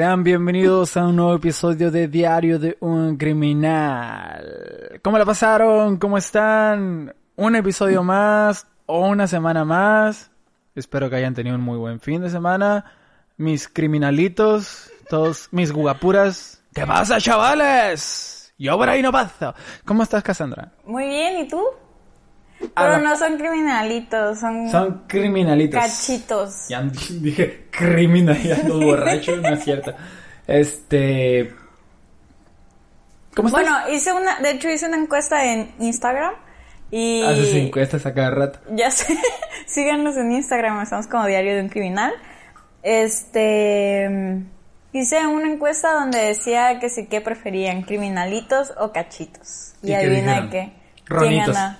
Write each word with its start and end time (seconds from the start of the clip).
Sean 0.00 0.24
bienvenidos 0.24 0.96
a 0.96 1.04
un 1.08 1.16
nuevo 1.16 1.34
episodio 1.34 1.90
de 1.90 2.08
Diario 2.08 2.58
de 2.58 2.78
un 2.80 3.18
Criminal. 3.18 4.98
¿Cómo 5.02 5.18
la 5.18 5.26
pasaron? 5.26 5.98
¿Cómo 5.98 6.16
están? 6.16 7.14
Un 7.36 7.54
episodio 7.54 8.02
más 8.02 8.66
o 8.86 9.06
una 9.06 9.26
semana 9.26 9.62
más. 9.66 10.30
Espero 10.74 11.10
que 11.10 11.16
hayan 11.16 11.34
tenido 11.34 11.54
un 11.54 11.60
muy 11.60 11.76
buen 11.76 12.00
fin 12.00 12.22
de 12.22 12.30
semana. 12.30 12.86
Mis 13.36 13.68
criminalitos, 13.68 14.90
todos 15.10 15.48
mis 15.50 15.70
guapuras. 15.70 16.62
¿Qué 16.72 16.86
pasa, 16.86 17.20
chavales? 17.20 18.54
Yo 18.56 18.78
por 18.78 18.88
ahí 18.88 19.02
no 19.02 19.12
paso. 19.12 19.54
¿Cómo 19.84 20.02
estás, 20.02 20.22
Cassandra? 20.22 20.72
Muy 20.86 21.08
bien, 21.08 21.44
¿y 21.44 21.46
tú? 21.46 21.62
Ah, 22.74 22.86
Pero 22.88 22.98
no. 22.98 23.16
son 23.16 23.36
criminalitos, 23.38 24.38
son, 24.38 24.70
Son 24.70 25.04
criminalitos. 25.06 25.80
cachitos. 25.80 26.68
Ya 26.68 26.82
dije 27.20 27.66
criminal, 27.70 28.40
ya 28.42 28.56
ando 28.56 28.80
borracho, 28.84 29.36
no 29.36 29.48
es 29.48 29.64
cierto. 29.64 29.94
Este. 30.46 31.54
¿Cómo 33.34 33.48
estás? 33.48 33.62
Bueno, 33.62 33.76
hice 33.94 34.12
una, 34.12 34.40
de 34.40 34.50
hecho 34.50 34.68
hice 34.68 34.86
una 34.86 34.96
encuesta 34.98 35.44
en 35.44 35.70
Instagram 35.78 36.34
y 36.90 37.22
Haces 37.22 37.54
encuestas 37.54 38.04
a 38.04 38.12
cada 38.12 38.30
rato. 38.32 38.58
ya 38.74 38.90
sé, 38.90 39.16
síganos 39.66 40.16
en 40.16 40.32
Instagram, 40.32 40.80
estamos 40.82 41.06
como 41.06 41.26
Diario 41.26 41.54
de 41.54 41.62
un 41.62 41.68
Criminal. 41.68 42.12
Este, 42.82 44.08
hice 44.92 45.26
una 45.26 45.46
encuesta 45.52 45.92
donde 45.94 46.18
decía 46.18 46.78
que 46.80 46.88
sí 46.88 47.06
que 47.06 47.20
preferían 47.20 47.82
criminalitos 47.82 48.72
o 48.78 48.92
cachitos. 48.92 49.74
¿Y 49.82 49.90
Y, 49.90 49.94
adivina 49.94 50.48
qué. 50.50 50.72
Ronitos. 51.06 51.54
gana? 51.54 51.78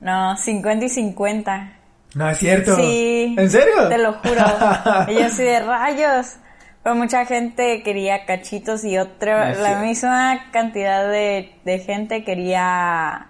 No, 0.00 0.36
50 0.36 0.84
y 0.84 0.88
50. 0.88 1.72
No 2.14 2.30
es 2.30 2.38
cierto. 2.38 2.76
Sí. 2.76 3.34
¿En 3.38 3.50
serio? 3.50 3.88
Te 3.88 3.98
lo 3.98 4.14
juro. 4.14 4.42
y 5.08 5.14
yo 5.14 5.26
así 5.26 5.42
de 5.42 5.60
rayos. 5.60 6.36
Pero 6.82 6.94
mucha 6.96 7.24
gente 7.26 7.82
quería 7.82 8.24
cachitos 8.26 8.84
y 8.84 8.96
otra, 8.96 9.54
No 9.54 9.60
la 9.62 9.80
misma 9.80 10.50
cantidad 10.52 11.10
de, 11.10 11.52
de 11.64 11.78
gente 11.80 12.24
quería 12.24 13.28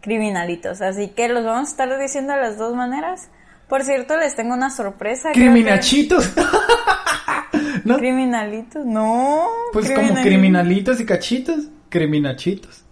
criminalitos. 0.00 0.80
Así 0.80 1.08
que 1.08 1.28
los 1.28 1.44
vamos 1.44 1.68
a 1.68 1.70
estar 1.72 1.98
diciendo 1.98 2.34
de 2.34 2.40
las 2.40 2.56
dos 2.56 2.74
maneras. 2.76 3.28
Por 3.68 3.82
cierto, 3.82 4.16
les 4.16 4.36
tengo 4.36 4.54
una 4.54 4.70
sorpresa. 4.70 5.32
que- 5.32 5.40
Criminachitos. 5.40 6.30
¿No? 7.84 7.96
Criminalitos, 7.98 8.84
no. 8.86 9.48
Pues 9.72 9.90
como 9.90 10.08
criminali- 10.14 10.22
criminalitos 10.22 11.00
y 11.00 11.06
cachitos. 11.06 11.64
Criminachitos. 11.88 12.84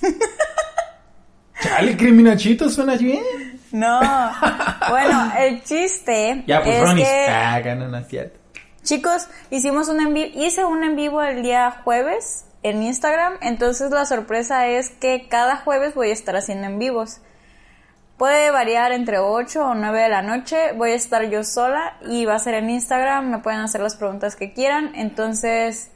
Chale, 1.62 1.96
criminachitos 1.96 2.74
suena 2.74 2.96
bien. 2.96 3.22
No. 3.72 4.00
Bueno, 4.90 5.32
el 5.38 5.62
chiste 5.62 6.42
Ya, 6.46 6.62
pues 6.62 6.76
es 6.82 6.94
que 6.94 7.26
Ah. 7.28 7.60
Chicos, 8.82 9.28
hicimos 9.50 9.88
un 9.88 10.00
en 10.00 10.16
hice 10.16 10.64
un 10.64 10.82
en 10.82 10.96
vivo 10.96 11.22
el 11.22 11.42
día 11.42 11.82
jueves 11.84 12.46
en 12.62 12.82
Instagram, 12.82 13.34
entonces 13.40 13.90
la 13.90 14.04
sorpresa 14.04 14.66
es 14.66 14.90
que 14.90 15.28
cada 15.28 15.56
jueves 15.56 15.94
voy 15.94 16.10
a 16.10 16.12
estar 16.12 16.34
haciendo 16.36 16.66
en 16.66 16.78
vivos. 16.78 17.20
Puede 18.16 18.50
variar 18.50 18.92
entre 18.92 19.18
8 19.18 19.64
o 19.64 19.74
9 19.74 20.02
de 20.02 20.08
la 20.08 20.22
noche, 20.22 20.72
voy 20.76 20.90
a 20.90 20.94
estar 20.94 21.30
yo 21.30 21.44
sola 21.44 21.96
y 22.06 22.26
va 22.26 22.34
a 22.34 22.38
ser 22.38 22.54
en 22.54 22.68
Instagram, 22.68 23.30
me 23.30 23.38
pueden 23.38 23.60
hacer 23.60 23.80
las 23.80 23.96
preguntas 23.96 24.36
que 24.36 24.52
quieran, 24.52 24.92
entonces 24.94 25.90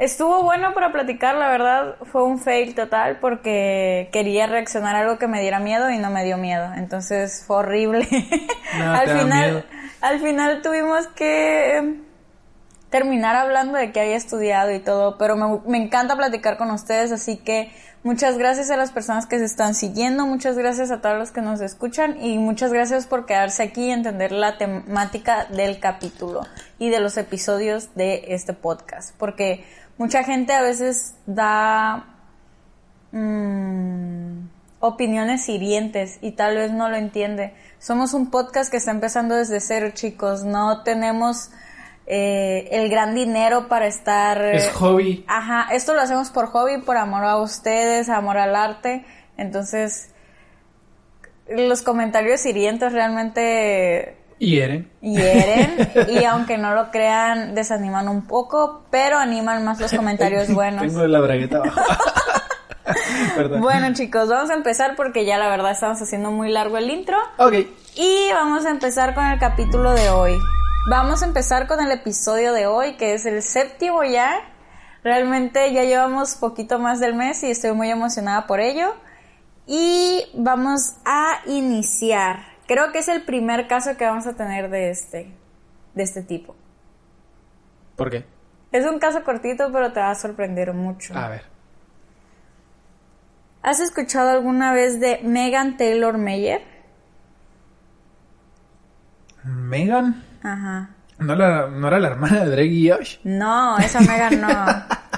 estuvo 0.00 0.42
bueno 0.42 0.74
para 0.74 0.90
platicar, 0.90 1.36
la 1.36 1.48
verdad 1.48 1.94
fue 2.10 2.24
un 2.24 2.40
fail 2.40 2.74
total 2.74 3.18
porque 3.20 4.08
quería 4.12 4.46
reaccionar 4.48 4.96
a 4.96 5.00
algo 5.00 5.18
que 5.18 5.28
me 5.28 5.40
diera 5.40 5.60
miedo 5.60 5.90
y 5.90 5.98
no 5.98 6.10
me 6.10 6.24
dio 6.24 6.38
miedo, 6.38 6.72
entonces 6.74 7.44
fue 7.46 7.58
horrible. 7.58 8.08
No, 8.78 8.92
al 8.94 9.08
final 9.08 9.64
al 10.00 10.20
final 10.20 10.62
tuvimos 10.62 11.06
que 11.08 11.78
eh, 11.78 11.94
terminar 12.88 13.36
hablando 13.36 13.78
de 13.78 13.92
que 13.92 14.00
había 14.00 14.16
estudiado 14.16 14.72
y 14.72 14.80
todo, 14.80 15.18
pero 15.18 15.36
me, 15.36 15.60
me 15.66 15.78
encanta 15.78 16.16
platicar 16.16 16.56
con 16.56 16.70
ustedes, 16.70 17.12
así 17.12 17.36
que 17.36 17.70
muchas 18.02 18.38
gracias 18.38 18.70
a 18.70 18.78
las 18.78 18.92
personas 18.92 19.26
que 19.26 19.38
se 19.38 19.44
están 19.44 19.74
siguiendo, 19.74 20.26
muchas 20.26 20.56
gracias 20.56 20.90
a 20.90 21.02
todos 21.02 21.18
los 21.18 21.30
que 21.30 21.42
nos 21.42 21.60
escuchan 21.60 22.20
y 22.20 22.38
muchas 22.38 22.72
gracias 22.72 23.06
por 23.06 23.26
quedarse 23.26 23.62
aquí 23.62 23.88
y 23.88 23.90
entender 23.90 24.32
la 24.32 24.56
temática 24.56 25.44
del 25.44 25.78
capítulo 25.78 26.40
y 26.78 26.88
de 26.88 27.00
los 27.00 27.18
episodios 27.18 27.94
de 27.94 28.24
este 28.28 28.54
podcast, 28.54 29.14
porque 29.18 29.66
mucha 30.00 30.24
gente 30.24 30.54
a 30.54 30.62
veces 30.62 31.14
da 31.26 32.06
mm, 33.12 34.48
opiniones 34.80 35.46
hirientes 35.46 36.18
y 36.22 36.32
tal 36.32 36.56
vez 36.56 36.72
no 36.72 36.88
lo 36.88 36.96
entiende. 36.96 37.52
Somos 37.78 38.14
un 38.14 38.30
podcast 38.30 38.70
que 38.70 38.78
está 38.78 38.92
empezando 38.92 39.34
desde 39.34 39.60
cero, 39.60 39.90
chicos. 39.92 40.42
No 40.42 40.84
tenemos 40.84 41.50
eh, 42.06 42.66
el 42.72 42.88
gran 42.88 43.14
dinero 43.14 43.68
para 43.68 43.88
estar... 43.88 44.42
Es 44.42 44.70
hobby. 44.70 45.22
Ajá, 45.28 45.68
esto 45.70 45.92
lo 45.92 46.00
hacemos 46.00 46.30
por 46.30 46.46
hobby, 46.46 46.80
por 46.80 46.96
amor 46.96 47.24
a 47.24 47.36
ustedes, 47.36 48.08
amor 48.08 48.38
al 48.38 48.56
arte. 48.56 49.04
Entonces, 49.36 50.14
los 51.46 51.82
comentarios 51.82 52.46
hirientes 52.46 52.94
realmente 52.94 54.16
Hieren. 54.40 54.90
hieren 55.02 55.90
y 56.08 56.24
aunque 56.24 56.56
no 56.56 56.74
lo 56.74 56.90
crean, 56.90 57.54
desaniman 57.54 58.08
un 58.08 58.26
poco, 58.26 58.86
pero 58.90 59.18
animan 59.18 59.62
más 59.66 59.78
los 59.78 59.92
comentarios 59.92 60.52
buenos. 60.52 60.80
Tengo 60.80 61.06
la 61.06 61.20
bragueta 61.20 61.58
abajo. 61.58 61.78
Perdón. 63.36 63.60
Bueno 63.60 63.92
chicos, 63.92 64.30
vamos 64.30 64.48
a 64.50 64.54
empezar 64.54 64.96
porque 64.96 65.26
ya 65.26 65.36
la 65.36 65.48
verdad 65.48 65.72
estamos 65.72 66.00
haciendo 66.00 66.30
muy 66.30 66.50
largo 66.50 66.78
el 66.78 66.90
intro 66.90 67.18
Ok. 67.36 67.52
y 67.96 68.32
vamos 68.32 68.64
a 68.64 68.70
empezar 68.70 69.14
con 69.14 69.26
el 69.26 69.38
capítulo 69.38 69.92
de 69.92 70.08
hoy. 70.08 70.32
Vamos 70.88 71.22
a 71.22 71.26
empezar 71.26 71.66
con 71.66 71.78
el 71.80 71.92
episodio 71.92 72.54
de 72.54 72.66
hoy 72.66 72.96
que 72.96 73.12
es 73.12 73.26
el 73.26 73.42
séptimo 73.42 74.02
ya. 74.04 74.40
Realmente 75.04 75.70
ya 75.74 75.84
llevamos 75.84 76.34
poquito 76.36 76.78
más 76.78 76.98
del 76.98 77.14
mes 77.14 77.42
y 77.44 77.50
estoy 77.50 77.72
muy 77.72 77.90
emocionada 77.90 78.46
por 78.46 78.60
ello. 78.60 78.94
Y 79.66 80.24
vamos 80.34 80.94
a 81.04 81.40
iniciar. 81.46 82.49
Creo 82.70 82.92
que 82.92 83.00
es 83.00 83.08
el 83.08 83.22
primer 83.22 83.66
caso 83.66 83.96
que 83.96 84.04
vamos 84.04 84.28
a 84.28 84.34
tener 84.34 84.70
de 84.70 84.90
este, 84.90 85.34
de 85.92 86.02
este 86.04 86.22
tipo. 86.22 86.54
¿Por 87.96 88.10
qué? 88.10 88.24
Es 88.70 88.86
un 88.86 89.00
caso 89.00 89.24
cortito 89.24 89.72
pero 89.72 89.92
te 89.92 89.98
va 89.98 90.12
a 90.12 90.14
sorprender 90.14 90.72
mucho. 90.72 91.12
A 91.18 91.28
ver. 91.30 91.42
¿Has 93.60 93.80
escuchado 93.80 94.30
alguna 94.30 94.72
vez 94.72 95.00
de 95.00 95.18
Megan 95.24 95.78
Taylor 95.78 96.16
Meyer? 96.16 96.62
Megan. 99.42 100.22
Ajá. 100.44 100.90
¿No, 101.18 101.34
la, 101.34 101.66
¿No 101.66 101.88
era 101.88 101.98
la 101.98 102.06
hermana 102.06 102.44
de 102.44 102.50
Drake 102.52 102.66
y 102.66 102.88
Josh? 102.88 103.18
No, 103.24 103.78
esa 103.78 104.00
Megan 104.00 104.40
no. 104.40 104.48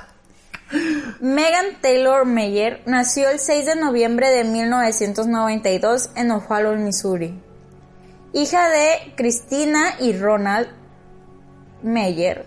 Megan 1.22 1.80
Taylor 1.80 2.24
Meyer 2.26 2.82
nació 2.84 3.28
el 3.30 3.38
6 3.38 3.64
de 3.66 3.76
noviembre 3.76 4.28
de 4.30 4.42
1992 4.42 6.10
en 6.16 6.32
O'Fallon, 6.32 6.82
Missouri. 6.82 7.40
Hija 8.32 8.68
de 8.68 9.14
Christina 9.14 9.94
y 10.00 10.14
Ronald 10.18 10.66
Meyer. 11.84 12.44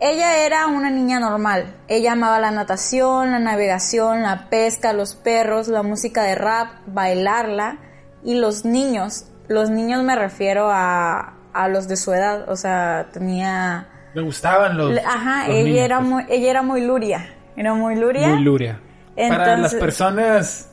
Ella 0.00 0.38
era 0.46 0.66
una 0.68 0.88
niña 0.88 1.20
normal. 1.20 1.76
Ella 1.88 2.12
amaba 2.12 2.40
la 2.40 2.52
natación, 2.52 3.32
la 3.32 3.38
navegación, 3.38 4.22
la 4.22 4.48
pesca, 4.48 4.94
los 4.94 5.14
perros, 5.14 5.68
la 5.68 5.82
música 5.82 6.22
de 6.22 6.36
rap, 6.36 6.70
bailarla 6.86 7.80
y 8.24 8.34
los 8.36 8.64
niños. 8.64 9.26
Los 9.46 9.68
niños 9.68 10.02
me 10.04 10.16
refiero 10.16 10.70
a, 10.70 11.34
a 11.52 11.68
los 11.68 11.86
de 11.86 11.96
su 11.98 12.14
edad. 12.14 12.48
O 12.48 12.56
sea, 12.56 13.08
tenía... 13.12 13.88
Me 14.14 14.22
gustaban 14.22 14.78
los. 14.78 14.92
Le- 14.92 15.02
Ajá, 15.02 15.48
los 15.48 15.56
ella 15.56 15.64
niños, 15.64 15.84
era 15.84 15.98
pues. 15.98 16.08
muy, 16.08 16.24
ella 16.30 16.50
era 16.50 16.62
muy 16.62 16.80
luria. 16.80 17.34
Era 17.58 17.74
muy 17.74 17.96
luria. 17.96 18.28
Muy 18.28 18.44
luria. 18.44 18.80
Para 19.16 19.56
las 19.56 19.74
personas 19.74 20.70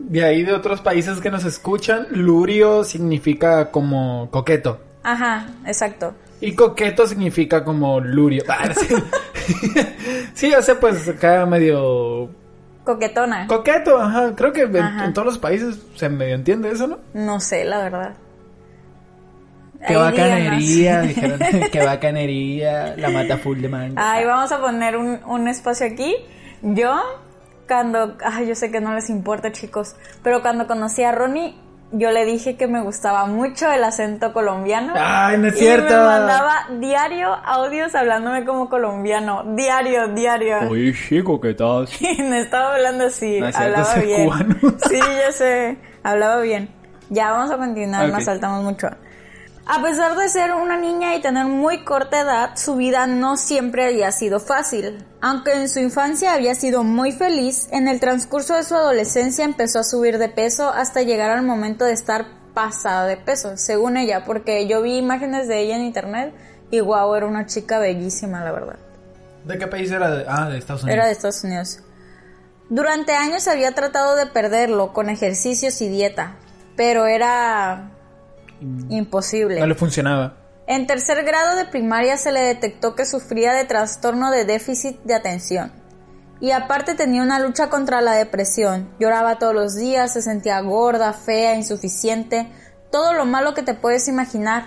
de 0.00 0.24
ahí 0.24 0.42
de 0.42 0.52
otros 0.52 0.80
países 0.80 1.20
que 1.20 1.30
nos 1.30 1.44
escuchan, 1.44 2.08
lurio 2.10 2.82
significa 2.82 3.70
como 3.70 4.28
coqueto. 4.32 4.80
Ajá, 5.04 5.46
exacto. 5.64 6.12
Y 6.40 6.56
coqueto 6.56 7.06
significa 7.06 7.62
como 7.62 8.00
lurio. 8.00 8.42
Ah, 8.48 8.74
sí. 8.74 10.50
ya 10.50 10.60
sé, 10.60 10.74
pues 10.74 11.08
acá 11.08 11.46
medio 11.46 12.28
Coquetona. 12.82 13.46
coqueto, 13.46 13.96
ajá. 14.00 14.34
Creo 14.34 14.52
que 14.52 14.62
en 14.62 15.12
todos 15.12 15.26
los 15.26 15.38
países 15.38 15.78
se 15.94 16.08
medio 16.08 16.34
entiende 16.34 16.72
eso, 16.72 16.88
¿no? 16.88 16.98
no 17.14 17.38
sé, 17.38 17.64
la 17.64 17.84
verdad. 17.84 18.14
Qué 19.86 19.94
Ahí 19.94 20.00
bacanería, 20.00 21.00
dijeron. 21.00 21.38
Qué 21.72 21.84
bacanería, 21.84 22.94
la 22.96 23.08
mata 23.10 23.38
full 23.38 23.60
de 23.60 23.68
manga. 23.68 24.12
Ay, 24.12 24.24
vamos 24.26 24.52
a 24.52 24.60
poner 24.60 24.96
un, 24.96 25.20
un 25.24 25.48
espacio 25.48 25.86
aquí. 25.86 26.14
Yo, 26.62 27.00
cuando... 27.66 28.16
Ay, 28.24 28.46
yo 28.48 28.54
sé 28.54 28.70
que 28.70 28.80
no 28.80 28.94
les 28.94 29.08
importa, 29.10 29.52
chicos. 29.52 29.96
Pero 30.22 30.42
cuando 30.42 30.66
conocí 30.66 31.02
a 31.02 31.12
Ronnie, 31.12 31.54
yo 31.92 32.10
le 32.10 32.24
dije 32.26 32.56
que 32.56 32.66
me 32.68 32.82
gustaba 32.82 33.24
mucho 33.26 33.72
el 33.72 33.82
acento 33.82 34.32
colombiano. 34.34 34.92
Ay, 34.96 35.38
no 35.38 35.48
es 35.48 35.54
Y 35.56 35.60
cierto. 35.60 35.88
me 35.94 36.02
mandaba 36.04 36.66
diario 36.78 37.32
audios 37.34 37.94
hablándome 37.94 38.44
como 38.44 38.68
colombiano. 38.68 39.44
Diario, 39.56 40.08
diario. 40.08 40.58
Oye, 40.68 40.92
chico, 40.92 41.40
¿qué 41.40 41.54
tal? 41.54 41.88
Y 42.00 42.22
me 42.22 42.40
estaba 42.42 42.74
hablando 42.74 43.06
así, 43.06 43.40
No 43.40 43.48
es 43.48 43.56
cierto, 43.56 43.78
hablaba 43.80 43.94
bien. 44.02 44.24
cubano. 44.26 44.56
Sí, 44.90 44.98
ya 44.98 45.32
sé, 45.32 45.78
hablaba 46.02 46.40
bien. 46.42 46.68
Ya 47.08 47.32
vamos 47.32 47.50
a 47.50 47.56
continuar, 47.56 48.06
Ok. 48.08 48.12
nos 48.14 48.24
saltamos 48.24 48.62
mucho. 48.62 48.88
A 49.72 49.80
pesar 49.80 50.16
de 50.16 50.28
ser 50.28 50.52
una 50.52 50.76
niña 50.76 51.14
y 51.14 51.20
tener 51.20 51.46
muy 51.46 51.84
corta 51.84 52.22
edad, 52.22 52.56
su 52.56 52.74
vida 52.74 53.06
no 53.06 53.36
siempre 53.36 53.86
había 53.86 54.10
sido 54.10 54.40
fácil. 54.40 55.06
Aunque 55.20 55.52
en 55.52 55.68
su 55.68 55.78
infancia 55.78 56.34
había 56.34 56.56
sido 56.56 56.82
muy 56.82 57.12
feliz, 57.12 57.68
en 57.70 57.86
el 57.86 58.00
transcurso 58.00 58.56
de 58.56 58.64
su 58.64 58.74
adolescencia 58.74 59.44
empezó 59.44 59.78
a 59.78 59.84
subir 59.84 60.18
de 60.18 60.28
peso 60.28 60.70
hasta 60.70 61.02
llegar 61.02 61.30
al 61.30 61.44
momento 61.44 61.84
de 61.84 61.92
estar 61.92 62.26
pasada 62.52 63.06
de 63.06 63.16
peso, 63.16 63.56
según 63.56 63.96
ella, 63.96 64.24
porque 64.24 64.66
yo 64.66 64.82
vi 64.82 64.96
imágenes 64.96 65.46
de 65.46 65.60
ella 65.60 65.76
en 65.76 65.82
internet 65.82 66.34
y 66.72 66.80
wow, 66.80 67.14
era 67.14 67.26
una 67.26 67.46
chica 67.46 67.78
bellísima, 67.78 68.42
la 68.42 68.50
verdad. 68.50 68.76
¿De 69.44 69.56
qué 69.56 69.68
país 69.68 69.88
era? 69.92 70.10
De... 70.10 70.24
Ah, 70.26 70.48
de 70.48 70.58
Estados 70.58 70.82
Unidos. 70.82 70.96
Era 70.96 71.06
de 71.06 71.12
Estados 71.12 71.44
Unidos. 71.44 71.80
Durante 72.70 73.12
años 73.14 73.46
había 73.46 73.72
tratado 73.72 74.16
de 74.16 74.26
perderlo 74.26 74.92
con 74.92 75.10
ejercicios 75.10 75.80
y 75.80 75.88
dieta, 75.88 76.34
pero 76.74 77.06
era 77.06 77.92
imposible. 78.88 79.60
No 79.60 79.66
le 79.66 79.74
funcionaba. 79.74 80.36
En 80.66 80.86
tercer 80.86 81.24
grado 81.24 81.56
de 81.56 81.64
primaria 81.64 82.16
se 82.16 82.30
le 82.30 82.40
detectó 82.40 82.94
que 82.94 83.04
sufría 83.04 83.52
de 83.52 83.64
trastorno 83.64 84.30
de 84.30 84.44
déficit 84.44 85.00
de 85.02 85.14
atención. 85.14 85.72
Y 86.40 86.52
aparte 86.52 86.94
tenía 86.94 87.22
una 87.22 87.40
lucha 87.40 87.68
contra 87.68 88.00
la 88.00 88.12
depresión. 88.12 88.88
Lloraba 88.98 89.38
todos 89.38 89.54
los 89.54 89.76
días, 89.76 90.12
se 90.12 90.22
sentía 90.22 90.60
gorda, 90.60 91.12
fea, 91.12 91.56
insuficiente, 91.56 92.50
todo 92.90 93.12
lo 93.12 93.26
malo 93.26 93.52
que 93.52 93.62
te 93.62 93.74
puedes 93.74 94.08
imaginar. 94.08 94.66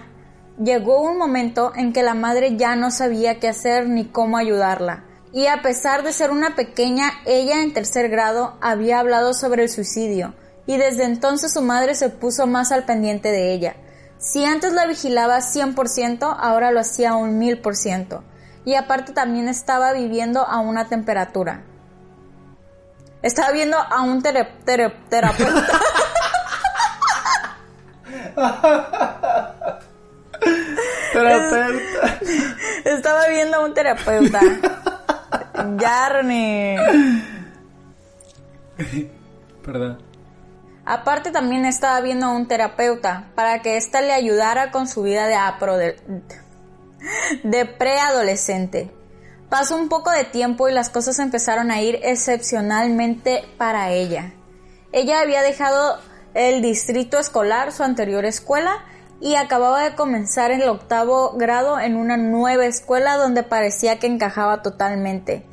Llegó 0.62 1.02
un 1.02 1.18
momento 1.18 1.72
en 1.76 1.94
que 1.94 2.04
la 2.04 2.14
madre 2.14 2.58
ya 2.58 2.76
no 2.76 2.92
sabía 2.92 3.40
qué 3.40 3.48
hacer 3.48 3.88
ni 3.88 4.06
cómo 4.06 4.38
ayudarla. 4.38 5.06
Y 5.32 5.48
a 5.48 5.64
pesar 5.64 6.04
de 6.04 6.14
ser 6.14 6.30
una 6.30 6.56
pequeña, 6.56 7.12
ella 7.26 7.64
en 7.64 7.74
tercer 7.74 8.10
grado 8.10 8.56
había 8.62 9.00
hablado 9.00 9.34
sobre 9.34 9.64
el 9.64 9.70
suicidio, 9.70 10.36
y 10.66 10.78
desde 10.78 11.04
entonces 11.04 11.54
su 11.54 11.62
madre 11.62 11.96
se 11.96 12.10
puso 12.10 12.48
más 12.48 12.72
al 12.72 12.86
pendiente 12.86 13.32
de 13.32 13.54
ella. 13.54 13.76
Si 14.18 14.46
antes 14.46 14.72
la 14.72 14.86
vigilaba 14.86 15.40
100%, 15.40 16.38
ahora 16.40 16.72
lo 16.72 16.80
hacía 16.80 17.16
un 17.16 17.42
1000%. 17.42 18.22
Y 18.66 18.76
aparte 18.76 19.12
también 19.12 19.50
estaba 19.50 19.92
viviendo 19.92 20.48
a 20.48 20.60
una 20.60 20.88
temperatura. 20.88 21.64
Estaba 23.22 23.52
viendo 23.52 23.78
a 23.78 24.02
un 24.02 24.24
terapeuta. 24.24 24.94
terapeuta. 31.14 32.20
Estaba 32.86 33.28
viendo 33.28 33.58
a 33.58 33.66
un 33.66 33.74
terapeuta. 33.74 34.40
Yarni. 35.78 36.78
Perdón. 39.64 40.13
Aparte 40.86 41.32
también 41.32 41.66
estaba 41.66 42.02
viendo 42.02 42.26
a 42.26 42.32
un 42.32 42.48
terapeuta 42.48 43.32
para 43.36 43.62
que 43.62 43.78
ésta 43.78 44.02
le 44.02 44.12
ayudara 44.12 44.72
con 44.72 44.88
su 44.88 45.04
vida 45.04 45.28
de 47.44 47.66
preadolescente. 47.66 48.92
Pasó 49.50 49.78
un 49.78 49.88
poco 49.88 50.12
de 50.12 50.26
tiempo 50.26 50.68
y 50.68 50.74
las 50.74 50.90
cosas 50.90 51.20
empezaron 51.20 51.72
a 51.72 51.82
ir 51.82 52.00
excepcionalmente 52.04 53.46
para 53.58 53.92
ella. 53.92 54.34
Ella 54.92 55.22
había 55.22 55.42
dejado 55.42 56.00
el 56.34 56.62
distrito 56.62 57.20
escolar, 57.20 57.72
su 57.72 57.84
anterior 57.84 58.26
escuela, 58.26 58.84
y 59.22 59.36
acababa 59.36 59.84
de 59.84 59.96
comenzar 59.96 60.52
el 60.52 60.68
octavo 60.68 61.34
grado 61.38 61.80
en 61.80 61.96
una 61.96 62.18
nueva 62.18 62.66
escuela 62.66 63.16
donde 63.16 63.44
parecía 63.44 63.98
que 64.00 64.08
encajaba 64.08 64.62
totalmente. 64.62 65.46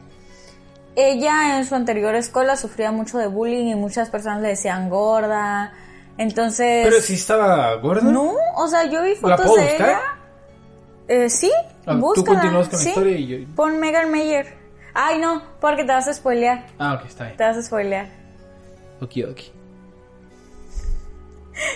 Ella 0.96 1.58
en 1.58 1.64
su 1.66 1.74
anterior 1.74 2.14
escuela 2.14 2.56
sufría 2.56 2.92
mucho 2.92 3.16
de 3.18 3.26
bullying 3.28 3.66
y 3.68 3.74
muchas 3.74 4.10
personas 4.10 4.42
le 4.42 4.48
decían 4.48 4.90
gorda. 4.90 5.72
Entonces. 6.18 6.86
Pero 6.86 7.00
si 7.00 7.14
estaba 7.14 7.74
gorda. 7.76 8.02
No, 8.10 8.34
o 8.56 8.68
sea, 8.68 8.84
yo 8.84 9.02
vi 9.02 9.14
fotos 9.14 9.40
puedo 9.40 9.56
de 9.56 9.62
buscar? 9.68 9.88
ella. 9.88 10.00
Eh, 11.08 11.30
sí, 11.30 11.50
Ah, 11.86 11.98
tú 12.14 12.24
continúas 12.24 12.68
con 12.68 12.78
la 12.82 12.88
historia 12.88 13.16
y 13.16 13.26
yo- 13.26 13.54
Pon 13.56 13.78
Megan 13.80 14.10
Mayer. 14.10 14.54
Ay, 14.94 15.18
no, 15.18 15.42
porque 15.60 15.84
te 15.84 15.92
vas 15.92 16.06
a 16.08 16.12
spoilear. 16.14 16.66
Ah, 16.78 16.94
ok, 16.94 17.06
está 17.06 17.24
bien. 17.24 17.36
Te 17.36 17.44
vas 17.44 17.56
a 17.56 17.62
spoilear. 17.62 18.06
Ok, 19.00 19.12
ok. 19.30 19.40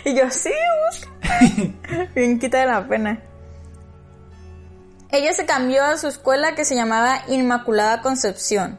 Y 0.04 0.14
yo, 0.16 0.30
sí, 0.30 0.50
busca. 0.86 1.10
Bien 2.14 2.38
quita 2.38 2.58
de 2.60 2.66
la 2.66 2.86
pena. 2.86 3.20
Ella 5.10 5.32
se 5.32 5.46
cambió 5.46 5.84
a 5.84 5.96
su 5.96 6.08
escuela 6.08 6.54
que 6.54 6.64
se 6.64 6.74
llamaba 6.74 7.20
Inmaculada 7.28 8.02
Concepción. 8.02 8.78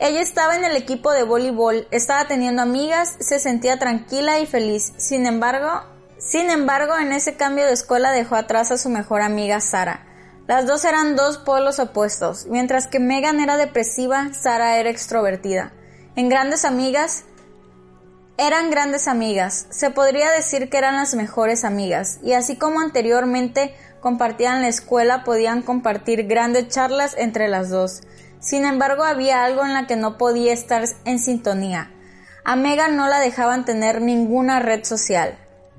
Ella 0.00 0.20
estaba 0.20 0.56
en 0.56 0.64
el 0.64 0.76
equipo 0.76 1.12
de 1.12 1.24
voleibol, 1.24 1.88
estaba 1.90 2.26
teniendo 2.26 2.62
amigas, 2.62 3.16
se 3.18 3.40
sentía 3.40 3.78
tranquila 3.78 4.38
y 4.38 4.46
feliz. 4.46 4.92
Sin 4.96 5.26
embargo, 5.26 5.82
sin 6.18 6.50
embargo, 6.50 6.96
en 6.98 7.12
ese 7.12 7.36
cambio 7.36 7.66
de 7.66 7.72
escuela 7.72 8.12
dejó 8.12 8.36
atrás 8.36 8.70
a 8.70 8.78
su 8.78 8.90
mejor 8.90 9.22
amiga 9.22 9.60
Sara. 9.60 10.06
Las 10.46 10.66
dos 10.66 10.84
eran 10.84 11.16
dos 11.16 11.38
polos 11.38 11.78
opuestos. 11.80 12.46
Mientras 12.46 12.86
que 12.86 13.00
Megan 13.00 13.40
era 13.40 13.56
depresiva, 13.56 14.32
Sara 14.34 14.78
era 14.78 14.88
extrovertida. 14.88 15.72
En 16.14 16.28
grandes 16.28 16.64
amigas, 16.64 17.24
eran 18.40 18.70
grandes 18.70 19.08
amigas, 19.08 19.66
se 19.70 19.90
podría 19.90 20.30
decir 20.30 20.70
que 20.70 20.78
eran 20.78 20.94
las 20.94 21.14
mejores 21.16 21.64
amigas, 21.64 22.20
y 22.22 22.34
así 22.34 22.56
como 22.56 22.78
anteriormente 22.78 23.74
compartían 24.00 24.62
la 24.62 24.68
escuela, 24.68 25.24
podían 25.24 25.62
compartir 25.62 26.28
grandes 26.28 26.68
charlas 26.68 27.16
entre 27.18 27.48
las 27.48 27.68
dos. 27.68 28.02
Sin 28.40 28.64
embargo, 28.64 29.04
había 29.04 29.44
algo 29.44 29.64
en 29.64 29.74
la 29.74 29.86
que 29.86 29.96
no 29.96 30.16
podía 30.18 30.52
estar 30.52 30.84
en 31.04 31.18
sintonía. 31.18 31.90
A 32.44 32.56
Megan 32.56 32.96
no 32.96 33.08
la 33.08 33.20
dejaban 33.20 33.64
tener 33.64 34.00
ninguna 34.00 34.60
red 34.60 34.84
social, 34.84 35.36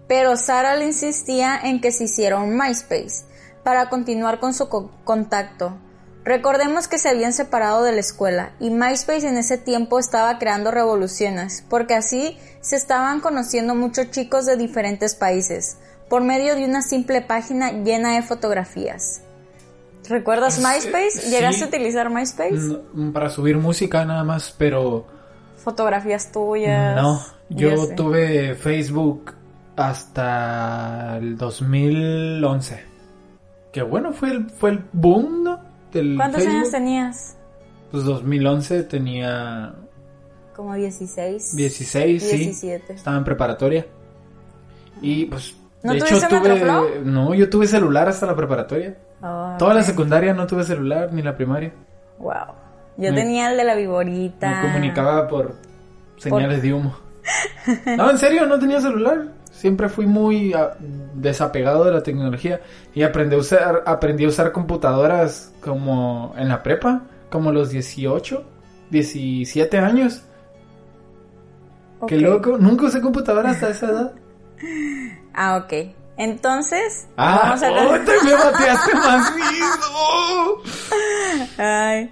pero 0.07 0.35
Sara 0.37 0.75
le 0.75 0.85
insistía 0.85 1.59
en 1.61 1.81
que 1.81 1.91
se 1.91 2.03
hiciera 2.05 2.37
un 2.37 2.57
MySpace 2.57 3.25
para 3.63 3.89
continuar 3.89 4.39
con 4.39 4.53
su 4.53 4.69
co- 4.69 4.91
contacto. 5.03 5.77
Recordemos 6.25 6.87
que 6.87 6.99
se 6.99 7.09
habían 7.09 7.33
separado 7.33 7.83
de 7.83 7.93
la 7.93 8.01
escuela 8.01 8.51
y 8.59 8.69
MySpace 8.69 9.27
en 9.27 9.37
ese 9.37 9.57
tiempo 9.57 9.97
estaba 9.99 10.37
creando 10.37 10.69
revoluciones, 10.69 11.63
porque 11.69 11.95
así 11.95 12.37
se 12.61 12.75
estaban 12.75 13.21
conociendo 13.21 13.73
muchos 13.73 14.11
chicos 14.11 14.45
de 14.45 14.57
diferentes 14.57 15.15
países, 15.15 15.77
por 16.09 16.21
medio 16.21 16.55
de 16.55 16.65
una 16.65 16.81
simple 16.81 17.21
página 17.21 17.71
llena 17.71 18.15
de 18.15 18.21
fotografías. 18.21 19.21
¿Recuerdas 20.09 20.55
Sí, 20.55 20.61
MySpace? 20.65 21.29
¿Llegaste 21.29 21.59
sí. 21.59 21.63
a 21.63 21.67
utilizar 21.67 22.09
MySpace? 22.09 22.79
Mm, 22.93 23.11
Para 23.11 23.29
subir 23.29 23.57
música 23.57 24.03
nada 24.05 24.23
más, 24.23 24.53
pero 24.57 25.05
Fotografías 25.57 26.31
tuyas. 26.31 26.95
no. 27.01 27.21
Yo 27.51 27.95
tuve 27.95 28.53
Facebook 28.55 29.33
hasta 29.75 31.17
el 31.17 31.35
2011. 31.37 32.83
Que 33.71 33.81
bueno, 33.81 34.13
fue 34.13 34.31
el, 34.31 34.49
fue 34.49 34.71
el 34.71 34.83
boom, 34.93 35.43
¿no? 35.43 35.59
Del 35.91 36.15
¿Cuántos 36.15 36.41
Facebook. 36.43 36.57
años 36.59 36.71
tenías? 36.71 37.37
Pues 37.91 38.03
2011 38.03 38.83
tenía 38.83 39.73
Como 40.55 40.75
16. 40.75 41.55
16, 41.55 42.21
sí. 42.23 42.37
17. 42.37 42.93
Estaba 42.93 43.17
en 43.17 43.23
preparatoria. 43.23 43.87
Y 45.01 45.25
pues, 45.25 45.55
¿No 45.81 45.93
de 45.93 45.99
hecho 45.99 46.19
tuve... 46.27 47.01
No, 47.03 47.33
yo 47.33 47.49
tuve 47.49 47.65
celular 47.65 48.07
hasta 48.09 48.25
la 48.27 48.35
preparatoria. 48.35 48.95
Oh, 49.21 49.55
Toda 49.57 49.73
la 49.73 49.83
secundaria 49.83 50.33
no 50.33 50.47
tuve 50.47 50.63
celular, 50.63 51.11
ni 51.11 51.21
la 51.21 51.35
primaria. 51.35 51.73
Wow. 52.19 52.33
Yo 52.97 53.11
Me- 53.11 53.17
tenía 53.21 53.51
el 53.51 53.57
de 53.57 53.63
la 53.63 53.75
viborita. 53.75 54.49
Me 54.61 54.67
comunicaba 54.69 55.27
por 55.27 55.55
señales 56.17 56.61
de 56.61 56.73
humo. 56.73 56.95
No, 57.97 58.09
en 58.09 58.17
serio, 58.17 58.45
no 58.45 58.57
tenía 58.59 58.79
celular. 58.81 59.25
Siempre 59.51 59.89
fui 59.89 60.05
muy 60.05 60.53
ah, 60.53 60.71
desapegado 61.13 61.83
de 61.85 61.91
la 61.91 62.01
tecnología 62.03 62.61
y 62.93 63.03
aprendí 63.03 63.35
a 63.35 63.39
usar 63.39 63.83
aprendí 63.85 64.23
a 64.25 64.29
usar 64.29 64.51
computadoras 64.53 65.53
como 65.59 66.33
en 66.37 66.47
la 66.47 66.63
prepa, 66.63 67.01
como 67.29 67.51
los 67.51 67.69
18, 67.69 68.43
17 68.89 69.77
años. 69.79 70.23
Qué 72.07 72.15
Ok. 72.15 72.21
loco, 72.21 72.57
nunca 72.57 72.85
usé 72.85 73.01
computadora 73.01 73.49
hasta 73.51 73.69
esa 73.69 73.87
edad. 73.89 74.11
Ah, 75.33 75.57
ok. 75.57 75.73
Entonces, 76.19 77.07
Ah, 77.15 77.39
vamos 77.43 77.63
a 77.63 77.71
oh, 77.71 77.97
te 78.01 78.11
me 78.25 78.33
bateaste 78.33 78.93
macizo. 78.93 80.61
Ay, 81.57 82.11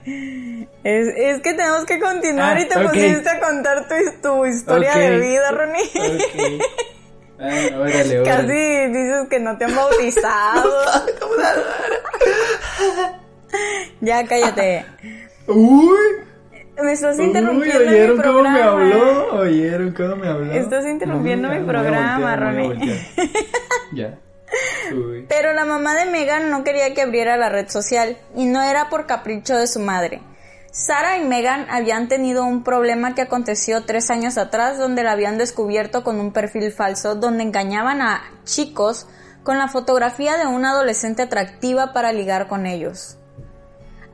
es, 0.85 1.07
es 1.17 1.41
que 1.41 1.53
tenemos 1.53 1.83
que 1.83 1.99
continuar 1.99 2.55
Ah, 2.55 2.61
y 2.61 2.69
te 2.69 2.79
pusiste 2.87 3.29
a 3.29 3.41
contar 3.41 3.85
tu, 3.89 3.95
tu 4.21 4.45
historia 4.45 4.95
de 4.95 5.19
vida, 5.19 5.51
Ronnie. 5.51 5.83
Ok. 5.83 6.61
Ah, 7.37 7.49
órale, 7.75 7.75
órale. 8.21 8.23
Casi 8.23 8.87
dices 8.93 9.27
que 9.29 9.39
no 9.41 9.57
te 9.57 9.65
han 9.65 9.75
bautizado. 9.75 10.71
ya 13.99 14.25
cállate. 14.25 14.85
Uy. 15.47 15.97
Me 16.81 16.91
estás 16.91 17.17
Uy, 17.17 17.25
interrumpiendo 17.25 17.79
oyeron 17.79 18.17
mi 18.17 18.23
cómo 18.23 18.41
programa. 18.41 18.57
me 18.57 18.63
habló, 18.63 19.33
oyeron 19.39 19.91
cómo 19.93 20.15
me 20.15 20.27
habló. 20.27 20.53
Estás 20.53 20.85
interrumpiendo 20.85 21.49
mi 21.49 21.59
programa, 21.65 22.53
voltear. 22.61 22.97
ya. 23.93 24.17
Uy. 24.93 25.25
Pero 25.27 25.53
la 25.53 25.65
mamá 25.65 25.95
de 25.95 26.05
Megan 26.05 26.49
no 26.49 26.63
quería 26.63 26.93
que 26.93 27.01
abriera 27.01 27.35
la 27.35 27.49
red 27.49 27.67
social 27.67 28.17
y 28.35 28.45
no 28.45 28.61
era 28.61 28.89
por 28.89 29.07
capricho 29.07 29.57
de 29.57 29.67
su 29.67 29.79
madre. 29.79 30.21
Sara 30.71 31.17
y 31.17 31.25
Megan 31.25 31.65
habían 31.69 32.07
tenido 32.07 32.45
un 32.45 32.63
problema 32.63 33.15
que 33.15 33.23
aconteció 33.23 33.83
tres 33.85 34.11
años 34.11 34.37
atrás 34.37 34.77
donde 34.77 35.03
la 35.03 35.13
habían 35.13 35.39
descubierto 35.39 36.03
con 36.03 36.19
un 36.19 36.31
perfil 36.31 36.71
falso 36.71 37.15
donde 37.15 37.43
engañaban 37.43 38.01
a 38.01 38.23
chicos 38.43 39.07
con 39.41 39.57
la 39.57 39.69
fotografía 39.69 40.37
de 40.37 40.45
una 40.45 40.71
adolescente 40.71 41.23
atractiva 41.23 41.93
para 41.93 42.13
ligar 42.13 42.47
con 42.47 42.67
ellos. 42.67 43.17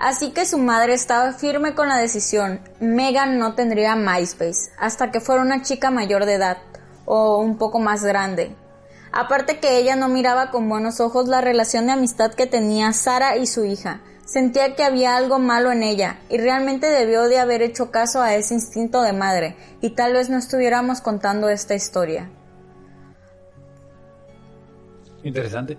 Así 0.04 0.32
que 0.32 0.46
su 0.46 0.58
madre 0.58 0.94
estaba 0.94 1.32
firme 1.32 1.76
con 1.76 1.88
la 1.88 1.96
decisión. 1.96 2.60
Megan 2.82 3.40
no 3.40 3.56
tendría 3.56 3.96
MySpace 3.96 4.70
hasta 4.78 5.12
que 5.12 5.22
fuera 5.22 5.42
una 5.42 5.62
chica 5.62 5.92
mayor 5.92 6.26
de 6.26 6.34
edad 6.34 6.58
o 7.06 7.38
un 7.38 7.58
poco 7.58 7.80
más 7.80 8.04
grande. 8.04 8.54
Aparte 9.14 9.60
que 9.60 9.78
ella 9.78 9.96
no 9.96 10.10
miraba 10.10 10.52
con 10.52 10.68
buenos 10.68 11.00
ojos 11.00 11.30
la 11.30 11.40
relación 11.40 11.86
de 11.86 11.94
amistad 11.94 12.34
que 12.34 12.48
tenía 12.48 12.92
Sara 12.92 13.38
y 13.38 13.48
su 13.48 13.64
hija. 13.64 14.02
Sentía 14.26 14.76
que 14.76 14.84
había 14.84 15.16
algo 15.16 15.40
malo 15.40 15.72
en 15.72 15.84
ella 15.84 16.18
y 16.28 16.38
realmente 16.38 16.88
debió 16.88 17.30
de 17.30 17.40
haber 17.40 17.62
hecho 17.62 17.90
caso 17.90 18.22
a 18.22 18.36
ese 18.36 18.56
instinto 18.56 19.04
de 19.04 19.14
madre 19.14 19.56
y 19.80 19.92
tal 19.92 20.12
vez 20.12 20.30
no 20.30 20.38
estuviéramos 20.38 21.00
contando 21.00 21.48
esta 21.48 21.76
historia. 21.76 22.30
Interesante. 25.24 25.78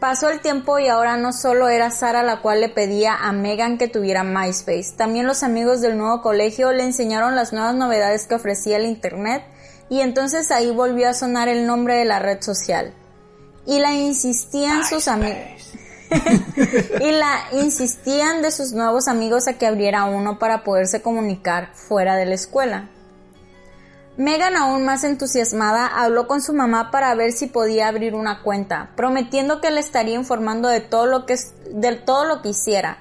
Pasó 0.00 0.30
el 0.30 0.40
tiempo 0.40 0.78
y 0.78 0.88
ahora 0.88 1.18
no 1.18 1.30
solo 1.30 1.68
era 1.68 1.90
Sara 1.90 2.22
la 2.22 2.40
cual 2.40 2.62
le 2.62 2.70
pedía 2.70 3.14
a 3.14 3.32
Megan 3.32 3.76
que 3.76 3.86
tuviera 3.86 4.24
MySpace, 4.24 4.94
también 4.96 5.26
los 5.26 5.42
amigos 5.42 5.82
del 5.82 5.98
nuevo 5.98 6.22
colegio 6.22 6.72
le 6.72 6.84
enseñaron 6.84 7.36
las 7.36 7.52
nuevas 7.52 7.74
novedades 7.74 8.26
que 8.26 8.34
ofrecía 8.34 8.78
el 8.78 8.86
Internet 8.86 9.44
y 9.90 10.00
entonces 10.00 10.50
ahí 10.52 10.70
volvió 10.70 11.10
a 11.10 11.12
sonar 11.12 11.48
el 11.48 11.66
nombre 11.66 11.96
de 11.96 12.06
la 12.06 12.18
red 12.18 12.40
social. 12.40 12.94
Y 13.66 13.78
la 13.78 13.92
insistían 13.92 14.86
sus 14.86 15.06
amigos. 15.06 15.74
y 17.00 17.12
la 17.12 17.38
insistían 17.52 18.40
de 18.40 18.52
sus 18.52 18.72
nuevos 18.72 19.06
amigos 19.06 19.48
a 19.48 19.58
que 19.58 19.66
abriera 19.66 20.04
uno 20.04 20.38
para 20.38 20.64
poderse 20.64 21.02
comunicar 21.02 21.74
fuera 21.74 22.16
de 22.16 22.24
la 22.24 22.36
escuela. 22.36 22.88
Megan, 24.20 24.54
aún 24.54 24.84
más 24.84 25.02
entusiasmada, 25.04 25.86
habló 25.86 26.26
con 26.26 26.42
su 26.42 26.52
mamá 26.52 26.90
para 26.90 27.14
ver 27.14 27.32
si 27.32 27.46
podía 27.46 27.88
abrir 27.88 28.14
una 28.14 28.42
cuenta, 28.42 28.90
prometiendo 28.94 29.62
que 29.62 29.70
le 29.70 29.80
estaría 29.80 30.14
informando 30.14 30.68
de 30.68 30.82
todo 30.82 31.06
lo 31.06 31.24
que, 31.24 31.38
de 31.70 31.96
todo 31.96 32.26
lo 32.26 32.42
que 32.42 32.50
hiciera. 32.50 32.98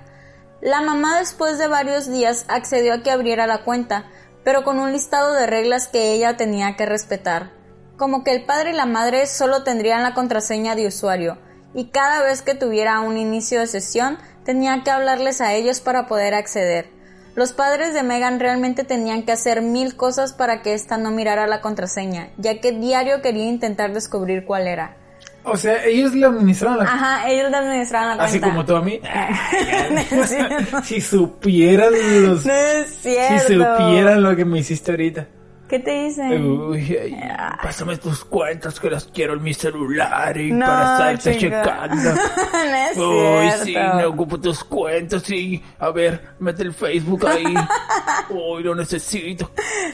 La 0.61 0.79
mamá 0.79 1.19
después 1.19 1.57
de 1.57 1.67
varios 1.67 2.09
días 2.09 2.45
accedió 2.47 2.93
a 2.93 3.03
que 3.03 3.11
abriera 3.11 3.47
la 3.47 3.65
cuenta, 3.65 4.05
pero 4.45 4.63
con 4.63 4.79
un 4.79 4.93
listado 4.93 5.33
de 5.33 5.45
reglas 5.45 5.89
que 5.89 6.13
ella 6.13 6.37
tenía 6.37 6.77
que 6.77 6.85
respetar, 6.85 7.51
como 7.97 8.23
que 8.23 8.31
el 8.31 8.45
padre 8.45 8.69
y 8.69 8.75
la 8.75 8.85
madre 8.85 9.27
solo 9.27 9.63
tendrían 9.63 10.03
la 10.03 10.13
contraseña 10.13 10.73
de 10.77 10.87
usuario, 10.87 11.37
y 11.73 11.89
cada 11.89 12.23
vez 12.23 12.43
que 12.43 12.55
tuviera 12.55 13.01
un 13.01 13.17
inicio 13.17 13.59
de 13.59 13.67
sesión 13.67 14.19
tenía 14.45 14.83
que 14.85 14.91
hablarles 14.91 15.41
a 15.41 15.51
ellos 15.51 15.81
para 15.81 16.07
poder 16.07 16.33
acceder. 16.33 16.97
Los 17.35 17.53
padres 17.53 17.93
de 17.93 18.03
Megan 18.03 18.39
realmente 18.39 18.83
tenían 18.83 19.23
que 19.23 19.31
hacer 19.31 19.61
mil 19.61 19.95
cosas 19.95 20.33
para 20.33 20.61
que 20.61 20.73
ésta 20.73 20.97
no 20.97 21.11
mirara 21.11 21.47
la 21.47 21.61
contraseña, 21.61 22.29
ya 22.37 22.59
que 22.59 22.71
diario 22.71 23.21
quería 23.21 23.45
intentar 23.45 23.93
descubrir 23.93 24.45
cuál 24.45 24.67
era. 24.67 24.97
O 25.43 25.55
sea, 25.55 25.85
ellos 25.85 26.13
le 26.13 26.25
administraban 26.25 26.79
la 26.79 26.83
Ajá, 26.83 27.29
ellos 27.29 27.49
le 27.49 27.57
administraban 27.57 28.09
la 28.09 28.15
cuenta. 28.17 28.29
Así 28.29 28.39
como 28.39 28.65
tú 28.65 28.75
a 28.75 28.81
mí. 28.81 28.99
si 30.83 31.01
supieran 31.01 31.93
los... 32.23 32.45
No 32.45 32.53
es 32.53 32.97
cierto. 33.01 33.47
Si 33.47 33.53
supieran 33.53 34.21
lo 34.21 34.35
que 34.35 34.45
me 34.45 34.59
hiciste 34.59 34.91
ahorita. 34.91 35.27
¿Qué 35.69 35.77
te 35.77 35.91
dicen? 36.05 36.43
Uy, 36.43 36.97
ay, 36.99 37.15
pásame 37.61 37.95
tus 37.97 38.25
cuentas 38.25 38.79
que 38.79 38.89
las 38.89 39.05
quiero 39.05 39.33
en 39.33 39.43
mi 39.43 39.53
celular 39.53 40.35
y 40.35 40.51
para 40.51 41.11
estarte 41.11 41.37
checando. 41.37 41.95
no 42.53 42.75
es 42.75 42.97
Uy, 42.97 43.65
sí, 43.65 43.75
me 43.75 44.03
ocupo 44.05 44.39
tus 44.39 44.63
cuentas, 44.63 45.21
sí. 45.21 45.63
A 45.77 45.91
ver, 45.91 46.33
mete 46.39 46.63
el 46.63 46.73
Facebook 46.73 47.27
ahí. 47.27 47.53
Uy, 48.29 48.63
lo 48.63 48.73
necesito. 48.73 49.51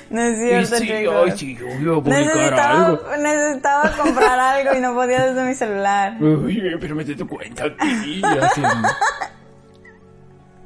No 0.10 0.22
es 0.22 0.72
Y 0.72 0.78
sí, 0.78 0.92
ay, 0.92 1.32
sí, 1.36 1.58
yo 1.58 2.00
voy 2.00 2.00
a 2.00 2.04
publicar 2.04 2.54
algo. 2.54 2.92
necesitaba, 2.94 3.18
necesitaba 3.18 3.92
comprar 3.98 4.40
algo 4.40 4.78
y 4.78 4.80
no 4.80 4.94
podía 4.94 5.26
desde 5.26 5.44
mi 5.44 5.54
celular. 5.56 6.16
Uy, 6.22 6.78
pero 6.80 6.96
mete 6.96 7.16
tu 7.16 7.28
cuenta 7.28 7.66
aquí. 7.66 8.22
Así, 8.24 8.62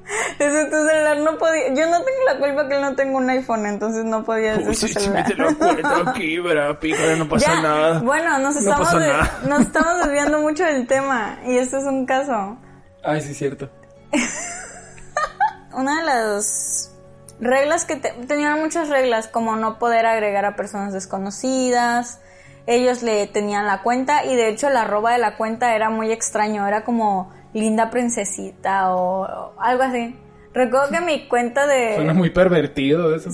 Desde 0.40 0.66
tu 0.66 0.72
celular 0.88 1.18
no 1.18 1.38
podía. 1.38 1.68
Yo 1.70 1.86
no 1.90 1.98
tengo 2.04 2.24
la 2.26 2.38
culpa 2.40 2.68
que 2.68 2.80
no 2.80 2.96
tengo 2.96 3.18
un 3.18 3.30
iPhone, 3.30 3.66
entonces 3.66 4.06
no 4.06 4.24
podía 4.24 4.56
Uy, 4.58 4.76
su 4.76 4.88
sí, 4.88 5.10
la 5.10 5.24
cuenta 5.26 6.10
aquí, 6.12 6.38
pícara, 6.80 7.16
no 7.16 7.28
pasa 7.30 7.54
Ya, 7.56 7.62
nada. 7.62 8.00
Bueno, 8.00 8.38
nos 8.40 8.56
No 8.56 8.60
estamos, 8.62 8.88
pasa 8.88 9.00
de- 9.00 9.08
nada. 9.08 9.40
nos 9.48 9.60
estamos 9.62 9.98
desviando 10.04 10.40
mucho 10.40 10.64
del 10.64 10.88
tema 10.88 11.40
y 11.46 11.58
este 11.58 11.78
es 11.78 11.84
un 11.84 12.06
caso. 12.06 12.58
Ay, 13.04 13.22
sí, 13.22 13.34
cierto. 13.34 13.70
Una 15.74 16.00
de 16.00 16.06
las 16.06 16.92
reglas 17.40 17.86
que 17.86 17.96
te- 17.96 18.12
tenían 18.28 18.60
muchas 18.60 18.90
reglas, 18.90 19.28
como 19.28 19.56
no 19.56 19.80
poder 19.80 20.06
agregar 20.06 20.46
a 20.46 20.56
personas 20.56 20.94
desconocidas. 20.94 22.20
Ellos 22.66 23.02
le 23.02 23.26
tenían 23.28 23.66
la 23.66 23.82
cuenta 23.82 24.26
y 24.26 24.36
de 24.36 24.50
hecho 24.50 24.68
el 24.68 24.78
arroba 24.78 25.14
de 25.14 25.18
la 25.20 25.38
cuenta 25.38 25.76
era 25.76 25.90
muy 25.90 26.12
extraño, 26.12 26.68
era 26.68 26.84
como 26.84 27.32
linda 27.54 27.90
princesita 27.90 28.94
o, 28.96 29.24
o 29.24 29.54
algo 29.62 29.84
así. 29.84 30.16
Recuerdo 30.54 30.90
que 30.92 31.02
mi 31.02 31.28
cuenta 31.28 31.68
de... 31.68 31.96
Suena 31.96 32.14
muy 32.14 32.30
pervertido 32.32 33.16
eso. 33.16 33.30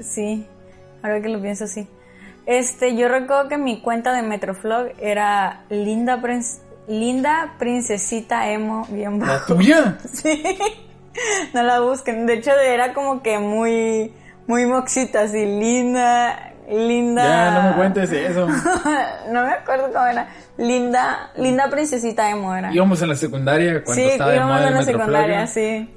Sí, 0.00 0.46
ahora 1.02 1.20
que 1.20 1.28
lo 1.28 1.40
pienso 1.40 1.64
así. 1.64 1.86
Este, 2.46 2.96
yo 2.96 3.08
recuerdo 3.08 3.48
que 3.48 3.58
mi 3.58 3.80
cuenta 3.80 4.12
de 4.12 4.22
Metroflog 4.22 4.92
era 5.00 5.64
linda, 5.70 6.20
princ- 6.20 6.58
linda 6.88 7.54
princesita 7.58 8.50
emo 8.50 8.86
bien 8.90 9.18
bajo. 9.18 9.32
¿La 9.32 9.44
tuya? 9.46 9.98
Sí, 10.12 10.42
no 11.52 11.62
la 11.62 11.80
busquen. 11.80 12.26
De 12.26 12.34
hecho, 12.34 12.52
era 12.52 12.94
como 12.94 13.22
que 13.22 13.38
muy, 13.38 14.12
muy 14.46 14.64
moxita, 14.66 15.22
así, 15.22 15.44
linda, 15.44 16.51
linda. 16.68 17.24
Ya, 17.24 17.50
no 17.62 17.70
me 17.70 17.76
cuentes 17.76 18.12
eso. 18.12 18.46
no 19.32 19.42
me 19.42 19.52
acuerdo 19.52 19.92
cómo 19.92 20.06
era. 20.06 20.28
Linda, 20.58 21.30
linda 21.36 21.68
princesita 21.70 22.30
emo 22.30 22.54
era. 22.54 22.72
Íbamos 22.72 23.00
en 23.02 23.08
la 23.08 23.14
secundaria 23.16 23.82
cuando 23.84 24.02
sí, 24.02 24.10
estaba 24.10 24.30
de 24.30 24.36
íbamos 24.36 24.56
moda 24.56 24.68
en 24.68 24.74
la 24.74 24.82
secundaria, 24.82 25.46
sí. 25.46 25.88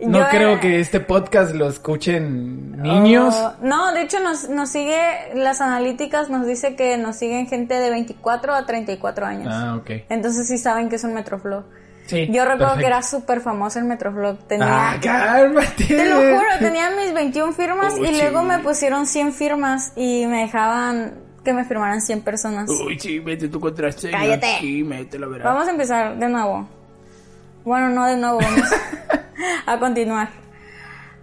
No 0.00 0.20
Yo 0.20 0.28
creo 0.28 0.50
era- 0.52 0.60
que 0.60 0.78
este 0.78 1.00
podcast 1.00 1.54
lo 1.54 1.68
escuchen 1.68 2.80
niños. 2.80 3.34
Oh, 3.36 3.52
no, 3.62 3.92
de 3.92 4.02
hecho 4.02 4.20
nos, 4.20 4.48
nos 4.48 4.68
sigue, 4.70 4.96
las 5.34 5.60
analíticas 5.60 6.30
nos 6.30 6.46
dice 6.46 6.76
que 6.76 6.96
nos 6.96 7.16
siguen 7.16 7.48
gente 7.48 7.74
de 7.74 7.90
24 7.90 8.54
a 8.54 8.64
34 8.64 9.26
años. 9.26 9.52
Ah, 9.52 9.74
ok. 9.76 9.90
Entonces 10.08 10.46
sí 10.46 10.56
saben 10.58 10.88
que 10.88 10.96
es 10.96 11.04
un 11.04 11.14
Metroflog. 11.14 11.64
Sí. 12.08 12.26
Yo 12.32 12.44
recuerdo 12.44 12.76
que 12.78 12.86
era 12.86 13.02
súper 13.02 13.40
famoso 13.40 13.78
el 13.78 13.84
Metroflog. 13.84 14.38
Tenía, 14.48 14.92
Ah, 14.92 14.96
cálmate. 15.00 15.84
te 15.84 16.08
lo 16.08 16.16
juro, 16.16 16.48
tenía 16.58 16.90
mis 16.90 17.12
21 17.12 17.52
firmas 17.52 17.94
Uy, 17.94 18.08
y 18.08 18.12
luego 18.20 18.42
me 18.42 18.58
pusieron 18.60 19.06
100 19.06 19.32
firmas 19.34 19.92
y 19.94 20.26
me 20.26 20.40
dejaban 20.40 21.14
que 21.44 21.52
me 21.52 21.64
firmaran 21.64 22.00
100 22.00 22.22
personas. 22.22 22.68
Uy, 22.70 22.98
sí, 22.98 23.20
mete 23.20 23.48
tu 23.48 23.60
contraseña. 23.60 24.18
Cállate. 24.18 24.56
Sí, 24.60 24.82
métela, 24.82 25.26
verás. 25.26 25.44
Vamos 25.44 25.68
a 25.68 25.70
empezar 25.70 26.16
de 26.18 26.28
nuevo. 26.28 26.66
Bueno, 27.64 27.90
no 27.90 28.06
de 28.06 28.16
nuevo, 28.16 28.38
vamos 28.40 28.62
a 29.66 29.78
continuar. 29.78 30.30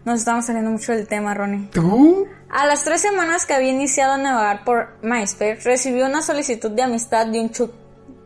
Nos 0.06 0.20
estamos 0.20 0.46
saliendo 0.46 0.70
mucho 0.70 0.92
del 0.92 1.08
tema, 1.08 1.34
Ronnie. 1.34 1.68
¿Tú? 1.74 2.28
A 2.52 2.68
las 2.68 2.84
tres 2.84 3.02
semanas 3.02 3.48
que 3.48 3.56
había 3.56 3.72
iniciado 3.72 4.14
a 4.14 4.18
navegar 4.20 4.64
por 4.64 4.90
MySpace, 5.02 5.62
recibió 5.66 6.06
una 6.06 6.22
solicitud 6.22 6.70
de 6.70 6.84
amistad 6.84 7.26
de 7.26 7.40
un 7.42 7.50
chu... 7.50 7.72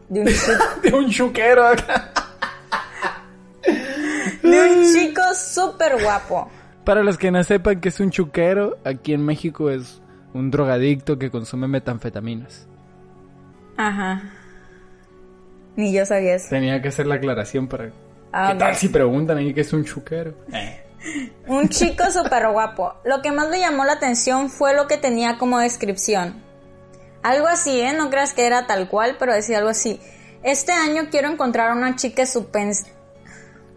De 0.09 0.19
un, 0.19 0.25
De 0.83 0.93
un 0.93 1.09
chuquero 1.09 1.65
acá. 1.65 2.11
de 4.41 4.69
un 4.69 4.93
chico 4.93 5.21
súper 5.35 6.01
guapo. 6.01 6.49
Para 6.83 7.03
los 7.03 7.17
que 7.17 7.31
no 7.31 7.43
sepan 7.43 7.81
que 7.81 7.89
es 7.89 7.99
un 7.99 8.11
chuquero, 8.11 8.77
aquí 8.83 9.13
en 9.13 9.23
México 9.23 9.69
es 9.69 10.01
un 10.33 10.51
drogadicto 10.51 11.19
que 11.19 11.29
consume 11.29 11.67
metanfetaminas. 11.67 12.67
Ajá. 13.77 14.23
Ni 15.75 15.93
yo 15.93 16.05
sabía 16.05 16.35
eso. 16.35 16.47
Tenía 16.49 16.81
que 16.81 16.89
hacer 16.89 17.07
la 17.07 17.15
aclaración 17.15 17.67
para... 17.67 17.91
Ah, 18.31 18.51
¿Qué 18.51 18.59
tal 18.59 18.75
si 18.75 18.89
preguntan 18.89 19.37
ahí 19.37 19.53
que 19.53 19.61
es 19.61 19.73
un 19.73 19.85
chuquero? 19.85 20.33
Un 21.47 21.69
chico 21.69 22.11
súper 22.11 22.49
guapo. 22.51 22.95
Lo 23.05 23.21
que 23.21 23.31
más 23.31 23.49
le 23.49 23.59
llamó 23.59 23.85
la 23.85 23.93
atención 23.93 24.49
fue 24.49 24.75
lo 24.75 24.87
que 24.87 24.97
tenía 24.97 25.37
como 25.37 25.57
descripción. 25.57 26.43
Algo 27.23 27.47
así, 27.47 27.79
¿eh? 27.79 27.93
No 27.93 28.09
creas 28.09 28.33
que 28.33 28.45
era 28.45 28.67
tal 28.67 28.89
cual, 28.89 29.15
pero 29.17 29.33
decía 29.33 29.57
algo 29.57 29.69
así. 29.69 29.99
Este 30.43 30.71
año 30.71 31.03
quiero 31.09 31.29
encontrar 31.29 31.71
a 31.71 31.75
una 31.75 31.95
chica 31.95 32.25
supens... 32.25 32.85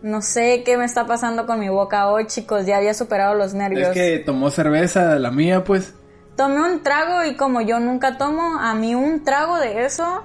No 0.02 0.20
sé 0.20 0.62
qué 0.64 0.76
me 0.76 0.84
está 0.84 1.06
pasando 1.06 1.46
con 1.46 1.60
mi 1.60 1.68
boca 1.68 2.08
hoy, 2.08 2.26
chicos. 2.26 2.66
Ya 2.66 2.78
había 2.78 2.92
superado 2.94 3.34
los 3.34 3.54
nervios. 3.54 3.88
Es 3.88 3.94
que 3.94 4.18
tomó 4.18 4.50
cerveza, 4.50 5.16
la 5.18 5.30
mía, 5.30 5.62
pues. 5.64 5.94
Tomé 6.36 6.60
un 6.60 6.82
trago 6.82 7.24
y 7.24 7.36
como 7.36 7.60
yo 7.60 7.78
nunca 7.78 8.18
tomo, 8.18 8.58
a 8.58 8.74
mí 8.74 8.94
un 8.94 9.22
trago 9.22 9.58
de 9.58 9.84
eso 9.84 10.24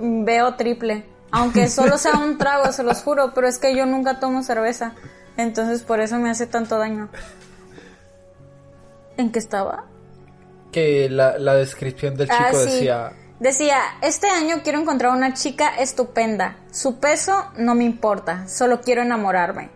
veo 0.00 0.54
triple. 0.56 1.06
Aunque 1.30 1.68
solo 1.70 1.96
sea 1.98 2.18
un 2.18 2.36
trago, 2.36 2.70
se 2.72 2.82
los 2.82 3.02
juro, 3.02 3.32
pero 3.34 3.48
es 3.48 3.58
que 3.58 3.74
yo 3.74 3.86
nunca 3.86 4.20
tomo 4.20 4.42
cerveza. 4.42 4.92
Entonces 5.38 5.82
por 5.82 6.00
eso 6.00 6.18
me 6.18 6.28
hace 6.30 6.46
tanto 6.46 6.78
daño. 6.78 7.08
¿En 9.16 9.32
qué 9.32 9.38
estaba? 9.38 9.84
Que 10.72 11.08
la, 11.08 11.38
la 11.38 11.54
descripción 11.54 12.16
del 12.16 12.28
chico 12.28 12.42
Ah, 12.42 12.52
sí. 12.52 12.58
decía... 12.70 13.12
Decía, 13.40 13.78
este 14.00 14.28
año 14.28 14.62
quiero 14.62 14.80
encontrar 14.80 15.12
una 15.12 15.34
chica 15.34 15.68
estupenda. 15.76 16.56
Su 16.70 16.98
peso 17.00 17.32
no 17.58 17.74
me 17.74 17.84
importa, 17.84 18.48
solo 18.48 18.80
quiero 18.80 19.02
enamorarme. 19.02 19.70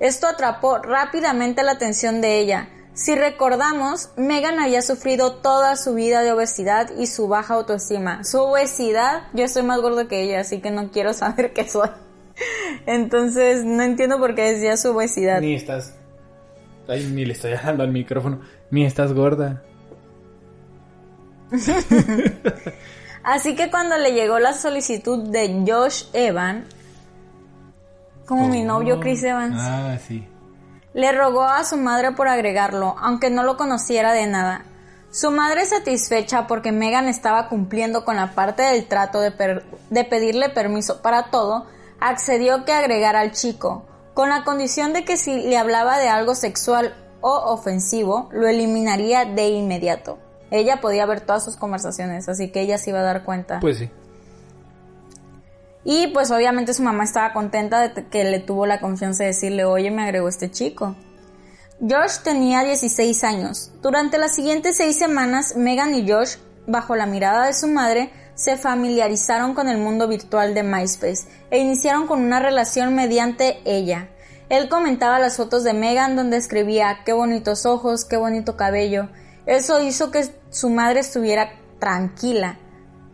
Esto 0.00 0.26
atrapó 0.26 0.78
rápidamente 0.78 1.62
la 1.62 1.72
atención 1.72 2.22
de 2.22 2.40
ella. 2.40 2.68
Si 2.94 3.14
recordamos, 3.14 4.10
Megan 4.16 4.58
había 4.58 4.82
sufrido 4.82 5.36
toda 5.36 5.76
su 5.76 5.94
vida 5.94 6.22
de 6.22 6.32
obesidad 6.32 6.90
y 6.98 7.06
su 7.06 7.28
baja 7.28 7.54
autoestima. 7.54 8.24
Su 8.24 8.40
obesidad, 8.40 9.24
yo 9.34 9.44
estoy 9.44 9.62
más 9.62 9.80
gordo 9.80 10.08
que 10.08 10.22
ella, 10.22 10.40
así 10.40 10.60
que 10.60 10.70
no 10.70 10.90
quiero 10.90 11.12
saber 11.12 11.52
qué 11.52 11.68
soy. 11.68 11.88
Entonces, 12.86 13.64
no 13.64 13.82
entiendo 13.82 14.18
por 14.18 14.34
qué 14.34 14.52
decía 14.52 14.76
su 14.76 14.90
obesidad. 14.90 15.40
Ni 15.40 15.54
estás... 15.54 15.94
Ay, 16.88 17.06
ni 17.06 17.24
le 17.24 17.34
estoy 17.34 17.52
hablando 17.52 17.84
al 17.84 17.92
micrófono. 17.92 18.40
Ni 18.70 18.84
estás 18.84 19.12
gorda. 19.12 19.62
Así 23.24 23.54
que 23.54 23.70
cuando 23.70 23.96
le 23.98 24.12
llegó 24.12 24.38
la 24.38 24.52
solicitud 24.52 25.28
de 25.28 25.64
Josh 25.66 26.04
Evan, 26.12 26.66
como 28.26 28.48
mi 28.48 28.62
novio 28.62 28.98
Chris 29.00 29.22
Evans, 29.22 29.56
Ah, 29.58 29.96
sí. 30.06 30.26
le 30.94 31.12
rogó 31.12 31.42
a 31.44 31.64
su 31.64 31.76
madre 31.76 32.12
por 32.12 32.28
agregarlo, 32.28 32.96
aunque 33.00 33.30
no 33.30 33.42
lo 33.42 33.56
conociera 33.56 34.12
de 34.12 34.26
nada. 34.26 34.64
Su 35.10 35.30
madre 35.30 35.66
satisfecha 35.66 36.46
porque 36.46 36.72
Megan 36.72 37.06
estaba 37.08 37.48
cumpliendo 37.48 38.04
con 38.04 38.16
la 38.16 38.32
parte 38.32 38.62
del 38.62 38.86
trato 38.88 39.20
de, 39.20 39.30
per- 39.30 39.64
de 39.90 40.04
pedirle 40.04 40.48
permiso 40.48 41.02
para 41.02 41.24
todo, 41.24 41.66
accedió 42.00 42.64
que 42.64 42.72
agregara 42.72 43.20
al 43.20 43.32
chico, 43.32 43.84
con 44.14 44.30
la 44.30 44.42
condición 44.44 44.92
de 44.94 45.04
que 45.04 45.16
si 45.16 45.42
le 45.42 45.58
hablaba 45.58 45.98
de 45.98 46.08
algo 46.08 46.34
sexual 46.34 46.94
o 47.20 47.30
ofensivo, 47.52 48.28
lo 48.32 48.48
eliminaría 48.48 49.24
de 49.26 49.48
inmediato. 49.50 50.18
Ella 50.52 50.82
podía 50.82 51.06
ver 51.06 51.22
todas 51.22 51.42
sus 51.42 51.56
conversaciones, 51.56 52.28
así 52.28 52.52
que 52.52 52.60
ella 52.60 52.76
se 52.76 52.90
iba 52.90 53.00
a 53.00 53.02
dar 53.02 53.24
cuenta. 53.24 53.58
Pues 53.58 53.78
sí. 53.78 53.90
Y 55.82 56.08
pues 56.08 56.30
obviamente 56.30 56.74
su 56.74 56.82
mamá 56.82 57.04
estaba 57.04 57.32
contenta 57.32 57.80
de 57.80 58.06
que 58.06 58.22
le 58.24 58.38
tuvo 58.38 58.66
la 58.66 58.78
confianza 58.78 59.24
de 59.24 59.30
decirle, 59.30 59.64
oye, 59.64 59.90
me 59.90 60.02
agregó 60.02 60.28
este 60.28 60.50
chico. 60.50 60.94
Josh 61.80 62.18
tenía 62.22 62.62
16 62.62 63.24
años. 63.24 63.72
Durante 63.80 64.18
las 64.18 64.34
siguientes 64.34 64.76
seis 64.76 64.98
semanas, 64.98 65.56
Megan 65.56 65.94
y 65.94 66.08
Josh, 66.08 66.36
bajo 66.66 66.96
la 66.96 67.06
mirada 67.06 67.46
de 67.46 67.54
su 67.54 67.66
madre, 67.66 68.10
se 68.34 68.58
familiarizaron 68.58 69.54
con 69.54 69.68
el 69.68 69.78
mundo 69.78 70.06
virtual 70.06 70.54
de 70.54 70.62
MySpace 70.62 71.26
e 71.50 71.58
iniciaron 71.58 72.06
con 72.06 72.20
una 72.20 72.40
relación 72.40 72.94
mediante 72.94 73.60
ella. 73.64 74.10
Él 74.50 74.68
comentaba 74.68 75.18
las 75.18 75.38
fotos 75.38 75.64
de 75.64 75.72
Megan 75.72 76.14
donde 76.14 76.36
escribía 76.36 76.98
qué 77.06 77.14
bonitos 77.14 77.64
ojos, 77.64 78.04
qué 78.04 78.18
bonito 78.18 78.56
cabello. 78.56 79.08
Eso 79.46 79.80
hizo 79.82 80.10
que 80.10 80.24
su 80.50 80.70
madre 80.70 81.00
estuviera 81.00 81.50
tranquila. 81.78 82.58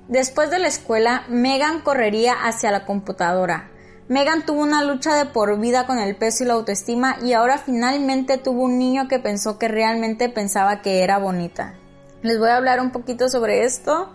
Después 0.09 0.51
de 0.51 0.59
la 0.59 0.69
escuela, 0.69 1.25
Megan 1.29 1.81
correría 1.81 2.33
hacia 2.33 2.71
la 2.71 2.87
computadora. 2.87 3.71
Megan 4.09 4.47
tuvo 4.47 4.63
una 4.63 4.83
lucha 4.83 5.15
de 5.15 5.27
por 5.27 5.59
vida 5.61 5.87
con 5.87 5.99
el 5.99 6.17
peso 6.17 6.45
y 6.45 6.47
la 6.47 6.55
autoestima 6.55 7.17
y 7.23 7.35
ahora 7.35 7.59
finalmente 7.59 8.39
tuvo 8.39 8.63
un 8.63 8.79
niño 8.79 9.07
que 9.07 9.19
pensó 9.19 9.59
que 9.59 9.69
realmente 9.69 10.31
pensaba 10.31 10.81
que 10.81 11.03
era 11.03 11.19
bonita. 11.19 11.75
Les 12.23 12.39
voy 12.39 12.49
a 12.49 12.57
hablar 12.57 12.81
un 12.81 12.91
poquito 12.91 13.29
sobre 13.29 13.65
esto. 13.65 14.11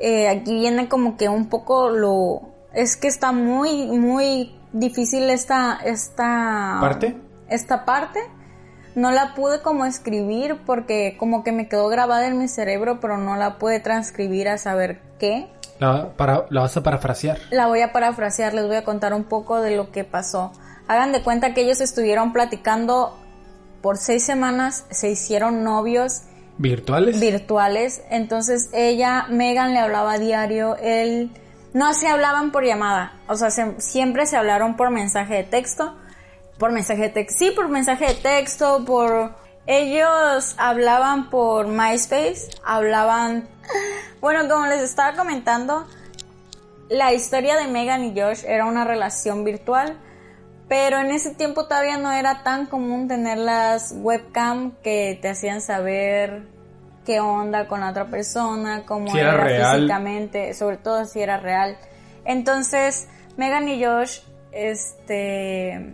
Eh, 0.00 0.28
aquí 0.28 0.54
viene 0.54 0.88
como 0.88 1.16
que 1.16 1.28
un 1.28 1.48
poco 1.48 1.90
lo... 1.90 2.42
Es 2.72 2.96
que 2.96 3.08
está 3.08 3.32
muy, 3.32 3.86
muy 3.86 4.54
difícil 4.72 5.30
esta... 5.30 5.80
esta 5.84 6.78
¿Parte? 6.80 7.16
Esta 7.48 7.84
parte. 7.84 8.20
No 8.96 9.12
la 9.12 9.34
pude 9.34 9.60
como 9.62 9.84
escribir 9.86 10.56
porque 10.66 11.14
como 11.18 11.44
que 11.44 11.52
me 11.52 11.68
quedó 11.68 11.86
grabada 11.88 12.26
en 12.26 12.38
mi 12.38 12.48
cerebro, 12.48 12.98
pero 12.98 13.16
no 13.18 13.36
la 13.36 13.58
pude 13.58 13.78
transcribir 13.78 14.48
a 14.48 14.58
saber 14.58 15.00
qué. 15.20 15.46
La, 15.78 16.08
para, 16.16 16.46
la 16.50 16.62
vas 16.62 16.76
a 16.76 16.82
parafrasear. 16.82 17.38
La 17.50 17.66
voy 17.68 17.82
a 17.82 17.92
parafrasear, 17.92 18.54
les 18.54 18.66
voy 18.66 18.76
a 18.76 18.84
contar 18.84 19.14
un 19.14 19.24
poco 19.24 19.60
de 19.60 19.76
lo 19.76 19.92
que 19.92 20.02
pasó. 20.02 20.50
Hagan 20.88 21.12
de 21.12 21.22
cuenta 21.22 21.52
que 21.54 21.60
ellos 21.60 21.80
estuvieron 21.80 22.32
platicando 22.32 23.16
por 23.82 23.98
seis 23.98 24.24
semanas, 24.24 24.86
se 24.90 25.10
hicieron 25.10 25.62
novios 25.62 26.22
¿Virtuales? 26.58 27.20
virtuales, 27.20 28.02
entonces 28.08 28.70
ella, 28.72 29.26
Megan 29.28 29.74
le 29.74 29.78
hablaba 29.80 30.16
diario, 30.18 30.76
él, 30.76 31.30
no 31.74 31.92
se 31.92 32.08
hablaban 32.08 32.50
por 32.50 32.64
llamada, 32.64 33.12
o 33.28 33.34
sea, 33.36 33.50
se- 33.50 33.78
siempre 33.78 34.24
se 34.24 34.36
hablaron 34.38 34.74
por 34.76 34.90
mensaje 34.90 35.34
de 35.34 35.44
texto, 35.44 35.94
por 36.58 36.72
mensaje 36.72 37.02
de 37.02 37.08
texto, 37.10 37.38
sí, 37.38 37.50
por 37.50 37.68
mensaje 37.68 38.06
de 38.06 38.14
texto, 38.14 38.84
por... 38.84 39.34
Ellos 39.68 40.54
hablaban 40.58 41.30
por 41.30 41.68
MySpace, 41.68 42.48
hablaban... 42.64 43.48
Bueno, 44.20 44.48
como 44.48 44.66
les 44.66 44.80
estaba 44.82 45.16
comentando, 45.16 45.86
la 46.88 47.12
historia 47.12 47.56
de 47.56 47.68
Megan 47.68 48.02
y 48.04 48.18
Josh 48.18 48.44
era 48.44 48.64
una 48.64 48.84
relación 48.84 49.44
virtual, 49.44 49.96
pero 50.68 50.98
en 50.98 51.10
ese 51.10 51.34
tiempo 51.34 51.66
todavía 51.66 51.98
no 51.98 52.10
era 52.10 52.42
tan 52.42 52.66
común 52.66 53.06
tener 53.08 53.38
las 53.38 53.94
webcam 53.96 54.72
que 54.82 55.18
te 55.20 55.28
hacían 55.28 55.60
saber 55.60 56.44
qué 57.04 57.20
onda 57.20 57.68
con 57.68 57.80
la 57.80 57.90
otra 57.90 58.06
persona, 58.06 58.84
cómo 58.84 59.12
Si 59.12 59.18
era 59.18 59.34
era, 59.34 59.44
real. 59.44 59.76
físicamente, 59.76 60.54
sobre 60.54 60.76
todo 60.78 61.04
si 61.04 61.20
era 61.20 61.36
real. 61.36 61.76
Entonces, 62.24 63.08
Megan 63.36 63.68
y 63.68 63.84
Josh, 63.84 64.20
este, 64.50 65.92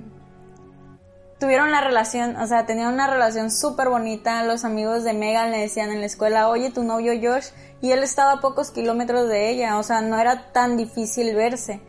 tuvieron 1.42 1.72
la 1.72 1.80
relación, 1.80 2.36
o 2.36 2.46
sea, 2.46 2.66
tenían 2.66 2.94
una 2.94 3.08
relación 3.08 3.50
súper 3.50 3.88
bonita. 3.88 4.44
Los 4.44 4.64
amigos 4.64 5.02
de 5.02 5.12
Megan 5.12 5.50
le 5.50 5.58
decían 5.58 5.90
en 5.90 5.98
la 5.98 6.06
escuela, 6.06 6.48
oye, 6.48 6.70
tu 6.70 6.84
novio 6.84 7.14
Josh, 7.20 7.46
y 7.80 7.90
él 7.90 8.04
estaba 8.04 8.34
a 8.34 8.40
pocos 8.40 8.70
kilómetros 8.70 9.28
de 9.28 9.50
ella, 9.50 9.76
o 9.76 9.82
sea, 9.82 10.02
no 10.02 10.20
era 10.20 10.52
tan 10.52 10.76
difícil 10.76 11.34
verse. 11.34 11.80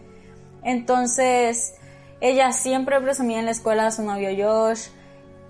Entonces, 0.64 1.76
ella 2.20 2.52
siempre 2.52 3.00
presumía 3.00 3.38
en 3.38 3.46
la 3.46 3.52
escuela 3.52 3.86
a 3.86 3.92
su 3.92 4.02
novio 4.02 4.30
Josh 4.36 4.88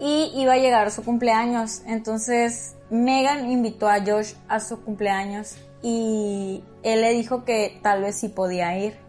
y 0.01 0.33
iba 0.35 0.51
a 0.51 0.57
llegar 0.57 0.91
su 0.91 1.05
cumpleaños. 1.05 1.81
Entonces, 1.87 2.75
Megan 2.89 3.49
invitó 3.49 3.87
a 3.87 4.01
Josh 4.05 4.33
a 4.49 4.59
su 4.59 4.83
cumpleaños 4.83 5.55
y 5.81 6.61
él 6.83 6.99
le 6.99 7.13
dijo 7.13 7.45
que 7.45 7.79
tal 7.81 8.01
vez 8.01 8.19
sí 8.19 8.27
podía 8.27 8.77
ir. 8.77 9.02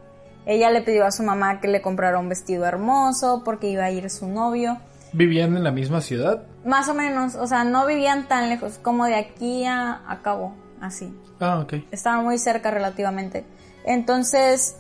Ella 0.47 0.71
le 0.71 0.83
pidió 0.83 1.07
a 1.07 1.11
su 1.11 1.23
mamá 1.23 1.61
que 1.61 1.69
le 1.69 1.81
comprara 1.83 2.19
un 2.19 2.29
vestido 2.29 2.65
hermoso 2.67 3.43
porque 3.45 3.69
iba 3.69 3.85
a 3.85 3.91
ir 3.91 4.11
su 4.11 4.29
novio. 4.29 4.79
¿Vivían 5.13 5.57
en 5.57 5.65
la 5.65 5.71
misma 5.71 6.01
ciudad? 6.01 6.43
Más 6.65 6.89
o 6.89 6.95
menos, 6.95 7.35
o 7.37 7.47
sea, 7.47 7.65
no 7.65 7.87
vivían 7.87 8.27
tan 8.29 8.49
lejos, 8.49 8.79
como 8.83 9.07
de 9.07 9.15
aquí 9.15 9.65
a, 9.65 10.03
a 10.11 10.23
Cabo, 10.23 10.55
así. 10.81 11.17
Ah, 11.41 11.61
ok. 11.61 11.75
Estaban 11.93 12.25
muy 12.25 12.37
cerca 12.39 12.71
relativamente. 12.71 13.45
Entonces, 13.85 14.77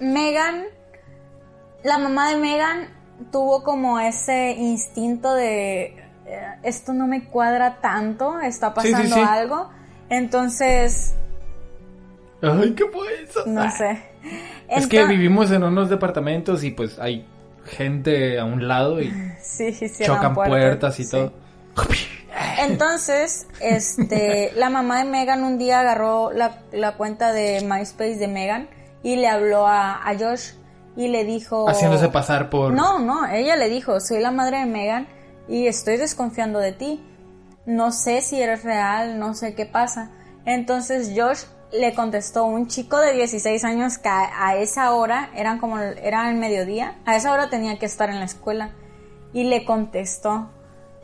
Megan, 0.00 0.62
la 1.84 1.98
mamá 1.98 2.30
de 2.30 2.36
Megan 2.38 2.88
tuvo 3.30 3.62
como 3.62 4.00
ese 4.00 4.52
instinto 4.52 5.34
de 5.34 5.84
eh, 6.26 6.46
esto 6.62 6.92
no 6.92 7.06
me 7.06 7.24
cuadra 7.28 7.80
tanto, 7.80 8.40
está 8.40 8.72
Sí, 8.80 8.88
sí, 8.88 8.92
pasando 8.92 9.14
sí. 9.16 9.20
algo. 9.22 9.70
Entonces, 10.08 11.14
Ay, 12.40 12.74
¿qué 12.74 12.84
fue 12.92 13.22
eso? 13.22 13.44
no 13.46 13.60
Ah. 13.62 13.70
Es 14.68 14.86
que 14.86 15.04
vivimos 15.04 15.50
en 15.50 15.62
unos 15.62 15.90
departamentos 15.90 16.64
y 16.64 16.70
pues 16.70 16.98
hay 16.98 17.26
gente 17.64 18.38
a 18.38 18.44
un 18.44 18.66
lado 18.66 19.00
y 19.00 19.12
Sí, 19.42 19.74
chocan 20.04 20.34
puertas, 20.34 20.98
y 21.00 21.04
sí. 21.04 21.10
todo. 21.10 21.32
Entonces, 22.58 23.46
este, 23.60 24.52
la 24.56 24.70
mamá 24.70 24.98
de 24.98 25.04
Megan 25.04 25.42
un 25.42 25.58
día 25.58 25.80
agarró 25.80 26.32
la, 26.32 26.62
la 26.72 26.96
cuenta 26.96 27.32
de 27.32 27.60
MySpace 27.60 28.16
de 28.16 28.28
Megan 28.28 28.68
y 29.02 29.16
le 29.16 29.28
habló 29.28 29.66
a, 29.66 30.08
a 30.08 30.18
Josh 30.18 30.52
y 30.96 31.08
le 31.08 31.24
dijo... 31.24 31.68
Haciéndose 31.68 32.08
pasar 32.08 32.50
por... 32.50 32.72
No, 32.72 32.98
no, 32.98 33.26
ella 33.26 33.56
le 33.56 33.68
dijo, 33.68 34.00
soy 34.00 34.20
la 34.20 34.30
madre 34.30 34.58
de 34.60 34.66
Megan 34.66 35.08
y 35.48 35.66
estoy 35.66 35.96
desconfiando 35.96 36.58
de 36.58 36.72
ti. 36.72 37.04
No 37.66 37.92
sé 37.92 38.20
si 38.20 38.40
eres 38.40 38.64
real, 38.64 39.18
no 39.18 39.34
sé 39.34 39.54
qué 39.54 39.66
pasa. 39.66 40.10
Entonces 40.44 41.12
Josh 41.16 41.44
le 41.72 41.94
contestó 41.94 42.44
un 42.44 42.66
chico 42.68 42.98
de 42.98 43.12
16 43.14 43.64
años 43.64 43.98
que 43.98 44.08
a, 44.08 44.56
esa 44.56 44.92
hora, 44.94 45.30
eran 45.34 45.58
como, 45.58 45.78
era 45.78 46.28
el 46.28 46.36
mediodía, 46.36 46.98
a 47.06 47.16
esa 47.16 47.32
hora 47.32 47.48
tenía 47.48 47.78
que 47.78 47.86
estar 47.86 48.10
en 48.10 48.18
la 48.18 48.26
escuela. 48.26 48.72
Y 49.32 49.44
le 49.44 49.64
contestó 49.64 50.50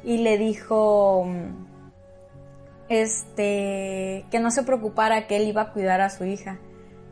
y 0.05 0.19
le 0.19 0.37
dijo, 0.37 1.25
mm, 1.27 1.69
este, 2.91 4.27
que 4.31 4.41
no 4.41 4.51
se 4.51 4.63
preocupara, 4.63 5.27
que 5.27 5.37
él 5.37 5.49
iba 5.49 5.63
a 5.63 5.73
cuidar 5.73 6.01
a 6.01 6.11
su 6.11 6.25
hija. 6.25 6.59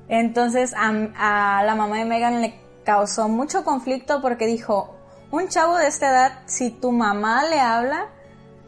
Entonces 0.09 0.75
a, 0.75 1.59
a 1.59 1.65
la 1.65 1.75
mamá 1.75 1.99
de 1.99 2.05
Megan 2.05 2.43
le 2.43 2.55
causó 2.85 3.29
mucho 3.29 3.65
conflicto 3.65 4.21
porque 4.21 4.47
dijo, 4.47 4.95
un 5.31 5.49
chavo 5.49 5.77
de 5.79 5.89
esta 5.89 6.11
edad, 6.11 6.33
si 6.45 6.71
tu 6.71 6.93
mamá 6.93 7.45
le 7.45 7.59
habla, 7.59 8.09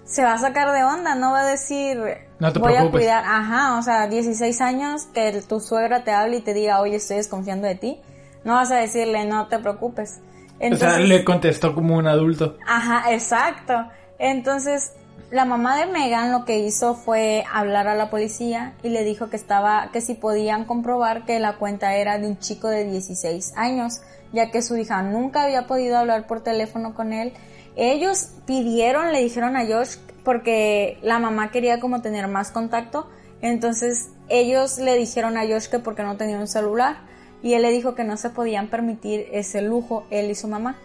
se 0.04 0.24
va 0.24 0.32
a 0.32 0.38
sacar 0.38 0.72
de 0.72 0.82
onda, 0.82 1.14
no 1.14 1.32
va 1.32 1.42
a 1.42 1.46
decir, 1.46 2.27
No 2.40 2.52
te 2.52 2.58
voy 2.60 2.74
a 2.74 2.90
cuidar, 2.90 3.24
ajá, 3.26 3.78
o 3.78 3.82
sea, 3.82 4.06
16 4.06 4.60
años 4.60 5.06
que 5.12 5.42
tu 5.42 5.60
suegra 5.60 6.04
te 6.04 6.12
hable 6.12 6.36
y 6.36 6.40
te 6.40 6.54
diga, 6.54 6.80
oye, 6.80 6.96
estoy 6.96 7.16
desconfiando 7.16 7.66
de 7.66 7.74
ti, 7.74 8.00
no 8.44 8.54
vas 8.54 8.70
a 8.70 8.76
decirle, 8.76 9.24
no 9.24 9.48
te 9.48 9.58
preocupes. 9.58 10.20
o 10.20 10.58
sea, 10.58 10.66
Entonces- 10.68 11.08
le 11.08 11.24
contestó 11.24 11.74
como 11.74 11.96
un 11.96 12.06
adulto. 12.06 12.56
Ajá, 12.66 13.12
exacto. 13.12 13.74
Entonces, 14.18 14.92
la 15.30 15.44
mamá 15.44 15.76
de 15.76 15.86
Megan 15.86 16.32
lo 16.32 16.44
que 16.44 16.58
hizo 16.58 16.94
fue 16.94 17.44
hablar 17.52 17.86
a 17.86 17.94
la 17.94 18.08
policía 18.10 18.74
y 18.82 18.88
le 18.88 19.04
dijo 19.04 19.28
que 19.30 19.36
estaba, 19.36 19.90
que 19.92 20.00
si 20.00 20.14
podían 20.14 20.64
comprobar 20.64 21.24
que 21.26 21.38
la 21.38 21.56
cuenta 21.56 21.94
era 21.96 22.18
de 22.18 22.26
un 22.28 22.38
chico 22.38 22.68
de 22.68 22.84
16 22.84 23.52
años, 23.56 24.00
ya 24.32 24.50
que 24.50 24.62
su 24.62 24.76
hija 24.76 25.02
nunca 25.02 25.42
había 25.42 25.66
podido 25.66 25.98
hablar 25.98 26.26
por 26.26 26.42
teléfono 26.42 26.94
con 26.94 27.12
él 27.12 27.32
ellos 27.78 28.32
pidieron, 28.46 29.12
le 29.12 29.22
dijeron 29.22 29.56
a 29.56 29.64
Josh, 29.66 29.96
porque 30.24 30.98
la 31.02 31.18
mamá 31.18 31.50
quería 31.50 31.80
como 31.80 32.02
tener 32.02 32.28
más 32.28 32.50
contacto, 32.50 33.08
entonces 33.40 34.10
ellos 34.28 34.78
le 34.78 34.96
dijeron 34.96 35.38
a 35.38 35.46
Josh 35.46 35.68
que 35.68 35.78
porque 35.78 36.02
no 36.02 36.16
tenía 36.16 36.38
un 36.38 36.48
celular 36.48 36.98
y 37.42 37.54
él 37.54 37.62
le 37.62 37.70
dijo 37.70 37.94
que 37.94 38.04
no 38.04 38.16
se 38.16 38.30
podían 38.30 38.68
permitir 38.68 39.28
ese 39.32 39.62
lujo, 39.62 40.06
él 40.10 40.30
y 40.30 40.34
su 40.34 40.48
mamá. 40.48 40.76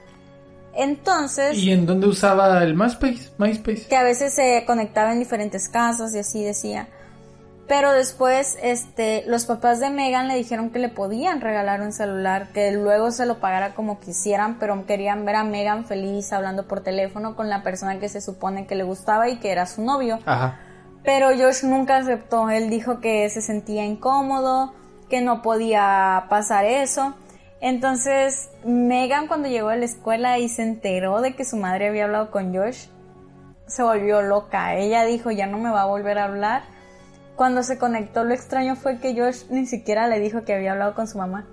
Entonces... 0.76 1.58
¿Y 1.58 1.72
en 1.72 1.86
dónde 1.86 2.08
usaba 2.08 2.64
el 2.64 2.76
MySpace? 2.76 3.32
MySpace. 3.38 3.88
Que 3.90 3.96
a 3.96 4.04
veces 4.04 4.34
se 4.34 4.64
conectaba 4.66 5.14
en 5.14 5.20
diferentes 5.20 5.70
casas 5.70 6.14
y 6.16 6.20
así 6.20 6.44
decía. 6.44 6.88
Pero 7.68 7.94
después, 7.94 8.58
este, 8.62 9.24
los 9.26 9.46
papás 9.46 9.80
de 9.80 9.90
Megan 9.90 10.28
le 10.28 10.36
dijeron 10.36 10.70
que 10.70 10.80
le 10.80 10.90
podían 10.90 11.40
regalar 11.40 11.82
un 11.82 11.94
celular, 11.94 12.50
que 12.54 12.72
luego 12.74 13.12
se 13.12 13.26
lo 13.26 13.40
pagara 13.40 13.74
como 13.74 14.00
quisieran, 14.02 14.60
pero 14.60 14.86
querían 14.86 15.26
ver 15.26 15.38
a 15.38 15.44
Megan 15.46 15.86
feliz 15.86 16.34
hablando 16.34 16.68
por 16.68 16.82
teléfono 16.82 17.36
con 17.36 17.50
la 17.50 17.64
persona 17.64 18.00
que 18.00 18.10
se 18.10 18.20
supone 18.20 18.68
que 18.68 18.76
le 18.76 18.84
gustaba 18.84 19.30
y 19.30 19.38
que 19.38 19.52
era 19.52 19.66
su 19.66 19.82
novio. 19.82 20.20
Ajá. 20.26 20.60
Pero 21.04 21.30
Josh 21.30 21.64
nunca 21.64 21.98
aceptó. 21.98 22.50
Él 22.50 22.70
dijo 22.70 23.00
que 23.00 23.30
se 23.30 23.42
sentía 23.42 23.86
incómodo, 23.86 24.74
que 25.10 25.22
no 25.22 25.42
podía 25.42 26.26
pasar 26.30 26.66
eso. 26.66 27.16
Entonces, 27.62 28.50
Megan 28.66 29.28
cuando 29.28 29.48
llegó 29.48 29.70
a 29.70 29.76
la 29.78 29.86
escuela 29.86 30.38
y 30.38 30.50
se 30.50 30.64
enteró 30.64 31.22
de 31.22 31.34
que 31.34 31.46
su 31.46 31.56
madre 31.56 31.88
había 31.88 32.06
hablado 32.06 32.30
con 32.30 32.54
Josh, 32.54 32.88
se 33.68 33.84
volvió 33.84 34.22
loca. 34.22 34.76
Ella 34.76 35.06
dijo, 35.06 35.32
ya 35.32 35.48
no 35.48 35.60
me 35.60 35.70
va 35.70 35.84
a 35.84 35.86
volver 35.86 36.20
a 36.20 36.26
hablar. 36.26 36.73
Cuando 37.36 37.64
se 37.64 37.78
conectó, 37.78 38.24
lo 38.24 38.34
extraño 38.34 38.76
fue 38.76 39.00
que 39.00 39.16
Josh 39.16 39.46
ni 39.50 39.66
siquiera 39.66 40.08
le 40.08 40.20
dijo 40.20 40.44
que 40.44 40.54
había 40.54 40.74
hablado 40.74 40.94
con 40.94 41.08
su 41.08 41.18
mamá. 41.18 41.46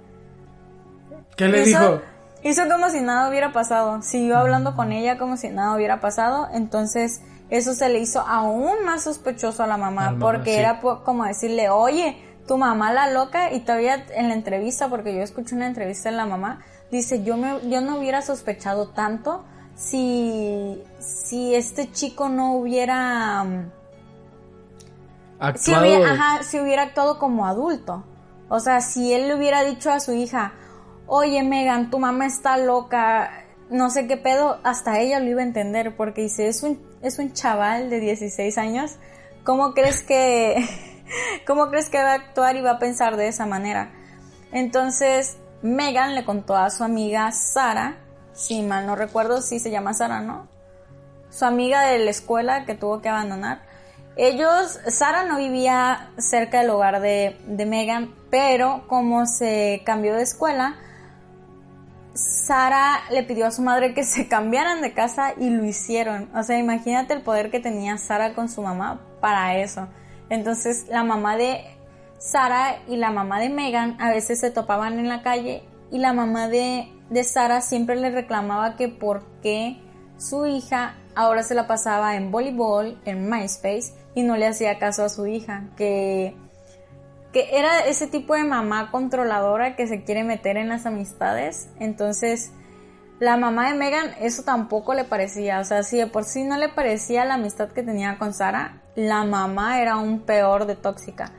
¿Qué 1.36 1.48
le 1.48 1.62
hizo, 1.62 1.78
dijo? 1.78 2.02
Hizo 2.42 2.68
como 2.68 2.90
si 2.90 3.00
nada 3.00 3.28
hubiera 3.28 3.52
pasado. 3.52 4.02
Siguió 4.02 4.36
hablando 4.36 4.76
con 4.76 4.92
ella 4.92 5.18
como 5.18 5.36
si 5.36 5.48
nada 5.48 5.74
hubiera 5.74 6.00
pasado. 6.00 6.48
Entonces, 6.52 7.22
eso 7.50 7.74
se 7.74 7.88
le 7.88 7.98
hizo 7.98 8.20
aún 8.20 8.84
más 8.84 9.04
sospechoso 9.04 9.62
a 9.62 9.66
la 9.66 9.76
mamá, 9.76 10.02
A 10.02 10.04
la 10.06 10.10
mamá, 10.12 10.24
porque 10.24 10.52
sí. 10.52 10.58
era 10.58 10.80
como 10.80 11.24
decirle, 11.24 11.70
oye, 11.70 12.16
tu 12.46 12.58
mamá 12.58 12.92
la 12.92 13.10
loca, 13.10 13.52
y 13.52 13.60
todavía 13.60 14.04
en 14.14 14.28
la 14.28 14.34
entrevista, 14.34 14.88
porque 14.88 15.14
yo 15.14 15.22
escuché 15.22 15.54
una 15.54 15.66
entrevista 15.66 16.10
de 16.10 16.16
la 16.16 16.26
mamá, 16.26 16.64
dice, 16.90 17.22
yo, 17.22 17.36
me, 17.36 17.68
yo 17.68 17.80
no 17.80 17.98
hubiera 17.98 18.22
sospechado 18.22 18.88
tanto 18.88 19.44
si, 19.74 20.82
si 20.98 21.54
este 21.54 21.90
chico 21.92 22.28
no 22.28 22.54
hubiera... 22.54 23.44
si 25.56 25.72
Actuado. 25.72 25.80
hubiera, 25.82 26.12
ajá, 26.12 26.42
si 26.42 26.60
hubiera 26.60 26.82
actuado 26.82 27.18
como 27.18 27.46
adulto. 27.46 28.04
O 28.48 28.60
sea, 28.60 28.80
si 28.80 29.12
él 29.12 29.28
le 29.28 29.36
hubiera 29.36 29.62
dicho 29.62 29.90
a 29.90 30.00
su 30.00 30.12
hija, 30.12 30.52
oye 31.06 31.42
Megan, 31.42 31.90
tu 31.90 31.98
mamá 31.98 32.26
está 32.26 32.56
loca, 32.56 33.30
no 33.70 33.90
sé 33.90 34.06
qué 34.06 34.16
pedo, 34.16 34.58
hasta 34.64 34.98
ella 34.98 35.20
lo 35.20 35.30
iba 35.30 35.40
a 35.40 35.44
entender, 35.44 35.96
porque 35.96 36.22
dice, 36.22 36.48
es 36.48 36.62
un, 36.62 36.80
es 37.02 37.18
un 37.18 37.32
chaval 37.32 37.88
de 37.90 38.00
16 38.00 38.58
años, 38.58 38.96
¿cómo 39.44 39.72
crees 39.72 40.02
que, 40.02 40.56
cómo 41.46 41.70
crees 41.70 41.88
que 41.88 42.02
va 42.02 42.12
a 42.12 42.14
actuar 42.14 42.56
y 42.56 42.60
va 42.60 42.72
a 42.72 42.78
pensar 42.78 43.16
de 43.16 43.28
esa 43.28 43.46
manera? 43.46 43.92
Entonces, 44.52 45.38
Megan 45.62 46.14
le 46.14 46.24
contó 46.24 46.56
a 46.56 46.70
su 46.70 46.84
amiga 46.84 47.30
Sara, 47.32 47.98
si 48.32 48.62
mal 48.62 48.86
no 48.86 48.96
recuerdo 48.96 49.42
si 49.42 49.58
se 49.58 49.70
llama 49.70 49.94
Sara, 49.94 50.20
¿no? 50.20 50.48
Su 51.30 51.44
amiga 51.44 51.82
de 51.82 51.98
la 51.98 52.10
escuela 52.10 52.64
que 52.64 52.74
tuvo 52.74 53.00
que 53.00 53.08
abandonar. 53.08 53.62
Ellos, 54.22 54.78
Sara 54.86 55.24
no 55.24 55.38
vivía 55.38 56.10
cerca 56.18 56.60
del 56.60 56.68
hogar 56.68 57.00
de, 57.00 57.38
Megan, 57.66 58.12
pero 58.28 58.84
como 58.86 59.24
se 59.24 59.80
cambió 59.86 60.14
de 60.14 60.20
escuela, 60.20 60.76
Sara 62.12 63.00
le 63.10 63.22
pidió 63.22 63.46
a 63.46 63.50
su 63.50 63.62
madre 63.62 63.94
que 63.94 64.04
se 64.04 64.28
cambiaran 64.28 64.82
de 64.82 64.92
casa 64.92 65.32
y 65.38 65.48
lo 65.48 65.64
hicieron. 65.64 66.28
O 66.34 66.42
sea, 66.42 66.58
imagínate 66.58 67.14
el 67.14 67.22
poder 67.22 67.50
que 67.50 67.60
tenía 67.60 67.96
Sara 67.96 68.34
con 68.34 68.50
su 68.50 68.60
mamá 68.60 69.00
para 69.22 69.56
eso. 69.56 69.88
Entonces, 70.28 70.84
la 70.90 71.02
mamá 71.02 71.38
de 71.38 71.64
Sara 72.18 72.76
y 72.88 72.96
la 72.98 73.12
mamá 73.12 73.40
de 73.40 73.48
Megan 73.48 73.96
a 74.02 74.10
veces 74.10 74.38
se 74.38 74.50
topaban 74.50 74.98
en 74.98 75.08
la 75.08 75.22
calle 75.22 75.62
y 75.90 75.96
la 75.96 76.12
mamá 76.12 76.46
de, 76.46 76.92
de 77.08 77.24
Sara 77.24 77.62
siempre 77.62 77.96
le 77.96 78.10
reclamaba 78.10 78.76
que 78.76 78.88
por 78.88 79.24
qué 79.40 79.80
su 80.18 80.44
hija 80.44 80.96
ahora 81.14 81.42
se 81.42 81.54
la 81.54 81.66
pasaba 81.66 82.16
en 82.16 82.30
voleibol, 82.30 83.00
en 83.06 83.30
MySpace 83.30 83.99
y 84.14 84.22
no 84.22 84.36
le 84.36 84.46
hacía 84.46 84.78
caso 84.78 85.04
a 85.04 85.08
su 85.08 85.26
hija, 85.26 85.68
que 85.76 86.34
que 87.32 87.58
era 87.58 87.80
ese 87.86 88.06
tipo 88.06 88.34
de 88.34 88.44
mamá 88.44 88.90
controladora 88.90 89.76
que 89.76 89.86
se 89.86 90.02
quiere 90.02 90.24
meter 90.24 90.56
en 90.56 90.68
las 90.68 90.86
amistades. 90.86 91.68
Entonces, 91.78 92.52
la 93.20 93.36
mamá 93.36 93.70
de 93.70 93.78
Megan 93.78 94.10
eso 94.20 94.42
tampoco 94.42 94.94
le 94.94 95.04
parecía. 95.04 95.60
O 95.60 95.64
sea, 95.64 95.82
si 95.82 95.98
de 95.98 96.06
por 96.06 96.24
sí 96.24 96.42
no 96.42 96.58
le 96.58 96.68
parecía 96.68 97.24
la 97.24 97.34
amistad 97.34 97.70
que 97.70 97.82
tenía 97.82 98.18
con 98.18 98.34
Sara, 98.34 98.82
la 98.96 99.24
mamá 99.24 99.80
era 99.80 99.96
un 99.96 100.20
peor 100.20 100.66
de 100.66 100.74
tóxica. 100.74 101.32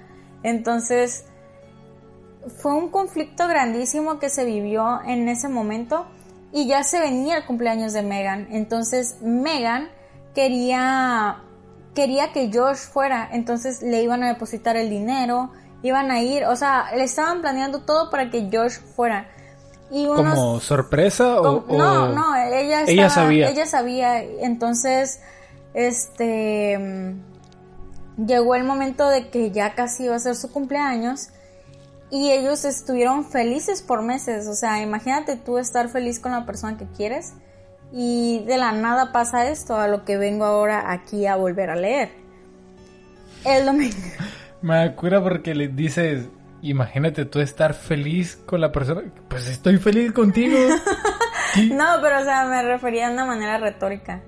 Entonces, 0.43 1.25
fue 2.61 2.73
un 2.73 2.89
conflicto 2.89 3.47
grandísimo 3.47 4.17
que 4.17 4.29
se 4.29 4.45
vivió 4.45 5.01
en 5.05 5.27
ese 5.27 5.49
momento 5.49 6.07
y 6.53 6.67
ya 6.67 6.83
se 6.83 6.99
venía 6.99 7.37
el 7.37 7.45
cumpleaños 7.45 7.93
de 7.93 8.01
Megan. 8.01 8.47
Entonces, 8.51 9.17
Megan 9.21 9.89
quería 10.33 11.43
quería 11.95 12.31
que 12.31 12.49
Josh 12.53 12.77
fuera, 12.77 13.29
entonces 13.31 13.81
le 13.81 14.01
iban 14.01 14.23
a 14.23 14.27
depositar 14.29 14.75
el 14.77 14.89
dinero, 14.89 15.51
iban 15.83 16.11
a 16.11 16.21
ir, 16.21 16.45
o 16.45 16.55
sea, 16.55 16.91
le 16.95 17.03
estaban 17.03 17.41
planeando 17.41 17.81
todo 17.81 18.09
para 18.09 18.29
que 18.29 18.49
Josh 18.51 18.79
fuera. 18.95 19.27
Y 19.89 20.05
unos, 20.05 20.35
¿Como 20.35 20.59
sorpresa 20.61 21.41
o, 21.41 21.65
no, 21.67 22.09
no, 22.13 22.35
ella, 22.35 22.83
Ella 22.83 23.07
estaba- 23.07 23.09
sabía. 23.09 23.49
Ella 23.49 23.65
sabía, 23.65 24.23
entonces, 24.23 25.19
este, 25.73 27.15
llegó 28.25 28.55
el 28.55 28.63
momento 28.63 29.07
de 29.09 29.29
que 29.29 29.51
ya 29.51 29.75
casi 29.75 30.05
iba 30.05 30.15
a 30.15 30.19
ser 30.19 30.35
su 30.35 30.51
cumpleaños 30.51 31.29
y 32.09 32.31
ellos 32.31 32.65
estuvieron 32.65 33.25
felices 33.25 33.81
por 33.81 34.01
meses, 34.01 34.47
o 34.47 34.53
sea, 34.53 34.81
imagínate 34.81 35.35
tú 35.35 35.57
estar 35.57 35.89
feliz 35.89 36.19
con 36.19 36.31
la 36.31 36.45
persona 36.45 36.77
que 36.77 36.85
quieres 36.85 37.33
y 37.91 38.43
de 38.45 38.57
la 38.57 38.71
nada 38.71 39.11
pasa 39.11 39.47
esto, 39.49 39.75
a 39.75 39.87
lo 39.87 40.05
que 40.05 40.17
vengo 40.17 40.45
ahora 40.45 40.91
aquí 40.91 41.25
a 41.25 41.35
volver 41.35 41.69
a 41.69 41.75
leer. 41.75 42.11
El 43.45 43.65
domingo. 43.65 43.95
Me 44.61 44.83
acuerdo 44.83 45.23
porque 45.23 45.55
le 45.55 45.67
dices, 45.67 46.27
imagínate 46.61 47.25
tú 47.25 47.39
estar 47.39 47.73
feliz 47.73 48.35
con 48.45 48.61
la 48.61 48.71
persona. 48.71 49.01
Pues 49.27 49.47
estoy 49.47 49.77
feliz 49.77 50.11
contigo. 50.11 50.57
Sí. 51.53 51.69
No, 51.69 51.85
pero 52.01 52.21
o 52.21 52.23
sea, 52.23 52.45
me 52.45 52.63
refería 52.63 53.07
de 53.09 53.13
una 53.13 53.25
manera 53.25 53.57
retórica. 53.57 54.21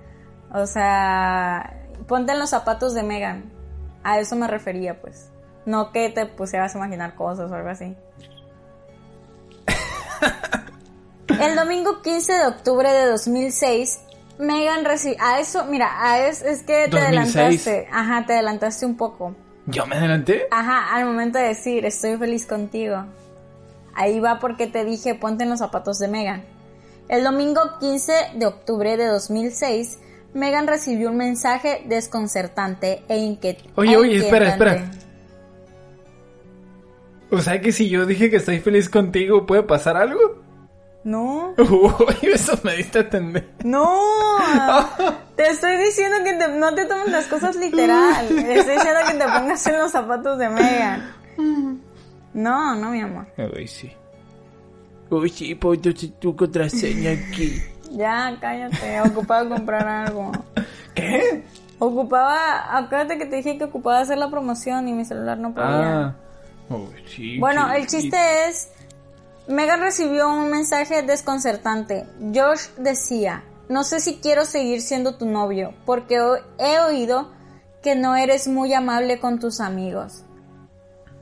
O 0.52 0.66
sea, 0.66 1.88
ponte 2.06 2.34
en 2.34 2.40
los 2.40 2.50
zapatos 2.50 2.94
de 2.94 3.02
Megan. 3.02 3.50
A 4.04 4.20
eso 4.20 4.36
me 4.36 4.46
refería, 4.46 5.00
pues. 5.00 5.32
No 5.66 5.94
que 5.94 6.10
te 6.10 6.26
pusieras 6.26 6.76
a 6.76 6.80
imaginar 6.80 7.16
cosas 7.16 7.50
o 7.50 7.56
algo 7.56 7.70
así. 7.70 7.96
El 11.42 11.56
domingo 11.56 12.02
15 12.02 12.34
de 12.34 12.46
octubre 12.48 12.92
de 12.92 13.06
2006, 13.08 14.00
Megan 14.40 14.86
recibió... 14.86 15.18
A 15.22 15.40
eso, 15.40 15.66
mira, 15.66 15.90
a 16.02 16.28
es, 16.28 16.42
es 16.42 16.64
que 16.64 16.88
te 16.88 17.00
2006. 17.00 17.36
adelantaste. 17.36 17.88
Ajá, 17.92 18.26
te 18.26 18.34
adelantaste 18.34 18.86
un 18.86 18.98
poco. 18.98 19.36
¿Yo 19.66 19.86
me 19.86 19.96
adelanté? 19.96 20.48
Ajá, 20.52 20.96
al 20.96 21.06
momento 21.06 21.40
de 21.40 21.46
decir, 21.46 21.86
estoy 21.86 22.18
feliz 22.18 22.46
contigo. 22.46 23.06
Ahí 23.96 24.20
va 24.20 24.40
porque 24.40 24.68
te 24.68 24.84
dije, 24.84 25.16
ponte 25.16 25.44
en 25.44 25.50
los 25.50 25.60
zapatos 25.60 26.00
de 26.00 26.08
Megan. 26.08 26.44
El 27.08 27.24
domingo 27.24 27.62
15 27.80 28.14
de 28.36 28.46
octubre 28.46 28.98
de 28.98 29.06
2006, 29.06 30.00
Megan 30.34 30.68
recibió 30.68 31.10
un 31.12 31.18
mensaje 31.18 31.84
desconcertante 31.86 33.04
e 33.08 33.18
inquietante. 33.18 33.72
Oye, 33.76 33.96
oye, 33.98 34.18
espera, 34.18 34.50
espera. 34.50 34.92
O 37.30 37.40
sea 37.40 37.62
que 37.62 37.72
si 37.72 37.90
yo 37.90 38.06
dije 38.06 38.30
que 38.30 38.38
estoy 38.38 38.60
feliz 38.60 38.90
contigo, 38.90 39.46
¿puede 39.46 39.64
pasar 39.64 39.98
algo? 39.98 40.43
No, 41.04 41.54
Uy, 41.58 42.16
eso 42.34 42.58
me 42.64 42.76
diste 42.78 43.00
a 43.00 43.02
entender. 43.02 43.50
no. 43.64 44.00
te 45.36 45.48
estoy 45.50 45.76
diciendo 45.78 46.18
que 46.24 46.34
te- 46.34 46.48
no 46.58 46.74
te 46.74 46.86
tomes 46.86 47.10
las 47.10 47.26
cosas 47.26 47.56
literal. 47.58 48.28
Te 48.28 48.60
estoy 48.60 48.76
diciendo 48.76 49.00
que 49.08 49.14
te 49.16 49.24
pongas 49.26 49.68
en 49.68 49.80
los 49.80 49.92
zapatos 49.92 50.38
de 50.38 50.50
Megan. 50.50 51.12
No, 52.34 52.76
no, 52.76 52.90
mi 52.92 53.02
amor. 53.02 53.26
Uy, 53.38 53.68
sí. 53.68 53.92
Uy, 55.10 55.30
sí, 55.30 55.54
pon 55.56 55.80
tu, 55.82 55.94
tu 55.94 56.36
contraseña 56.36 57.12
aquí. 57.12 57.62
Ya, 57.92 58.36
cállate. 58.40 59.02
Ocupado 59.02 59.50
comprar 59.50 59.88
algo. 59.88 60.32
¿Qué? 60.96 61.44
Ocupaba, 61.80 62.78
acuérdate 62.78 63.18
que 63.18 63.26
te 63.26 63.36
dije 63.38 63.58
que 63.58 63.66
ocupaba 63.66 64.00
hacer 64.00 64.18
la 64.18 64.30
promoción 64.30 64.88
y 64.88 64.94
mi 64.94 65.04
celular 65.06 65.38
no 65.38 65.54
podía. 65.54 66.06
Ah. 66.06 66.16
Uy, 66.70 67.04
sí. 67.08 67.38
bueno, 67.40 67.72
el 67.74 67.86
chiste 67.88 68.18
es, 68.48 68.70
Megan 69.48 69.82
recibió 69.82 70.30
un 70.30 70.50
mensaje 70.50 71.02
desconcertante. 71.02 72.06
Josh 72.34 72.68
decía, 72.78 73.44
no 73.70 73.84
sé 73.84 74.00
si 74.00 74.16
quiero 74.16 74.46
seguir 74.46 74.82
siendo 74.82 75.18
tu 75.18 75.26
novio, 75.26 75.74
porque 75.86 76.16
he 76.60 76.80
oído 76.80 77.32
que 77.82 77.96
no 77.96 78.16
eres 78.16 78.48
muy 78.48 78.74
amable 78.74 79.20
con 79.20 79.40
tus 79.40 79.60
amigos. 79.60 80.24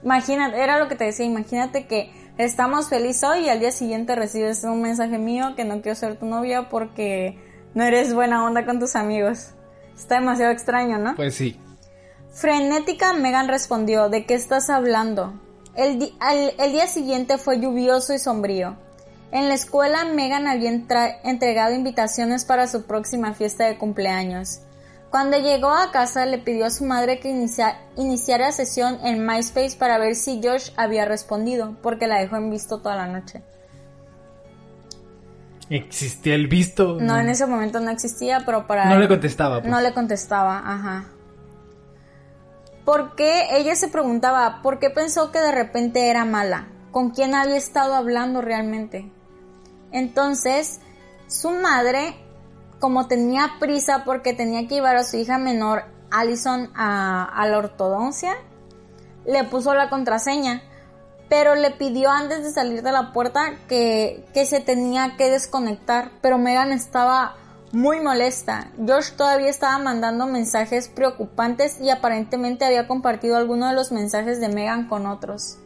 Imagínate, 0.03 0.61
era 0.61 0.79
lo 0.79 0.87
que 0.87 0.95
te 0.95 1.05
decía, 1.05 1.25
imagínate 1.25 1.87
que 1.87 2.11
estamos 2.37 2.89
felices 2.89 3.23
hoy 3.23 3.45
y 3.45 3.49
al 3.49 3.59
día 3.59 3.71
siguiente 3.71 4.15
recibes 4.15 4.63
un 4.63 4.81
mensaje 4.81 5.17
mío 5.17 5.53
que 5.55 5.65
no 5.65 5.81
quiero 5.81 5.95
ser 5.95 6.17
tu 6.17 6.25
novia 6.25 6.69
porque 6.69 7.37
No 7.73 7.83
eres 7.83 8.13
buena 8.13 8.43
onda 8.45 8.65
con 8.65 8.79
tus 8.79 8.95
amigos. 8.97 9.51
Está 9.95 10.15
demasiado 10.15 10.51
extraño, 10.51 10.97
¿no? 10.97 11.15
Pues 11.15 11.35
sí. 11.35 11.57
Frenética, 12.33 13.13
Megan 13.13 13.47
respondió, 13.47 14.09
¿de 14.09 14.25
qué 14.25 14.33
estás 14.33 14.69
hablando? 14.69 15.39
El, 15.75 15.99
di- 15.99 16.15
al- 16.19 16.53
el 16.59 16.71
día 16.71 16.87
siguiente 16.87 17.37
fue 17.37 17.59
lluvioso 17.59 18.13
y 18.13 18.19
sombrío. 18.19 18.75
En 19.31 19.47
la 19.47 19.53
escuela, 19.53 20.03
Megan 20.05 20.45
había 20.47 20.69
entregado 21.23 21.73
invitaciones 21.73 22.43
para 22.43 22.67
su 22.67 22.83
próxima 22.83 23.33
fiesta 23.33 23.65
de 23.65 23.77
cumpleaños. 23.77 24.59
Cuando 25.09 25.37
llegó 25.37 25.69
a 25.71 25.91
casa, 25.91 26.25
le 26.25 26.37
pidió 26.37 26.65
a 26.65 26.69
su 26.69 26.85
madre 26.85 27.19
que 27.19 27.29
inicia- 27.29 27.77
iniciara 27.97 28.51
sesión 28.51 28.97
en 29.05 29.25
MySpace 29.25 29.75
para 29.77 29.97
ver 29.97 30.15
si 30.15 30.41
Josh 30.43 30.71
había 30.77 31.05
respondido, 31.05 31.75
porque 31.81 32.07
la 32.07 32.19
dejó 32.19 32.35
en 32.37 32.49
visto 32.49 32.79
toda 32.81 32.95
la 32.95 33.07
noche. 33.07 33.41
Existía 35.69 36.35
el 36.35 36.47
visto. 36.47 36.97
No, 36.99 37.17
en 37.17 37.29
ese 37.29 37.45
momento 37.45 37.79
no 37.79 37.91
existía, 37.91 38.43
pero 38.45 38.67
para... 38.67 38.85
No 38.85 38.99
le 38.99 39.07
contestaba. 39.07 39.59
pues. 39.61 39.71
No 39.71 39.79
le 39.79 39.93
contestaba, 39.93 40.57
ajá. 40.65 41.05
Porque 42.91 43.47
ella 43.51 43.73
se 43.77 43.87
preguntaba, 43.87 44.61
¿por 44.61 44.77
qué 44.77 44.89
pensó 44.89 45.31
que 45.31 45.39
de 45.39 45.53
repente 45.53 46.09
era 46.09 46.25
mala? 46.25 46.67
¿Con 46.91 47.11
quién 47.11 47.33
había 47.35 47.55
estado 47.55 47.95
hablando 47.95 48.41
realmente? 48.41 49.09
Entonces, 49.93 50.81
su 51.25 51.51
madre, 51.51 52.13
como 52.81 53.07
tenía 53.07 53.51
prisa 53.61 54.03
porque 54.03 54.33
tenía 54.33 54.67
que 54.67 54.75
llevar 54.75 54.97
a 54.97 55.05
su 55.05 55.15
hija 55.15 55.37
menor, 55.37 55.85
Allison, 56.11 56.69
a, 56.75 57.23
a 57.23 57.47
la 57.47 57.59
ortodoncia, 57.59 58.35
le 59.25 59.45
puso 59.45 59.73
la 59.73 59.89
contraseña, 59.89 60.61
pero 61.29 61.55
le 61.55 61.71
pidió 61.71 62.11
antes 62.11 62.43
de 62.43 62.51
salir 62.51 62.83
de 62.83 62.91
la 62.91 63.13
puerta 63.13 63.53
que, 63.69 64.25
que 64.33 64.45
se 64.45 64.59
tenía 64.59 65.15
que 65.15 65.31
desconectar, 65.31 66.11
pero 66.21 66.37
Megan 66.37 66.73
estaba 66.73 67.37
muy 67.73 68.01
molesta. 68.01 68.71
Josh 68.77 69.11
todavía 69.15 69.49
estaba 69.49 69.77
mandando 69.77 70.25
mensajes 70.25 70.89
preocupantes 70.89 71.79
y 71.79 71.89
aparentemente 71.89 72.65
había 72.65 72.87
compartido 72.87 73.37
algunos 73.37 73.69
de 73.69 73.75
los 73.75 73.91
mensajes 73.91 74.39
de 74.41 74.49
Megan 74.49 74.87
con 74.87 75.05
otros. 75.05 75.57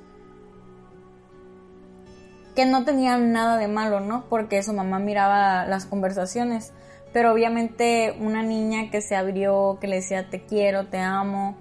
Que 2.55 2.65
no 2.65 2.85
tenían 2.85 3.31
nada 3.31 3.57
de 3.57 3.67
malo, 3.67 3.99
¿no? 3.99 4.25
Porque 4.29 4.63
su 4.63 4.73
mamá 4.73 4.99
miraba 4.99 5.65
las 5.65 5.85
conversaciones. 5.85 6.71
Pero 7.11 7.33
obviamente 7.33 8.15
una 8.19 8.43
niña 8.43 8.91
que 8.91 9.01
se 9.01 9.15
abrió, 9.15 9.77
que 9.81 9.87
le 9.87 9.97
decía 9.97 10.29
te 10.29 10.45
quiero, 10.45 10.87
te 10.87 10.99
amo, 10.99 11.57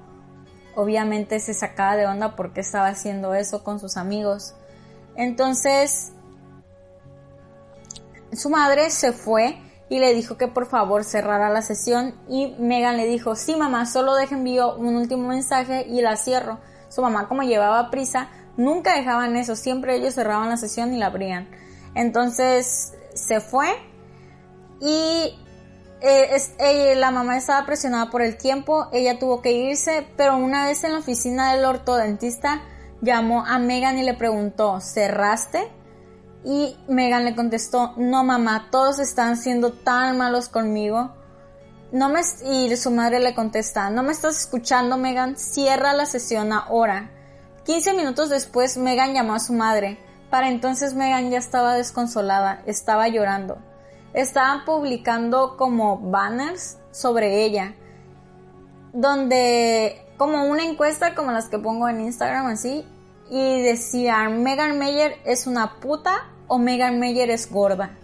obviamente 0.77 1.41
se 1.41 1.55
sacaba 1.55 1.97
de 1.97 2.07
onda 2.07 2.37
porque 2.37 2.61
estaba 2.61 2.89
haciendo 2.89 3.35
eso 3.35 3.65
con 3.65 3.81
sus 3.81 3.97
amigos. 3.97 4.55
Entonces, 5.17 6.13
su 8.33 8.51
madre 8.51 8.91
se 8.91 9.13
fue 9.13 9.59
y 9.89 9.99
le 9.99 10.15
dijo 10.15 10.37
que 10.37 10.49
por 10.49 10.67
favor 10.67 11.05
cerrara 11.05 11.51
la 11.51 11.63
sesión 11.63 12.15
y 12.29 12.55
Megan 12.59 12.97
le 12.97 13.07
dijo, 13.07 13.37
sí 13.37 13.57
mamá, 13.57 13.87
solo 13.87 14.15
deje 14.15 14.35
envío 14.35 14.75
un 14.77 14.97
último 14.97 15.29
mensaje 15.29 15.87
y 15.89 16.01
la 16.01 16.17
cierro. 16.17 16.59
Su 16.89 17.03
mamá 17.03 17.29
como 17.29 17.43
llevaba 17.43 17.91
prisa, 17.91 18.31
nunca 18.57 18.95
dejaban 18.95 19.37
eso, 19.37 19.57
siempre 19.57 19.97
ellos 19.97 20.15
cerraban 20.15 20.49
la 20.49 20.57
sesión 20.57 20.95
y 20.95 20.99
la 20.99 21.07
abrían. 21.07 21.49
Entonces 21.95 22.95
se 23.15 23.41
fue 23.41 23.69
y 24.81 25.39
eh, 26.01 26.37
eh, 26.59 26.95
la 26.97 27.11
mamá 27.11 27.37
estaba 27.37 27.65
presionada 27.67 28.11
por 28.11 28.23
el 28.23 28.37
tiempo, 28.37 28.89
ella 28.93 29.19
tuvo 29.19 29.43
que 29.43 29.53
irse, 29.53 30.07
pero 30.17 30.37
una 30.37 30.67
vez 30.67 30.85
en 30.85 30.93
la 30.93 30.99
oficina 30.99 31.55
del 31.55 31.65
ortodentista 31.65 32.63
llamó 33.01 33.45
a 33.47 33.59
Megan 33.59 33.99
y 33.99 34.03
le 34.03 34.15
preguntó, 34.15 34.81
¿cerraste? 34.81 35.71
Y 36.45 36.77
Megan 36.89 37.25
le 37.25 37.35
contestó, 37.35 37.95
no 37.97 38.23
mamá, 38.23 38.69
todos 38.71 38.99
están 38.99 39.37
siendo 39.39 39.73
tan 39.73 40.19
malos 40.19 40.49
conmigo. 40.49 41.15
No 41.91 42.09
me 42.11 42.21
y 42.45 42.77
su 42.77 42.91
madre 42.91 43.21
le 43.21 43.35
contesta, 43.35 43.89
no 43.89 44.03
me 44.03 44.13
estás 44.13 44.39
escuchando 44.41 44.99
Megan, 44.99 45.37
cierra 45.37 45.95
la 45.95 46.07
sesión 46.07 46.53
ahora. 46.53 47.11
15 47.65 47.95
minutos 47.95 48.29
después 48.29 48.77
Megan 48.77 49.15
llamó 49.15 49.35
a 49.35 49.41
su 49.41 49.55
madre. 49.55 49.99
Para 50.29 50.49
entonces 50.49 50.95
Megan 50.95 51.31
ya 51.31 51.39
estaba 51.39 51.75
desconsolada, 51.75 52.63
estaba 52.67 53.09
llorando. 53.09 53.59
Estaban 54.13 54.65
publicando 54.65 55.57
como 55.57 55.99
banners 55.99 56.79
sobre 56.91 57.45
ella, 57.45 57.75
donde 58.93 60.05
como 60.19 60.45
una 60.45 60.65
encuesta 60.65 61.15
como 61.15 61.33
las 61.33 61.49
que 61.49 61.59
pongo 61.59 61.89
en 61.89 62.01
Instagram 62.01 62.47
así, 62.47 62.87
y 63.31 63.63
decían 63.63 64.43
Megan 64.43 64.79
Meyer 64.79 65.17
es 65.25 65.47
una 65.47 65.81
puta 65.81 66.31
o 66.49 66.59
Megan 66.59 66.99
Meyer 66.99 67.31
es 67.31 67.51
gorda. 67.51 67.97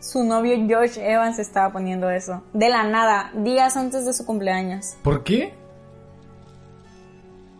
Su 0.00 0.22
novio 0.24 0.56
Josh 0.68 0.98
Evans 0.98 1.38
estaba 1.38 1.72
poniendo 1.72 2.08
eso, 2.10 2.42
de 2.52 2.68
la 2.68 2.84
nada, 2.84 3.32
días 3.34 3.76
antes 3.76 4.06
de 4.06 4.12
su 4.12 4.24
cumpleaños. 4.24 4.94
¿Por 5.02 5.24
qué? 5.24 5.52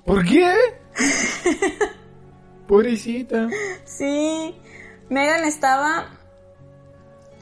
¿Por 0.04 0.24
qué? 0.24 0.54
Pobrecita. 2.66 3.48
Sí, 3.84 4.54
Megan 5.08 5.44
estaba 5.44 6.06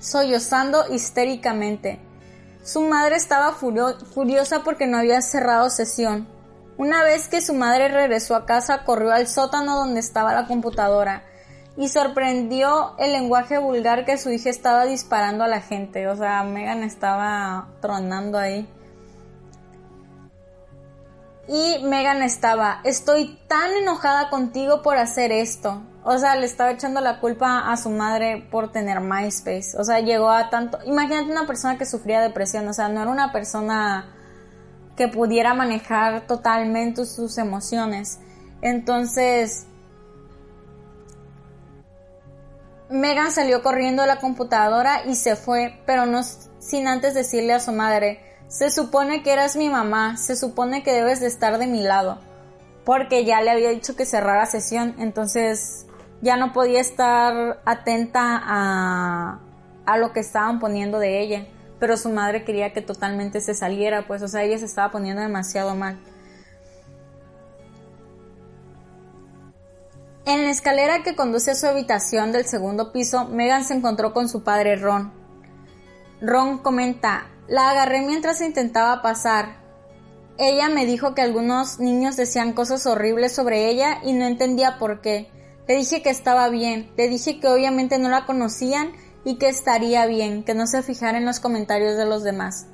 sollozando 0.01 0.85
histéricamente. 0.93 2.01
Su 2.63 2.81
madre 2.83 3.17
estaba 3.17 3.53
furio- 3.53 3.99
furiosa 4.15 4.63
porque 4.65 4.87
no 4.87 4.99
había 4.99 5.21
cerrado 5.21 5.69
sesión. 5.71 6.27
Una 6.79 7.03
vez 7.03 7.29
que 7.29 7.41
su 7.41 7.55
madre 7.55 7.89
regresó 7.89 8.35
a 8.37 8.45
casa, 8.47 8.85
corrió 8.85 9.13
al 9.13 9.27
sótano 9.29 9.77
donde 9.77 10.01
estaba 10.01 10.33
la 10.35 10.47
computadora 10.47 11.23
y 11.77 11.89
sorprendió 11.89 12.95
el 12.99 13.13
lenguaje 13.13 13.59
vulgar 13.59 14.05
que 14.05 14.17
su 14.17 14.31
hija 14.31 14.49
estaba 14.49 14.87
disparando 14.87 15.45
a 15.45 15.49
la 15.49 15.61
gente. 15.61 16.09
O 16.09 16.17
sea, 16.17 16.43
Megan 16.43 16.83
estaba 16.83 17.69
tronando 17.81 18.39
ahí. 18.39 18.69
Y 21.49 21.85
Megan 21.85 22.23
estaba, 22.23 22.81
estoy 22.83 23.39
tan 23.47 23.73
enojada 23.73 24.31
contigo 24.31 24.83
por 24.83 24.97
hacer 24.97 25.31
esto. 25.31 25.83
O 26.03 26.19
sea, 26.19 26.35
le 26.37 26.47
estaba 26.47 26.71
echando 26.71 27.01
la 27.01 27.21
culpa 27.21 27.71
a 27.71 27.77
su 27.77 27.91
madre 27.91 28.47
por 28.51 28.73
tener 28.73 29.01
MySpace. 29.01 29.77
O 29.79 29.85
sea, 29.85 30.01
llegó 30.01 30.31
a 30.31 30.51
tanto... 30.51 30.79
Imagínate 30.87 31.31
una 31.31 31.47
persona 31.47 31.79
que 31.79 31.85
sufría 31.85 32.21
depresión. 32.21 32.67
O 32.69 32.73
sea, 32.73 32.89
no 32.89 33.03
era 33.03 33.11
una 33.11 33.33
persona 33.33 34.13
que 34.97 35.09
pudiera 35.09 35.53
manejar 35.53 36.27
totalmente 36.27 37.05
sus 37.07 37.39
emociones. 37.39 38.19
Entonces, 38.63 39.67
Megan 42.89 43.33
salió 43.33 43.63
corriendo 43.63 44.03
de 44.03 44.09
la 44.09 44.21
computadora 44.21 45.05
y 45.07 45.17
se 45.17 45.35
fue, 45.35 45.81
pero 45.87 46.07
no 46.07 46.23
sin 46.23 46.87
antes 46.87 47.15
decirle 47.15 47.53
a 47.53 47.61
su 47.61 47.73
madre, 47.73 48.21
se 48.49 48.71
supone 48.71 49.23
que 49.23 49.33
eras 49.33 49.57
mi 49.57 49.69
mamá, 49.69 50.17
se 50.17 50.37
supone 50.37 50.83
que 50.83 50.93
debes 50.93 51.21
de 51.21 51.27
estar 51.27 51.59
de 51.59 51.67
mi 51.67 51.83
lado, 51.83 52.19
porque 52.85 53.25
ya 53.25 53.41
le 53.41 53.51
había 53.51 53.71
dicho 53.71 53.97
que 53.97 54.05
cerrara 54.05 54.47
sesión, 54.47 54.95
entonces 54.99 55.87
ya 56.21 56.37
no 56.37 56.53
podía 56.53 56.81
estar 56.81 57.61
atenta 57.65 58.41
a, 58.43 59.41
a 59.85 59.99
lo 59.99 60.13
que 60.13 60.21
estaban 60.21 60.61
poniendo 60.61 60.99
de 60.99 61.21
ella, 61.21 61.47
pero 61.81 61.97
su 61.97 62.11
madre 62.11 62.45
quería 62.45 62.73
que 62.73 62.83
totalmente 62.83 63.41
se 63.41 63.55
saliera, 63.55 64.07
pues, 64.07 64.23
o 64.23 64.29
sea, 64.29 64.45
ella 64.45 64.59
se 64.59 64.65
estaba 64.65 64.91
poniendo 64.93 65.23
demasiado 65.23 65.75
mal. 65.75 65.99
En 70.27 70.43
la 70.43 70.51
escalera 70.51 71.05
que 71.05 71.15
conduce 71.15 71.53
a 71.53 71.55
su 71.55 71.69
habitación 71.69 72.33
del 72.33 72.47
segundo 72.47 72.91
piso, 72.91 73.27
Megan 73.27 73.65
se 73.65 73.75
encontró 73.75 74.13
con 74.13 74.29
su 74.29 74.43
padre 74.43 74.75
Ron. 74.75 75.13
Ron 76.21 76.59
comenta, 76.59 77.29
la 77.47 77.71
agarré 77.71 78.03
mientras 78.03 78.41
intentaba 78.41 79.03
pasar. 79.03 79.59
Ella 80.37 80.69
me 80.69 80.85
dijo 80.85 81.15
que 81.15 81.23
algunos 81.23 81.79
niños 81.79 82.17
decían 82.17 82.55
cosas 82.55 82.89
horribles 82.89 83.37
sobre 83.37 83.71
ella 83.71 84.01
y 84.03 84.15
no 84.15 84.25
entendía 84.25 84.79
por 84.81 85.01
qué. 85.01 85.31
Le 85.69 85.77
dije 85.77 86.03
que 86.03 86.11
estaba 86.11 86.49
bien, 86.49 86.91
le 86.97 87.09
dije 87.09 87.39
que 87.39 87.47
obviamente 87.47 88.01
no 88.01 88.09
la 88.09 88.27
conocían 88.27 88.95
y 89.25 89.37
que 89.37 89.49
estaría 89.49 90.07
bien, 90.07 90.43
que 90.43 90.55
no 90.55 90.67
se 90.67 90.83
fijara 90.83 91.19
en 91.19 91.25
los 91.25 91.39
comentarios 91.39 91.97
de 91.97 92.05
los 92.05 92.25
demás. 92.25 92.67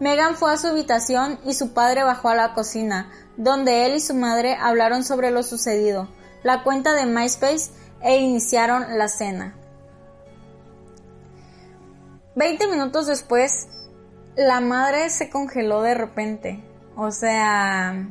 Megan 0.00 0.34
fue 0.34 0.50
a 0.50 0.56
su 0.56 0.68
habitación 0.68 1.40
y 1.44 1.52
su 1.52 1.74
padre 1.74 2.04
bajó 2.04 2.30
a 2.30 2.34
la 2.34 2.54
cocina, 2.54 3.10
donde 3.36 3.84
él 3.84 3.96
y 3.96 4.00
su 4.00 4.14
madre 4.14 4.56
hablaron 4.58 5.04
sobre 5.04 5.30
lo 5.30 5.42
sucedido, 5.42 6.08
la 6.46 6.62
cuenta 6.62 6.94
de 6.94 7.06
MySpace 7.06 7.72
e 8.00 8.18
iniciaron 8.18 8.96
la 8.96 9.08
cena. 9.08 9.56
Veinte 12.36 12.68
minutos 12.68 13.08
después, 13.08 13.66
la 14.36 14.60
madre 14.60 15.10
se 15.10 15.28
congeló 15.28 15.82
de 15.82 15.94
repente. 15.94 16.62
O 16.94 17.10
sea, 17.10 18.06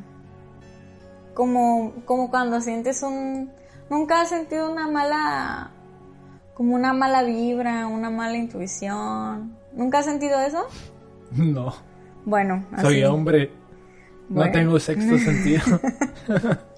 como, 1.33 1.93
como 2.03 2.29
cuando 2.29 2.59
sientes 2.59 3.03
un... 3.03 3.51
Nunca 3.89 4.21
has 4.21 4.29
sentido 4.29 4.69
una 4.69 4.89
mala... 4.89 5.71
Como 6.55 6.75
una 6.75 6.91
mala 6.91 7.23
vibra, 7.23 7.87
una 7.87 8.09
mala 8.09 8.35
intuición. 8.35 9.55
¿Nunca 9.73 9.99
has 9.99 10.05
sentido 10.05 10.39
eso? 10.41 10.65
No. 11.31 11.73
Bueno, 12.25 12.65
así. 12.73 12.81
Soy 12.81 13.03
hombre. 13.05 13.51
No 14.29 14.35
Bueno. 14.37 14.51
tengo 14.51 14.79
sexto 14.79 15.17
sentido. 15.17 15.79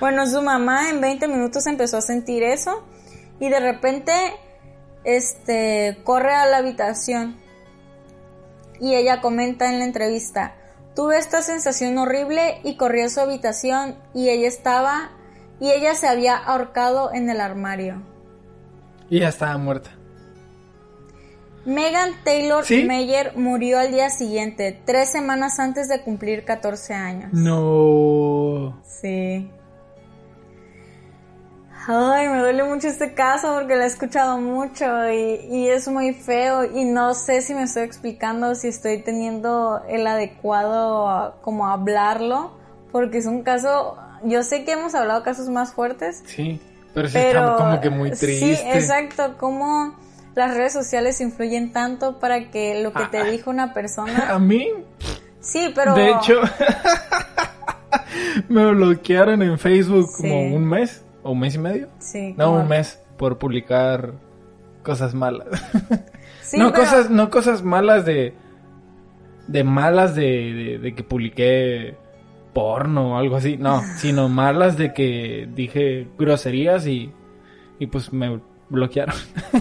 Bueno, 0.00 0.26
su 0.26 0.42
mamá 0.42 0.90
en 0.90 1.00
20 1.00 1.26
minutos 1.28 1.66
empezó 1.66 1.96
a 1.96 2.00
sentir 2.00 2.42
eso 2.42 2.84
y 3.40 3.48
de 3.48 3.60
repente 3.60 4.12
este 5.04 5.98
corre 6.04 6.34
a 6.34 6.46
la 6.46 6.58
habitación 6.58 7.36
y 8.80 8.94
ella 8.94 9.20
comenta 9.20 9.68
en 9.68 9.80
la 9.80 9.84
entrevista, 9.84 10.54
tuve 10.94 11.18
esta 11.18 11.42
sensación 11.42 11.98
horrible 11.98 12.60
y 12.62 12.76
corrí 12.76 13.02
a 13.02 13.08
su 13.08 13.20
habitación 13.20 13.96
y 14.14 14.28
ella 14.28 14.46
estaba 14.46 15.10
y 15.60 15.70
ella 15.70 15.94
se 15.94 16.06
había 16.06 16.36
ahorcado 16.36 17.12
en 17.12 17.28
el 17.28 17.40
armario. 17.40 18.02
Y 19.10 19.20
ya 19.20 19.28
estaba 19.28 19.56
muerta. 19.58 19.97
Megan 21.68 22.12
Taylor 22.24 22.64
¿Sí? 22.64 22.84
Meyer 22.84 23.36
murió 23.36 23.78
al 23.78 23.92
día 23.92 24.08
siguiente, 24.08 24.80
tres 24.86 25.10
semanas 25.12 25.58
antes 25.58 25.86
de 25.88 26.00
cumplir 26.00 26.46
14 26.46 26.94
años. 26.94 27.30
No. 27.34 28.80
Sí. 28.86 29.50
Ay, 31.86 32.28
me 32.28 32.38
duele 32.38 32.64
mucho 32.64 32.88
este 32.88 33.12
caso 33.12 33.54
porque 33.54 33.76
lo 33.76 33.82
he 33.82 33.86
escuchado 33.86 34.38
mucho 34.38 35.10
y, 35.10 35.40
y 35.50 35.68
es 35.68 35.88
muy 35.88 36.14
feo 36.14 36.64
y 36.64 36.86
no 36.86 37.12
sé 37.12 37.42
si 37.42 37.54
me 37.54 37.64
estoy 37.64 37.82
explicando, 37.82 38.54
si 38.54 38.68
estoy 38.68 39.02
teniendo 39.02 39.82
el 39.88 40.06
adecuado 40.06 41.36
como 41.42 41.68
hablarlo, 41.68 42.52
porque 42.92 43.18
es 43.18 43.26
un 43.26 43.42
caso, 43.42 43.98
yo 44.24 44.42
sé 44.42 44.64
que 44.64 44.72
hemos 44.72 44.94
hablado 44.94 45.22
casos 45.22 45.50
más 45.50 45.74
fuertes, 45.74 46.22
Sí. 46.26 46.60
Pero 46.94 47.08
pero 47.12 47.40
está 47.40 47.56
como 47.56 47.80
que 47.80 47.90
muy 47.90 48.10
triste. 48.10 48.56
Sí, 48.56 48.62
exacto, 48.72 49.36
como 49.38 49.94
las 50.38 50.56
redes 50.56 50.72
sociales 50.72 51.20
influyen 51.20 51.72
tanto 51.72 52.18
para 52.18 52.50
que 52.50 52.82
lo 52.82 52.92
que 52.92 53.04
te 53.10 53.18
Ah. 53.18 53.24
dijo 53.24 53.50
una 53.50 53.74
persona, 53.74 54.28
A 54.30 54.38
mí, 54.38 54.68
sí, 55.40 55.70
pero 55.74 55.94
de 55.94 56.10
hecho, 56.12 56.40
me 58.48 58.66
bloquearon 58.72 59.42
en 59.42 59.58
Facebook 59.58 60.08
Sí. 60.08 60.22
como 60.22 60.56
un 60.56 60.64
mes 60.66 61.04
o 61.22 61.32
un 61.32 61.40
mes 61.40 61.54
y 61.54 61.58
medio. 61.58 61.88
sí, 61.98 62.34
No, 62.36 62.46
como- 62.46 62.60
un 62.60 62.68
mes 62.68 63.00
por 63.16 63.38
publicar 63.38 64.12
cosas 64.82 65.14
malas. 65.14 65.48
Sí, 66.42 66.58
no 66.58 66.72
pero- 66.72 66.84
cosas, 66.84 67.10
no 67.10 67.30
cosas 67.30 67.62
malas 67.62 68.04
de, 68.06 68.34
de 69.48 69.64
malas 69.64 70.14
de, 70.14 70.22
de, 70.22 70.78
de 70.78 70.94
que 70.94 71.02
publiqué 71.02 71.96
porno 72.54 73.14
o 73.14 73.18
algo 73.18 73.36
así. 73.36 73.56
No, 73.56 73.82
sino 73.98 74.28
malas 74.28 74.76
de 74.78 74.92
que 74.94 75.48
dije 75.54 76.08
groserías 76.18 76.86
y, 76.86 77.12
y 77.78 77.86
pues 77.88 78.12
me 78.12 78.40
bloquearon. 78.70 79.14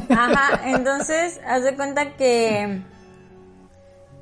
Ajá, 0.09 0.69
entonces, 0.69 1.39
haz 1.47 1.63
de 1.63 1.75
cuenta 1.75 2.15
que 2.15 2.81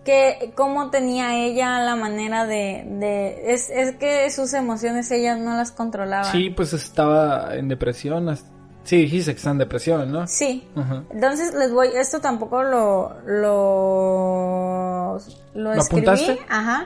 que 0.04 0.52
cómo 0.56 0.91
tenía 0.91 1.36
ella 1.36 1.80
la 1.80 1.95
manera 1.95 2.45
de, 2.45 2.86
de 2.88 3.54
es, 3.54 3.71
es 3.71 3.95
que 3.95 4.30
sus 4.30 4.54
emociones 4.54 5.10
ella 5.10 5.36
no 5.36 5.56
las 5.58 5.71
controlaba. 5.71 6.26
Sí, 6.26 6.52
pues 6.52 6.74
estaba 6.74 7.56
en 7.56 7.67
depresión. 7.69 8.30
hasta- 8.30 8.48
Sí, 8.84 8.98
dijiste 8.98 9.32
que 9.32 9.38
está 9.38 9.50
en 9.50 9.58
depresión, 9.58 10.12
¿no? 10.12 10.28
Sí. 10.28 10.67
Entonces 11.10 11.56
les 11.56 11.71
voy, 11.71 11.88
esto 11.95 12.19
tampoco 12.21 12.62
lo 12.62 13.15
lo 13.26 15.17
lo, 15.56 15.74
escribí, 15.74 16.39
ajá, 16.50 16.86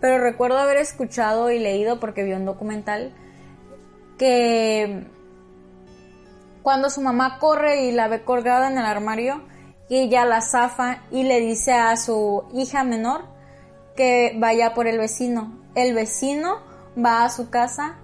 pero 0.00 0.22
recuerdo 0.22 0.58
haber 0.58 0.76
escuchado 0.76 1.50
y 1.50 1.58
leído 1.58 1.98
porque 1.98 2.22
vi 2.22 2.32
un 2.34 2.44
documental 2.44 3.12
que 4.18 5.04
cuando 6.62 6.90
su 6.90 7.00
mamá 7.00 7.38
corre 7.38 7.84
y 7.84 7.92
la 7.92 8.08
ve 8.08 8.24
colgada 8.24 8.70
en 8.70 8.78
el 8.78 8.84
armario 8.84 9.42
y 9.88 9.98
ella 9.98 10.24
la 10.24 10.40
zafa 10.40 11.02
y 11.10 11.24
le 11.24 11.40
dice 11.40 11.72
a 11.72 11.96
su 11.96 12.44
hija 12.54 12.84
menor 12.84 13.22
que 13.96 14.34
vaya 14.38 14.74
por 14.74 14.86
el 14.86 14.98
vecino. 14.98 15.60
El 15.74 15.94
vecino 15.94 16.60
va 16.96 17.24
a 17.24 17.30
su 17.30 17.50
casa 17.50 17.96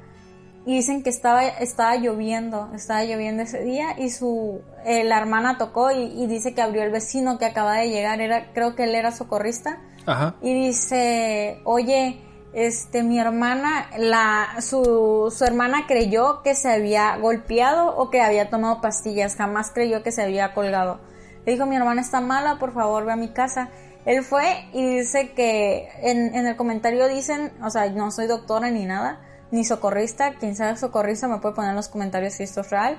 y 0.66 0.74
dicen 0.74 1.02
que 1.02 1.10
estaba, 1.10 1.46
estaba 1.46 1.96
lloviendo, 1.96 2.70
estaba 2.74 3.04
lloviendo 3.04 3.42
ese 3.42 3.62
día 3.62 3.98
y 3.98 4.10
su 4.10 4.60
eh, 4.84 5.04
la 5.04 5.18
hermana 5.18 5.56
tocó 5.56 5.90
y, 5.90 6.02
y 6.02 6.26
dice 6.26 6.52
que 6.52 6.60
abrió 6.60 6.82
el 6.82 6.90
vecino 6.90 7.38
que 7.38 7.46
acaba 7.46 7.76
de 7.76 7.88
llegar, 7.88 8.20
era, 8.20 8.52
creo 8.52 8.74
que 8.74 8.84
él 8.84 8.94
era 8.94 9.10
socorrista 9.10 9.78
Ajá. 10.04 10.34
y 10.42 10.52
dice, 10.52 11.60
oye, 11.64 12.20
este, 12.52 13.02
mi 13.02 13.18
hermana, 13.18 13.90
la, 13.98 14.60
su, 14.60 15.32
su 15.36 15.44
hermana 15.44 15.86
creyó 15.86 16.42
que 16.42 16.54
se 16.54 16.70
había 16.70 17.16
golpeado 17.16 17.96
o 17.96 18.10
que 18.10 18.22
había 18.22 18.50
tomado 18.50 18.80
pastillas, 18.80 19.36
jamás 19.36 19.70
creyó 19.72 20.02
que 20.02 20.12
se 20.12 20.22
había 20.22 20.54
colgado. 20.54 21.00
Le 21.44 21.52
dijo, 21.52 21.66
mi 21.66 21.76
hermana 21.76 22.00
está 22.00 22.20
mala, 22.20 22.58
por 22.58 22.72
favor, 22.72 23.04
ve 23.04 23.12
a 23.12 23.16
mi 23.16 23.28
casa. 23.28 23.68
Él 24.04 24.22
fue 24.22 24.68
y 24.72 24.98
dice 24.98 25.32
que 25.32 25.88
en, 26.02 26.34
en 26.34 26.46
el 26.46 26.56
comentario 26.56 27.08
dicen, 27.08 27.52
o 27.62 27.70
sea, 27.70 27.90
no 27.90 28.10
soy 28.10 28.26
doctora 28.26 28.70
ni 28.70 28.86
nada, 28.86 29.20
ni 29.50 29.64
socorrista, 29.64 30.34
quien 30.34 30.56
sea 30.56 30.76
socorrista 30.76 31.28
me 31.28 31.38
puede 31.38 31.54
poner 31.54 31.70
en 31.70 31.76
los 31.76 31.88
comentarios 31.88 32.34
si 32.34 32.44
esto 32.44 32.62
es 32.62 32.70
real. 32.70 32.98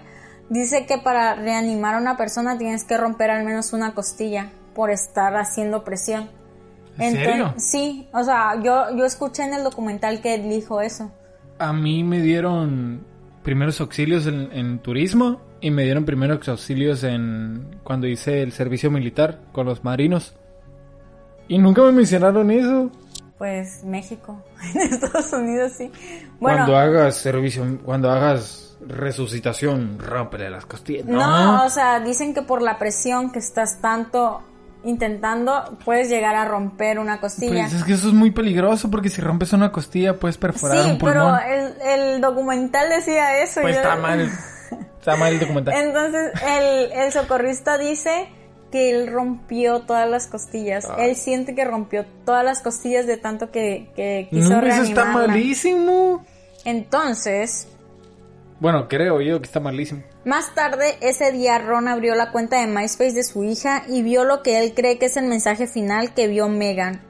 Dice 0.50 0.86
que 0.86 0.98
para 0.98 1.36
reanimar 1.36 1.96
a 1.96 2.00
una 2.00 2.18
persona 2.18 2.58
tienes 2.58 2.84
que 2.84 2.98
romper 2.98 3.30
al 3.30 3.44
menos 3.44 3.74
una 3.74 3.94
costilla 3.94 4.52
por 4.74 4.90
estar 4.90 5.36
haciendo 5.36 5.84
presión. 5.84 6.30
¿En 7.00 7.14
serio? 7.14 7.54
Sí, 7.58 8.08
o 8.14 8.24
sea, 8.24 8.62
yo, 8.62 8.96
yo 8.96 9.06
escuché 9.06 9.44
en 9.44 9.54
el 9.54 9.64
documental 9.64 10.22
que 10.22 10.38
dijo 10.38 10.82
eso. 10.82 11.12
A 11.58 11.74
mí 11.74 12.04
me 12.04 12.22
dieron 12.22 13.06
primeros 13.44 13.80
auxilios 13.82 14.28
en, 14.28 14.50
en 14.52 14.80
turismo 14.80 15.42
y 15.62 15.72
me 15.72 15.84
dieron 15.84 16.06
primeros 16.06 16.48
auxilios 16.48 17.04
en 17.04 17.80
cuando 17.84 18.08
hice 18.08 18.42
el 18.42 18.52
servicio 18.52 18.92
militar 18.92 19.40
con 19.52 19.66
los 19.66 19.84
marinos. 19.84 20.36
Y 21.48 21.58
nunca 21.58 21.82
me 21.84 21.92
mencionaron 21.92 22.52
eso. 22.52 22.92
Pues 23.38 23.84
México, 23.84 24.44
en 24.76 24.82
Estados 24.82 25.34
Unidos 25.34 25.74
sí. 25.78 25.92
Bueno, 26.40 26.66
Cuando 26.66 26.78
hagas 26.78 27.16
servicio, 27.16 27.80
cuando 27.84 28.12
hagas 28.12 28.78
resucitación, 28.86 29.98
rómpele 30.00 30.50
las 30.50 30.66
costillas. 30.66 31.06
no, 31.06 31.66
o 31.66 31.70
sea, 31.70 32.00
dicen 32.00 32.34
que 32.34 32.42
por 32.42 32.62
la 32.62 32.78
presión 32.78 33.32
que 33.32 33.40
estás 33.40 33.82
tanto 33.82 34.42
intentando, 34.84 35.78
puedes 35.84 36.10
llegar 36.10 36.36
a 36.36 36.46
romper 36.46 37.00
una 37.00 37.20
costilla. 37.20 37.64
Pues 37.64 37.74
es 37.74 37.84
que 37.84 37.94
eso 37.94 38.08
es 38.08 38.14
muy 38.14 38.32
peligroso 38.32 38.90
porque 38.90 39.10
si 39.10 39.22
rompes 39.22 39.54
una 39.54 39.72
costilla 39.72 40.16
puedes 40.16 40.38
perforar 40.38 40.84
sí, 40.84 40.92
un 40.92 40.98
pulmón. 40.98 41.38
pero 41.38 41.40
el, 41.40 42.14
el 42.14 42.22
documental 42.22 42.90
decía 42.90 43.42
eso. 43.42 43.62
Pues 43.62 43.76
está 43.76 43.96
mal. 43.96 44.30
Está 45.00 45.16
mal 45.16 45.34
el 45.34 45.40
documental. 45.40 45.74
Entonces, 45.76 46.32
el, 46.46 46.92
el 46.92 47.12
socorrista 47.12 47.78
dice 47.78 48.30
que 48.72 48.92
él 48.92 49.08
rompió 49.08 49.82
todas 49.82 50.10
las 50.10 50.28
costillas. 50.28 50.86
Ah. 50.90 50.98
Él 51.00 51.16
siente 51.16 51.56
que 51.56 51.66
rompió 51.66 52.06
todas 52.26 52.44
las 52.44 52.62
costillas 52.62 53.08
de 53.08 53.18
tanto 53.18 53.52
que, 53.52 53.90
que 53.96 54.28
quiso 54.30 54.50
No, 54.50 54.68
eso 54.68 54.84
está 54.84 55.06
malísimo. 55.06 56.26
Entonces, 56.66 57.68
Bueno, 58.60 58.90
creo 58.90 59.20
que 59.20 59.46
está 59.46 59.62
malísimo. 59.62 60.04
más 60.26 60.54
tarde 60.54 60.98
ese 61.00 61.32
día 61.32 61.60
Ron 61.60 61.88
abrió 61.88 62.16
la 62.16 62.32
cuenta 62.32 62.60
de 62.60 62.68
MySpace 62.68 63.14
de 63.14 63.24
su 63.24 63.46
hija 63.46 63.84
y 63.88 64.02
vio 64.02 64.26
lo 64.26 64.44
que 64.44 64.60
él 64.60 64.74
cree 64.74 65.00
que 65.00 65.06
es 65.06 65.16
el 65.16 65.28
mensaje 65.28 65.66
final 65.66 66.14
que 66.14 66.28
vio 66.28 66.50
Megan. 66.50 67.02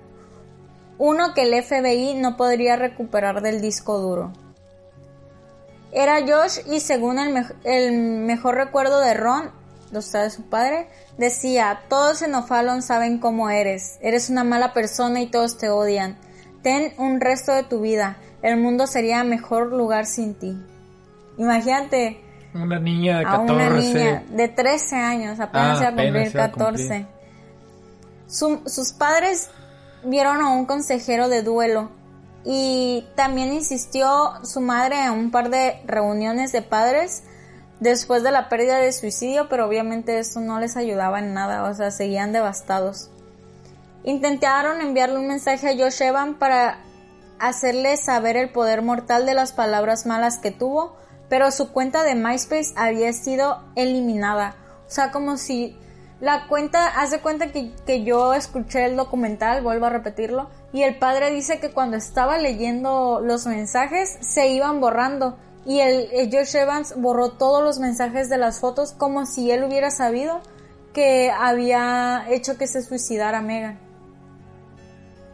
Uno 0.99 1.33
que 1.33 1.43
el 1.43 1.63
FBI 1.63 2.15
no 2.15 2.37
podría 2.37 2.75
recuperar 2.75 3.41
del 3.41 3.61
disco 3.61 3.97
duro. 3.99 4.31
Era 5.91 6.19
Josh 6.21 6.59
y 6.71 6.81
según 6.81 7.17
el, 7.17 7.45
el 7.63 7.93
mejor 7.93 8.55
recuerdo 8.55 8.99
de 8.99 9.15
Ron, 9.15 9.49
o 9.91 10.01
sea, 10.01 10.21
de 10.21 10.29
su 10.29 10.43
padre, 10.43 10.87
decía, 11.17 11.81
todos 11.89 12.21
en 12.21 12.35
O'Fallon 12.35 12.83
saben 12.83 13.17
cómo 13.17 13.49
eres, 13.49 13.97
eres 14.01 14.29
una 14.29 14.43
mala 14.43 14.71
persona 14.73 15.19
y 15.19 15.31
todos 15.31 15.57
te 15.57 15.69
odian. 15.69 16.15
Ten 16.61 16.93
un 16.99 17.19
resto 17.19 17.53
de 17.53 17.63
tu 17.63 17.81
vida, 17.81 18.17
el 18.43 18.57
mundo 18.57 18.85
sería 18.85 19.23
mejor 19.23 19.73
lugar 19.73 20.05
sin 20.05 20.35
ti. 20.35 20.55
Imagínate 21.39 22.21
Una 22.53 22.77
niña 22.79 23.19
de 23.19 23.25
a 23.25 23.29
14. 23.31 23.53
una 23.53 23.69
niña 23.71 24.23
de 24.29 24.47
13 24.49 24.95
años, 24.97 25.39
apenas 25.39 25.77
Ah, 25.77 25.81
iba 25.81 25.87
a 25.87 25.91
cumplir 25.91 26.09
apenas 26.09 26.33
iba 26.33 26.43
a 26.43 26.51
14. 26.51 26.77
cumplir. 26.87 27.07
Su- 28.27 28.61
sus 28.67 28.93
padres 28.93 29.49
vieron 30.03 30.41
a 30.41 30.49
un 30.51 30.65
consejero 30.65 31.29
de 31.29 31.41
duelo 31.43 31.89
y 32.45 33.05
también 33.15 33.53
insistió 33.53 34.33
su 34.43 34.61
madre 34.61 35.03
en 35.03 35.11
un 35.11 35.31
par 35.31 35.49
de 35.49 35.81
reuniones 35.85 36.51
de 36.51 36.61
padres 36.61 37.23
después 37.79 38.23
de 38.23 38.31
la 38.31 38.49
pérdida 38.49 38.77
de 38.77 38.91
suicidio, 38.91 39.47
pero 39.49 39.65
obviamente 39.67 40.19
esto 40.19 40.39
no 40.41 40.59
les 40.59 40.75
ayudaba 40.77 41.19
en 41.19 41.33
nada, 41.33 41.63
o 41.63 41.73
sea, 41.73 41.91
seguían 41.91 42.31
devastados. 42.33 43.09
Intentaron 44.03 44.81
enviarle 44.81 45.17
un 45.19 45.27
mensaje 45.27 45.69
a 45.69 45.77
Josh 45.77 46.01
Evan 46.01 46.35
para 46.35 46.79
hacerle 47.39 47.95
saber 47.97 48.37
el 48.37 48.49
poder 48.51 48.81
mortal 48.81 49.25
de 49.25 49.33
las 49.33 49.51
palabras 49.53 50.05
malas 50.05 50.37
que 50.37 50.51
tuvo, 50.51 50.97
pero 51.29 51.51
su 51.51 51.71
cuenta 51.71 52.03
de 52.03 52.15
MySpace 52.15 52.73
había 52.75 53.13
sido 53.13 53.63
eliminada. 53.75 54.55
O 54.87 54.91
sea, 54.91 55.11
como 55.11 55.37
si 55.37 55.77
la 56.19 56.47
cuenta, 56.47 56.87
haz 56.87 57.11
de 57.11 57.21
cuenta 57.21 57.51
que, 57.51 57.71
que 57.85 58.03
yo 58.03 58.33
escuché 58.33 58.85
el 58.85 58.97
documental, 58.97 59.61
vuelvo 59.61 59.85
a 59.85 59.89
repetirlo, 59.89 60.49
y 60.73 60.83
el 60.83 60.97
padre 60.97 61.31
dice 61.31 61.59
que 61.59 61.71
cuando 61.71 61.97
estaba 61.97 62.37
leyendo 62.37 63.21
los 63.23 63.45
mensajes 63.45 64.17
se 64.21 64.47
iban 64.49 64.79
borrando. 64.81 65.37
Y 65.65 65.79
el, 65.81 66.09
el 66.11 66.33
Evans 66.33 66.93
borró 66.97 67.31
todos 67.31 67.63
los 67.63 67.79
mensajes 67.79 68.29
de 68.29 68.37
las 68.37 68.59
fotos 68.59 68.93
como 68.93 69.25
si 69.25 69.51
él 69.51 69.63
hubiera 69.63 69.91
sabido 69.91 70.41
que 70.93 71.31
había 71.31 72.25
hecho 72.29 72.57
que 72.57 72.65
se 72.65 72.81
suicidara 72.81 73.41
Megan. 73.41 73.79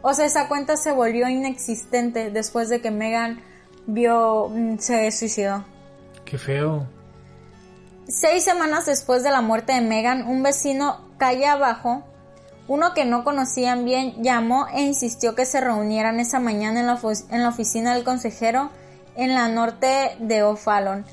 O 0.02 0.14
sea, 0.14 0.26
esa 0.26 0.48
cuenta 0.48 0.76
se 0.76 0.92
volvió 0.92 1.28
inexistente 1.28 2.30
después 2.30 2.68
de 2.68 2.80
que 2.80 2.90
Megan 2.90 3.40
vio, 3.86 4.48
mm, 4.48 4.78
se 4.78 5.10
suicidó. 5.10 5.64
Qué 6.26 6.36
feo. 6.38 6.86
Seis 8.08 8.44
semanas 8.44 8.84
después 8.84 9.22
de 9.22 9.30
la 9.30 9.40
muerte 9.40 9.72
de 9.72 9.80
Megan, 9.80 10.26
un 10.26 10.42
vecino 10.42 11.00
calle 11.18 11.46
abajo 11.46 12.04
Uno 12.68 12.94
que 12.94 13.04
no 13.04 13.22
conocían 13.22 13.84
bien 13.84 14.22
llamó 14.22 14.66
e 14.74 14.82
insistió 14.82 15.36
que 15.36 15.44
se 15.44 15.60
reunieran 15.60 16.18
esa 16.18 16.40
mañana 16.40 16.80
en 16.80 16.86
la, 17.42 17.48
oficina 17.48 17.94
del 17.94 18.02
consejero 18.02 18.70
en 19.14 19.34
la 19.34 19.48
norte 19.48 20.16
de 20.18 20.42
O'Fallon. 20.42 21.04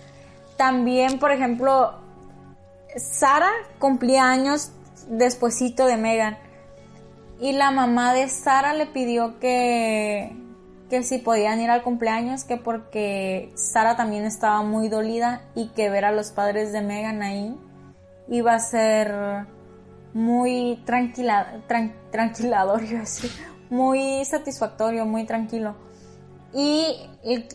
También, 0.58 1.20
por 1.20 1.32
ejemplo, 1.32 1.94
Sara 2.96 3.52
cumplía 3.78 4.30
años 4.30 4.72
despuesito 5.08 5.86
de 5.86 5.98
Megan. 5.98 6.40
Y 7.40 7.52
la 7.52 7.70
mamá 7.70 8.14
de 8.16 8.30
Sara 8.30 8.74
le 8.74 8.88
pidió 8.88 9.40
que, 9.40 10.36
que 10.94 11.02
si 11.02 11.18
podían 11.18 11.60
ir 11.60 11.72
al 11.72 11.82
cumpleaños, 11.82 12.44
que 12.44 12.56
porque 12.56 13.52
Sara 13.56 13.96
también 13.96 14.26
estaba 14.26 14.62
muy 14.62 14.90
dolida 14.90 15.42
y 15.56 15.70
que 15.70 15.90
ver 15.90 16.06
a 16.06 16.12
los 16.12 16.30
padres 16.30 16.72
de 16.72 16.84
Megan 16.84 17.24
ahí 17.24 17.58
iba 18.28 18.54
a 18.54 18.60
ser 18.60 19.48
muy 20.14 20.84
tranquila, 20.86 21.64
tranquilador, 22.12 22.84
así, 23.02 23.28
muy 23.72 24.24
satisfactorio, 24.24 25.08
muy 25.08 25.26
tranquilo. 25.26 25.76
Y, 26.54 26.96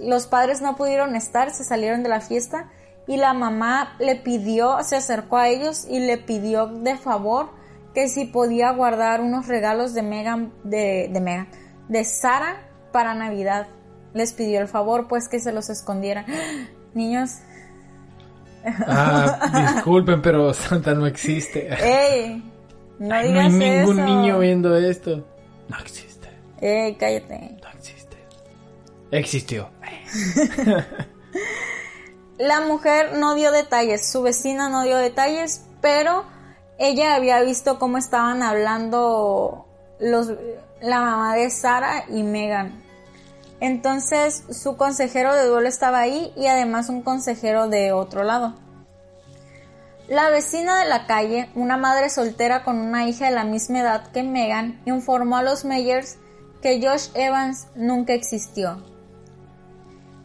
los 0.02 0.26
padres 0.26 0.60
no 0.60 0.74
pudieron 0.74 1.14
estar, 1.14 1.52
se 1.52 1.62
salieron 1.62 2.02
de 2.02 2.08
la 2.08 2.20
fiesta 2.20 2.72
y 3.06 3.18
la 3.18 3.34
mamá 3.34 3.94
le 4.00 4.16
pidió, 4.16 4.82
se 4.82 4.96
acercó 4.96 5.36
a 5.36 5.46
ellos 5.46 5.86
y 5.88 6.00
le 6.00 6.18
pidió 6.18 6.66
de 6.66 6.96
favor 6.96 7.50
que 7.94 8.08
si 8.08 8.24
podía 8.24 8.72
guardar 8.72 9.20
unos 9.20 9.46
regalos 9.46 9.94
de 9.94 10.02
de, 10.64 11.08
de 11.12 11.20
Megan, 11.20 11.48
de 11.88 12.02
Sara 12.02 12.64
para 12.98 13.14
Navidad. 13.14 13.68
Les 14.12 14.32
pidió 14.32 14.60
el 14.60 14.66
favor 14.66 15.06
pues 15.06 15.28
que 15.28 15.38
se 15.38 15.52
los 15.52 15.70
escondieran. 15.70 16.26
Niños, 16.94 17.36
Ah, 18.88 19.72
disculpen, 19.74 20.20
pero 20.20 20.52
Santa 20.52 20.94
no 20.94 21.06
existe. 21.06 21.68
¡Ey! 21.80 22.42
No 22.98 23.22
digas 23.22 23.52
no 23.52 23.64
hay 23.64 23.70
ningún 23.70 24.04
niño 24.04 24.40
viendo 24.40 24.76
esto. 24.76 25.24
No 25.68 25.78
existe. 25.78 26.28
¡Ey, 26.60 26.96
cállate! 26.96 27.56
No 27.62 27.68
existe. 27.78 28.16
Existió. 29.12 29.70
La 32.38 32.60
mujer 32.62 33.12
no 33.16 33.36
dio 33.36 33.52
detalles, 33.52 34.10
su 34.10 34.22
vecina 34.22 34.68
no 34.68 34.82
dio 34.82 34.96
detalles, 34.96 35.64
pero 35.80 36.24
ella 36.80 37.14
había 37.14 37.40
visto 37.42 37.78
cómo 37.78 37.96
estaban 37.96 38.42
hablando 38.42 39.68
los, 40.00 40.32
la 40.80 41.00
mamá 41.00 41.36
de 41.36 41.48
Sara 41.50 42.06
y 42.08 42.24
Megan. 42.24 42.87
Entonces 43.60 44.44
su 44.50 44.76
consejero 44.76 45.34
de 45.34 45.46
duelo 45.46 45.68
estaba 45.68 45.98
ahí 45.98 46.32
y 46.36 46.46
además 46.46 46.88
un 46.88 47.02
consejero 47.02 47.68
de 47.68 47.92
otro 47.92 48.22
lado. 48.22 48.54
La 50.06 50.30
vecina 50.30 50.80
de 50.80 50.88
la 50.88 51.06
calle, 51.06 51.50
una 51.54 51.76
madre 51.76 52.08
soltera 52.08 52.64
con 52.64 52.78
una 52.78 53.08
hija 53.08 53.26
de 53.26 53.34
la 53.34 53.44
misma 53.44 53.80
edad 53.80 54.10
que 54.12 54.22
Megan, 54.22 54.80
informó 54.86 55.36
a 55.36 55.42
los 55.42 55.64
Meyers 55.64 56.16
que 56.62 56.80
Josh 56.80 57.08
Evans 57.14 57.66
nunca 57.74 58.14
existió. 58.14 58.82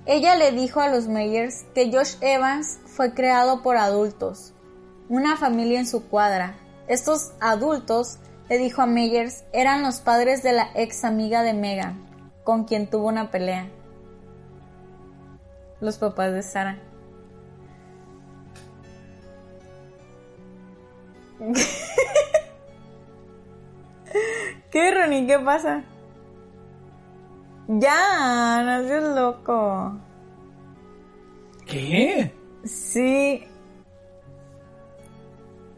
Ella 0.06 0.36
le 0.36 0.52
dijo 0.52 0.80
a 0.80 0.90
los 0.90 1.08
Meyers 1.08 1.66
que 1.74 1.92
Josh 1.92 2.16
Evans 2.22 2.80
fue 2.86 3.14
creado 3.14 3.62
por 3.62 3.78
adultos, 3.78 4.54
una 5.10 5.38
familia 5.38 5.80
en 5.80 5.88
su 5.88 6.08
cuadra. 6.08 6.56
Estos 6.88 7.32
adultos, 7.42 8.20
le 8.48 8.58
dijo 8.58 8.82
a 8.82 8.86
Meyers, 8.86 9.44
eran 9.54 9.82
los 9.82 10.02
padres 10.02 10.44
de 10.44 10.54
la 10.54 10.70
ex 10.76 11.04
amiga 11.04 11.42
de 11.42 11.54
Megan 11.54 12.12
con 12.44 12.66
quien 12.66 12.89
tuvo 12.89 13.08
una 13.08 13.32
pelea. 13.32 13.70
Los 15.80 15.98
papás 15.98 16.34
de 16.34 16.44
Sara. 16.44 16.78
¿Qué, 24.72 24.91
Ronnie? 24.91 25.28
¿Qué 25.28 25.39
pasa? 25.39 25.84
Ya, 27.68 28.64
no 28.64 28.88
seas 28.88 29.16
loco. 29.16 29.98
¿Qué? 31.66 32.34
Sí. 32.64 33.46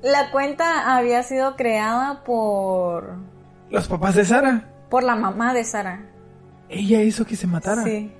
La 0.01 0.31
cuenta 0.31 0.95
había 0.95 1.23
sido 1.23 1.55
creada 1.55 2.23
por... 2.23 3.15
¿Los 3.69 3.87
papás 3.87 4.15
de 4.15 4.25
Sara? 4.25 4.69
Por 4.89 5.03
la 5.03 5.15
mamá 5.15 5.53
de 5.53 5.63
Sara. 5.63 6.14
¿Ella 6.69 7.01
hizo 7.01 7.25
que 7.25 7.35
se 7.35 7.47
matara? 7.47 7.83
Sí. 7.83 8.11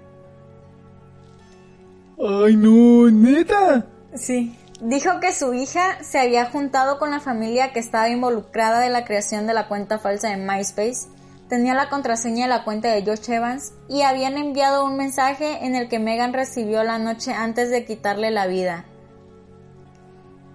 Ay, 2.18 2.56
no, 2.56 3.10
neta. 3.10 3.86
Sí. 4.16 4.58
Dijo 4.82 5.20
que 5.20 5.34
su 5.34 5.54
hija 5.54 6.04
se 6.04 6.20
había 6.20 6.46
juntado 6.46 7.00
con 7.00 7.12
la 7.12 7.20
familia 7.20 7.72
que 7.72 7.80
estaba 7.80 8.10
involucrada 8.10 8.80
de 8.80 8.90
la 8.90 9.06
creación 9.06 9.48
de 9.48 9.54
la 9.54 9.68
cuenta 9.68 10.00
falsa 10.00 10.30
de 10.30 10.38
MySpace, 10.38 11.08
tenía 11.48 11.74
la 11.74 11.90
contraseña 11.90 12.44
de 12.44 12.50
la 12.50 12.64
cuenta 12.64 12.90
de 12.90 13.06
Josh 13.06 13.30
Evans 13.30 13.74
y 13.88 14.02
habían 14.02 14.38
enviado 14.38 14.86
un 14.86 14.98
mensaje 14.98 15.66
en 15.66 15.76
el 15.76 15.88
que 15.88 16.00
Megan 16.00 16.34
recibió 16.34 16.84
la 16.84 17.00
noche 17.00 17.34
antes 17.34 17.70
de 17.70 17.86
quitarle 17.86 18.32
la 18.32 18.48
vida. 18.48 18.86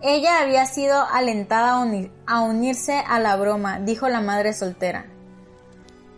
Ella 0.02 0.40
había 0.40 0.64
sido 0.66 1.06
alentada 1.12 1.82
a 2.26 2.40
unirse 2.40 3.02
a 3.06 3.18
la 3.20 3.36
broma, 3.36 3.80
dijo 3.80 4.08
la 4.08 4.20
madre 4.20 4.52
soltera. 4.52 5.06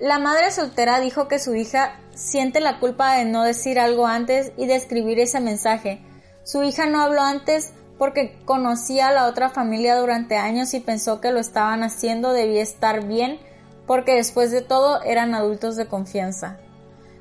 La 0.03 0.19
madre 0.19 0.51
soltera 0.51 0.99
dijo 0.99 1.29
que 1.29 1.39
su 1.39 1.55
hija 1.55 2.01
siente 2.13 2.59
la 2.59 2.81
culpa 2.81 3.15
de 3.15 3.25
no 3.25 3.45
decir 3.45 3.79
algo 3.79 4.09
antes 4.09 4.51
y 4.57 4.67
de 4.67 4.75
escribir 4.75 5.21
ese 5.21 5.39
mensaje. 5.39 6.03
Su 6.43 6.65
hija 6.65 6.87
no 6.87 7.01
habló 7.01 7.23
antes 7.23 7.73
porque 7.99 8.37
conocía 8.45 9.07
a 9.07 9.13
la 9.13 9.29
otra 9.29 9.49
familia 9.51 9.95
durante 9.95 10.37
años 10.37 10.75
y 10.75 10.81
pensó 10.81 11.21
que 11.21 11.31
lo 11.31 11.39
estaban 11.39 11.85
haciendo 11.85 12.33
debía 12.33 12.63
estar 12.63 13.07
bien 13.07 13.39
porque 13.87 14.17
después 14.17 14.51
de 14.51 14.61
todo 14.61 15.01
eran 15.05 15.37
adultos 15.37 15.77
de 15.77 15.87
confianza. 15.87 16.59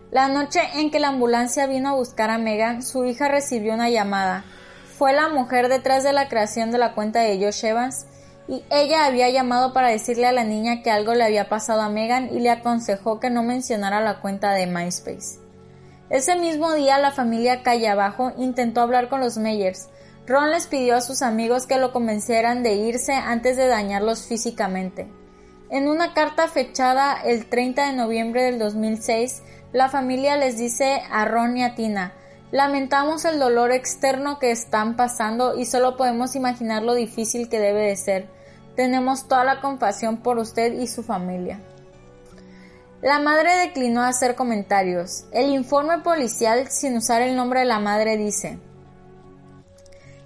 La 0.09 0.27
noche 0.27 0.61
en 0.73 0.89
que 0.89 0.99
la 0.99 1.09
ambulancia 1.09 1.67
vino 1.67 1.89
a 1.89 1.95
buscar 1.95 2.32
a 2.32 2.39
Megan, 2.39 2.82
su 2.82 3.05
hija 3.05 3.27
recibió 3.27 3.75
una 3.75 3.91
llamada. 3.91 4.43
Fue 4.97 5.13
la 5.13 5.29
mujer 5.29 5.69
detrás 5.69 6.03
de 6.03 6.13
la 6.13 6.29
creación 6.29 6.71
de 6.71 6.79
la 6.79 6.95
cuenta 6.95 7.19
de 7.19 7.38
Josh 7.38 7.63
Evans 7.63 8.07
y 8.52 8.66
ella 8.70 9.06
había 9.06 9.30
llamado 9.30 9.72
para 9.72 9.88
decirle 9.88 10.28
a 10.28 10.34
la 10.34 10.43
niña 10.43 10.84
que 10.84 10.91
algo 10.91 11.14
le 11.14 11.24
había 11.24 11.47
pasado 11.47 11.80
a 11.80 11.88
Megan 11.88 12.28
y 12.34 12.41
le 12.41 12.49
aconsejó 12.49 13.18
que 13.18 13.30
no 13.30 13.43
mencionara 13.43 14.02
la 14.02 14.20
cuenta 14.20 14.52
de 14.52 14.68
MySpace. 14.68 15.39
Ese 16.10 16.36
mismo 16.36 16.74
día 16.74 16.99
la 16.99 17.12
familia 17.12 17.64
Calle 17.64 17.88
Abajo 17.88 18.34
intentó 18.38 18.82
hablar 18.82 19.08
con 19.08 19.22
los 19.22 19.38
Meyers. 19.38 19.88
Ron 20.28 20.52
les 20.52 20.68
pidió 20.68 20.97
a 20.97 21.02
sus 21.02 21.22
amigos 21.22 21.66
que 21.66 21.78
lo 21.78 21.93
convencieran 21.93 22.62
de 22.62 22.74
irse 22.74 23.14
antes 23.14 23.56
de 23.56 23.68
dañarlos 23.68 24.28
físicamente. 24.28 25.08
En 25.70 25.88
una 25.88 26.14
carta 26.14 26.49
fechada 26.49 27.22
el 27.24 27.45
30 27.45 27.88
de 27.88 27.93
noviembre 27.93 28.43
del 28.43 28.60
2006, 28.60 29.43
la 29.72 29.88
familia 29.88 30.36
les 30.36 30.58
dice 30.58 31.02
a 31.10 31.24
Ron 31.24 31.56
y 31.56 31.64
a 31.64 31.74
Tina, 31.76 32.16
lamentamos 32.52 33.24
el 33.24 33.39
dolor 33.39 33.72
externo 33.72 34.39
que 34.39 34.52
están 34.52 34.97
pasando 34.97 35.58
y 35.58 35.66
solo 35.66 35.95
podemos 35.95 36.36
imaginar 36.36 36.84
lo 36.84 36.95
difícil 36.95 37.47
que 37.47 37.62
debe 37.62 37.84
de 37.84 37.95
ser. 37.95 38.41
Tenemos 38.76 39.28
toda 39.28 39.43
la 39.43 39.61
compasión 39.61 40.17
por 40.17 40.38
usted 40.38 40.74
y 40.74 40.88
su 40.88 41.03
familia. 41.03 41.59
La 43.01 43.19
madre 43.19 43.55
declinó 43.55 44.03
hacer 44.03 44.36
comentarios. 44.36 45.26
El 45.32 45.49
informe 45.49 45.99
policial, 45.99 46.69
sin 46.69 46.95
usar 46.97 47.22
el 47.24 47.36
nombre 47.36 47.61
de 47.61 47.65
la 47.65 47.80
madre, 47.80 48.15
dice, 48.15 48.59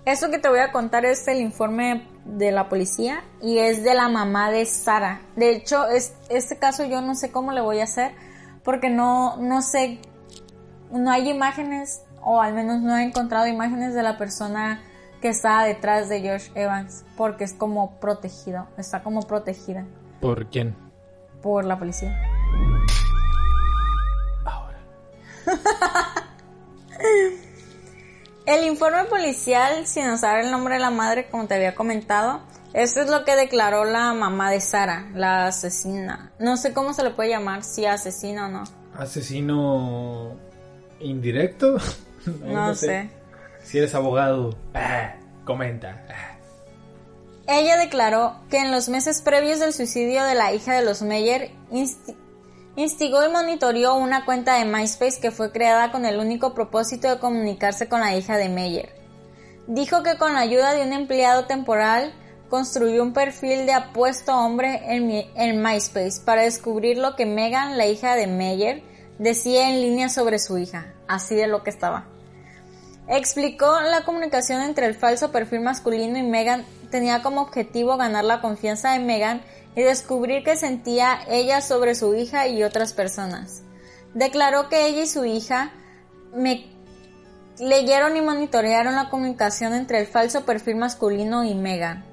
Eso 0.04 0.30
que 0.30 0.40
te 0.40 0.50
voy 0.50 0.60
a 0.60 0.72
contar 0.72 1.06
es 1.06 1.26
el 1.28 1.40
informe 1.40 2.06
de 2.26 2.52
la 2.52 2.68
policía 2.68 3.24
y 3.42 3.60
es 3.60 3.84
de 3.84 3.94
la 3.94 4.10
mamá 4.10 4.52
de 4.52 4.66
Sara. 4.66 5.22
De 5.36 5.52
hecho, 5.52 5.86
este 5.88 6.58
caso 6.58 6.84
yo 6.84 7.02
no 7.02 7.16
sé 7.16 7.32
cómo 7.32 7.52
le 7.52 7.62
voy 7.62 7.80
a 7.80 7.86
hacer 7.86 8.14
porque 8.64 8.90
no, 8.90 9.38
no 9.38 9.62
sé, 9.62 10.00
no 10.92 11.12
hay 11.12 11.30
imágenes 11.30 12.02
o 12.22 12.42
al 12.42 12.54
menos 12.54 12.82
no 12.82 12.98
he 12.98 13.04
encontrado 13.04 13.48
imágenes 13.48 13.94
de 13.94 14.04
la 14.04 14.18
persona 14.18 14.82
que 15.26 15.30
está 15.32 15.64
detrás 15.64 16.08
de 16.08 16.22
Josh 16.22 16.52
Evans 16.54 17.04
porque 17.18 17.46
es 17.46 17.54
como 17.56 18.00
protegido, 18.00 18.68
está 18.78 19.02
como 19.02 19.24
protegida. 19.24 19.84
¿Por 20.22 20.52
quién? 20.52 20.76
Por 21.42 21.66
la 21.66 21.80
policía. 21.80 22.16
Ahora. 24.46 24.78
el 28.46 28.68
informe 28.68 29.06
policial, 29.06 29.88
sin 29.88 30.08
usar 30.12 30.42
el 30.42 30.52
nombre 30.52 30.76
de 30.76 30.82
la 30.82 30.92
madre, 30.92 31.28
como 31.32 31.48
te 31.48 31.56
había 31.56 31.74
comentado, 31.74 32.42
eso 32.74 33.02
es 33.02 33.10
lo 33.10 33.26
que 33.26 33.36
declaró 33.36 33.84
la 33.84 34.14
mamá 34.14 34.52
de 34.52 34.62
Sara, 34.62 35.10
la 35.16 35.48
asesina. 35.48 36.34
No 36.38 36.56
sé 36.56 36.72
cómo 36.72 36.94
se 36.94 37.02
le 37.02 37.10
puede 37.10 37.30
llamar, 37.30 37.64
si 37.64 37.88
asesina 37.88 38.46
o 38.46 38.50
no. 38.50 38.64
¿Asesino 38.96 40.36
indirecto? 41.00 41.78
no, 42.44 42.76
sé. 42.76 43.10
Si 43.66 43.80
eres 43.80 43.96
abogado, 43.96 44.56
ah, 44.76 45.16
comenta. 45.44 46.06
Ella 47.48 47.78
declaró 47.78 48.36
que 48.50 48.60
en 48.60 48.72
los 48.72 48.90
meses 48.90 49.24
previos 49.24 49.60
del 49.60 49.74
suicidio 49.74 50.24
de 50.24 50.36
la 50.36 50.54
hija 50.54 50.74
de 50.74 50.86
los 50.86 51.02
Meyer, 51.02 51.52
instigó 52.76 53.26
y 53.26 53.32
monitoreó 53.32 53.96
una 53.96 54.24
cuenta 54.24 54.60
de 54.60 54.66
MySpace 54.66 55.20
que 55.20 55.32
fue 55.32 55.52
creada 55.52 55.92
con 55.92 56.06
el 56.06 56.20
único 56.20 56.54
propósito 56.54 57.10
de 57.10 57.18
comunicarse 57.18 57.90
con 57.90 58.02
la 58.02 58.16
hija 58.16 58.38
de 58.38 58.50
Meyer. 58.50 58.90
Dijo 59.66 60.04
que 60.04 60.18
con 60.18 60.34
la 60.34 60.42
ayuda 60.42 60.74
de 60.74 60.84
un 60.86 60.94
empleado 60.94 61.46
temporal 61.46 62.14
construyó 62.50 63.02
un 63.02 63.14
perfil 63.14 63.66
de 63.66 63.74
apuesto 63.74 64.38
hombre 64.38 64.82
en, 64.96 65.10
en 65.36 65.64
MySpace 65.64 66.22
para 66.24 66.44
descubrir 66.44 67.00
lo 67.00 67.16
que 67.16 67.26
Megan, 67.26 67.78
la 67.80 67.88
hija 67.88 68.14
de 68.16 68.28
Meyer, 68.28 68.84
decía 69.18 69.72
en 69.72 69.82
línea 69.82 70.10
sobre 70.10 70.38
su 70.38 70.60
hija, 70.60 70.94
así 71.08 71.34
de 71.34 71.48
lo 71.48 71.64
que 71.64 71.72
estaba. 71.72 72.15
Explicó 73.08 73.80
la 73.82 74.04
comunicación 74.04 74.62
entre 74.62 74.88
el 74.88 74.96
falso 74.96 75.32
perfil 75.32 75.62
masculino 75.62 76.18
y 76.18 76.24
Megan 76.24 76.66
tenía 76.90 77.22
como 77.22 77.42
objetivo 77.42 77.98
ganar 77.98 78.26
la 78.26 78.42
confianza 78.42 78.94
de 78.94 79.00
Megan 79.00 79.42
y 79.76 79.82
descubrir 79.82 80.44
qué 80.44 80.56
sentía 80.58 81.20
ella 81.28 81.62
sobre 81.62 81.94
su 81.94 82.16
hija 82.16 82.48
y 82.48 82.64
otras 82.64 82.94
personas. 82.94 83.62
Declaró 84.14 84.70
que 84.70 84.88
ella 84.88 85.04
y 85.04 85.08
su 85.08 85.26
hija 85.26 85.72
me 86.34 86.68
leyeron 87.60 88.18
y 88.18 88.22
monitorearon 88.22 88.96
la 88.96 89.10
comunicación 89.10 89.74
entre 89.74 90.00
el 90.00 90.08
falso 90.08 90.46
perfil 90.46 90.78
masculino 90.78 91.44
y 91.44 91.54
Megan. 91.54 92.06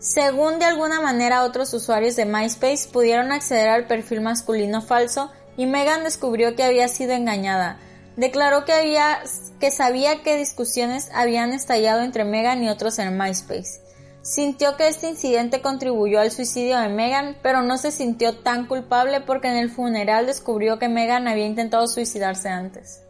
Según 0.00 0.58
de 0.58 0.64
alguna 0.64 1.00
manera 1.00 1.44
otros 1.44 1.72
usuarios 1.74 2.16
de 2.16 2.24
MySpace 2.24 2.88
pudieron 2.90 3.32
acceder 3.32 3.68
al 3.68 3.86
perfil 3.86 4.22
masculino 4.22 4.80
falso 4.80 5.30
y 5.56 5.66
Megan 5.66 6.04
descubrió 6.04 6.56
que 6.56 6.64
había 6.64 6.88
sido 6.88 7.12
engañada. 7.12 7.78
Declaró 8.20 8.66
que 8.66 8.74
había 8.74 9.20
que 9.60 9.70
sabía 9.70 10.22
que 10.22 10.36
discusiones 10.36 11.10
habían 11.14 11.54
estallado 11.54 12.02
entre 12.02 12.26
Megan 12.26 12.62
y 12.62 12.68
otros 12.68 12.98
en 12.98 13.16
MySpace. 13.16 13.80
Sintió 14.20 14.76
que 14.76 14.88
este 14.88 15.08
incidente 15.08 15.62
contribuyó 15.62 16.20
al 16.20 16.30
suicidio 16.30 16.78
de 16.78 16.90
Megan, 16.90 17.38
pero 17.42 17.62
no 17.62 17.78
se 17.78 17.90
sintió 17.90 18.36
tan 18.36 18.66
culpable 18.66 19.22
porque 19.22 19.48
en 19.48 19.56
el 19.56 19.70
funeral 19.70 20.26
descubrió 20.26 20.78
que 20.78 20.90
Megan 20.90 21.28
había 21.28 21.46
intentado 21.46 21.86
suicidarse 21.86 22.50
antes. 22.50 23.02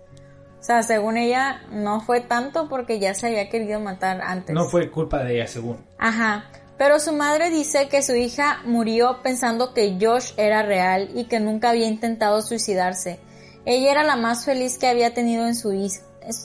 O 0.60 0.62
sea, 0.62 0.84
según 0.84 1.16
ella, 1.16 1.62
no 1.72 2.00
fue 2.02 2.20
tanto 2.20 2.68
porque 2.68 3.00
ya 3.00 3.12
se 3.12 3.26
había 3.26 3.48
querido 3.48 3.80
matar 3.80 4.20
antes. 4.22 4.54
No 4.54 4.68
fue 4.68 4.92
culpa 4.92 5.24
de 5.24 5.34
ella, 5.34 5.48
según. 5.48 5.84
Ajá. 5.98 6.44
Pero 6.78 7.00
su 7.00 7.12
madre 7.12 7.50
dice 7.50 7.88
que 7.88 8.02
su 8.02 8.14
hija 8.14 8.60
murió 8.64 9.22
pensando 9.24 9.74
que 9.74 9.98
Josh 10.00 10.34
era 10.36 10.62
real 10.62 11.10
y 11.16 11.24
que 11.24 11.40
nunca 11.40 11.70
había 11.70 11.88
intentado 11.88 12.42
suicidarse. 12.42 13.18
Ella 13.64 13.90
era 13.90 14.02
la 14.02 14.16
más 14.16 14.44
feliz 14.44 14.78
que 14.78 14.88
había 14.88 15.14
tenido 15.14 15.46
en 15.46 15.54
su, 15.54 15.70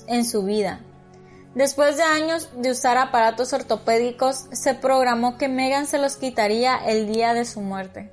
en 0.07 0.25
su 0.25 0.43
vida. 0.43 0.81
Después 1.55 1.95
de 1.95 2.03
años 2.03 2.49
de 2.57 2.71
usar 2.71 2.97
aparatos 2.97 3.53
ortopédicos, 3.53 4.47
se 4.51 4.73
programó 4.73 5.37
que 5.37 5.47
Megan 5.47 5.87
se 5.87 5.97
los 5.97 6.17
quitaría 6.17 6.75
el 6.75 7.07
día 7.07 7.33
de 7.33 7.45
su 7.45 7.61
muerte. 7.61 8.11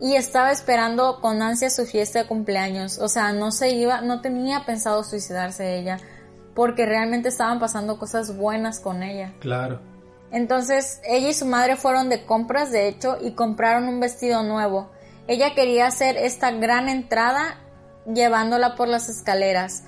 Y 0.00 0.16
estaba 0.16 0.50
esperando 0.50 1.20
con 1.20 1.42
ansia 1.42 1.70
su 1.70 1.86
fiesta 1.86 2.20
de 2.20 2.26
cumpleaños. 2.26 2.98
O 2.98 3.08
sea, 3.08 3.32
no 3.32 3.52
se 3.52 3.70
iba, 3.70 4.00
no 4.00 4.20
tenía 4.20 4.64
pensado 4.64 5.04
suicidarse 5.04 5.78
ella. 5.78 5.98
Porque 6.54 6.86
realmente 6.86 7.28
estaban 7.28 7.60
pasando 7.60 7.98
cosas 7.98 8.36
buenas 8.36 8.80
con 8.80 9.04
ella. 9.04 9.34
Claro. 9.38 9.80
Entonces, 10.32 11.00
ella 11.04 11.28
y 11.28 11.34
su 11.34 11.46
madre 11.46 11.76
fueron 11.76 12.08
de 12.08 12.26
compras, 12.26 12.72
de 12.72 12.88
hecho, 12.88 13.16
y 13.20 13.32
compraron 13.32 13.88
un 13.88 14.00
vestido 14.00 14.42
nuevo. 14.42 14.90
Ella 15.28 15.54
quería 15.54 15.86
hacer 15.86 16.16
esta 16.16 16.50
gran 16.50 16.88
entrada 16.88 17.60
llevándola 18.12 18.74
por 18.74 18.88
las 18.88 19.08
escaleras 19.08 19.84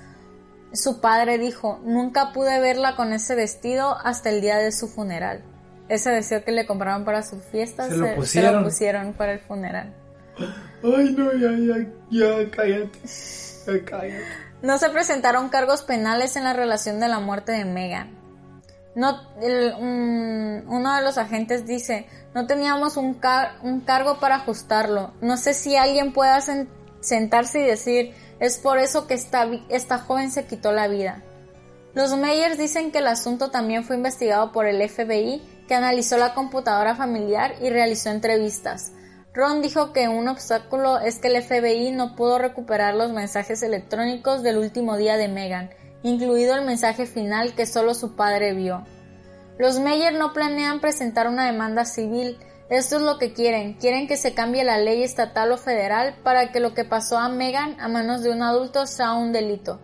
su 0.73 1.01
padre 1.01 1.37
dijo, 1.37 1.79
nunca 1.83 2.31
pude 2.31 2.59
verla 2.59 2.95
con 2.95 3.11
ese 3.13 3.35
vestido 3.35 3.97
hasta 4.03 4.29
el 4.29 4.41
día 4.41 4.57
de 4.57 4.71
su 4.71 4.87
funeral. 4.87 5.43
Ese 5.89 6.11
vestido 6.11 6.43
que 6.45 6.51
le 6.51 6.65
compraron 6.65 7.03
para 7.03 7.23
su 7.23 7.39
fiesta 7.39 7.89
se, 7.89 7.97
lo, 7.97 8.15
pusieron? 8.15 9.13
para 9.13 9.33
el 9.33 9.39
funeral. 9.39 9.93
Ay, 10.83 11.13
no, 11.17 11.33
ya, 11.33 11.51
ya, 11.51 11.85
ya, 12.09 12.51
cállate. 12.51 12.99
Ya, 13.67 13.85
cállate. 13.85 14.23
No 14.61 14.77
se 14.77 14.89
presentaron 14.89 15.49
cargos 15.49 15.81
penales 15.81 16.35
en 16.37 16.45
la 16.45 16.53
relación 16.53 16.99
de 16.99 17.09
la 17.09 17.19
muerte 17.19 17.51
de 17.51 17.65
Megan. 17.65 18.17
No, 18.95 19.21
uno 19.41 20.95
de 20.95 21.01
los 21.03 21.17
agentes 21.17 21.65
dice, 21.65 22.07
no 22.33 22.47
teníamos 22.47 22.95
un, 22.95 23.19
un 23.63 23.81
cargo 23.81 24.19
para 24.19 24.35
ajustarlo. 24.35 25.13
No 25.21 25.35
sé 25.37 25.53
si 25.53 25.75
alguien 25.75 26.13
pueda 26.13 26.39
sentarse 27.01 27.61
y 27.61 27.65
decir, 27.65 28.13
es 28.39 28.57
por 28.57 28.79
eso 28.79 29.05
que 29.05 29.13
esta, 29.13 29.49
esta 29.69 29.99
joven 29.99 30.31
se 30.31 30.45
quitó 30.45 30.71
la 30.71 30.87
vida. 30.87 31.21
Los 31.93 32.15
Meyers 32.15 32.57
dicen 32.57 32.91
que 32.91 32.99
el 32.99 33.07
asunto 33.07 33.51
también 33.51 33.83
fue 33.83 33.97
investigado 33.97 34.53
por 34.53 34.65
el 34.65 34.87
FBI, 34.89 35.41
que 35.67 35.75
analizó 35.75 36.17
la 36.17 36.33
computadora 36.33 36.95
familiar 36.95 37.55
y 37.61 37.69
realizó 37.69 38.09
entrevistas. 38.09 38.93
Ron 39.33 39.61
dijo 39.61 39.93
que 39.93 40.09
un 40.09 40.27
obstáculo 40.27 40.99
es 40.99 41.19
que 41.19 41.29
el 41.29 41.41
FBI 41.41 41.91
no 41.91 42.15
pudo 42.15 42.37
recuperar 42.37 42.95
los 42.95 43.11
mensajes 43.11 43.63
electrónicos 43.63 44.43
del 44.43 44.57
último 44.57 44.97
día 44.97 45.17
de 45.17 45.27
Megan, 45.27 45.69
incluido 46.03 46.55
el 46.55 46.65
mensaje 46.65 47.05
final 47.05 47.53
que 47.55 47.65
solo 47.65 47.93
su 47.93 48.15
padre 48.15 48.53
vio. 48.53 48.85
Los 49.57 49.79
Meyer 49.79 50.13
no 50.13 50.33
planean 50.33 50.81
presentar 50.81 51.27
una 51.27 51.45
demanda 51.45 51.85
civil, 51.85 52.37
esto 52.71 52.95
es 52.95 53.01
lo 53.01 53.17
que 53.17 53.33
quieren. 53.33 53.73
Quieren 53.73 54.07
que 54.07 54.15
se 54.15 54.33
cambie 54.33 54.63
la 54.63 54.77
ley 54.77 55.03
estatal 55.03 55.51
o 55.51 55.57
federal 55.57 56.15
para 56.23 56.53
que 56.53 56.61
lo 56.61 56.73
que 56.73 56.85
pasó 56.85 57.17
a 57.17 57.27
Megan 57.27 57.75
a 57.81 57.89
manos 57.89 58.23
de 58.23 58.31
un 58.31 58.41
adulto 58.41 58.87
sea 58.87 59.11
un 59.11 59.33
delito. 59.33 59.81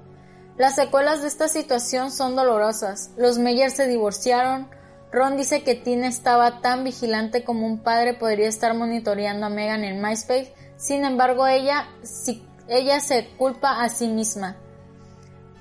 Las 0.57 0.75
secuelas 0.75 1.21
de 1.21 1.27
esta 1.27 1.49
situación 1.49 2.11
son 2.11 2.37
dolorosas. 2.37 3.11
Los 3.17 3.39
Meyer 3.39 3.71
se 3.71 3.89
divorciaron. 3.89 4.69
Ron 5.11 5.35
dice 5.35 5.63
que 5.63 5.75
Tina 5.75 6.07
estaba 6.07 6.61
tan 6.61 6.85
vigilante 6.85 7.43
como 7.43 7.67
un 7.67 7.83
padre 7.83 8.13
podría 8.13 8.47
estar 8.47 8.73
monitoreando 8.73 9.47
a 9.47 9.49
Megan 9.49 9.83
en 9.83 10.01
MySpace. 10.01 10.53
Sin 10.77 11.03
embargo, 11.03 11.45
ella, 11.45 11.89
ella 12.69 13.01
se 13.01 13.27
culpa 13.37 13.83
a 13.83 13.89
sí 13.89 14.07
misma. 14.07 14.55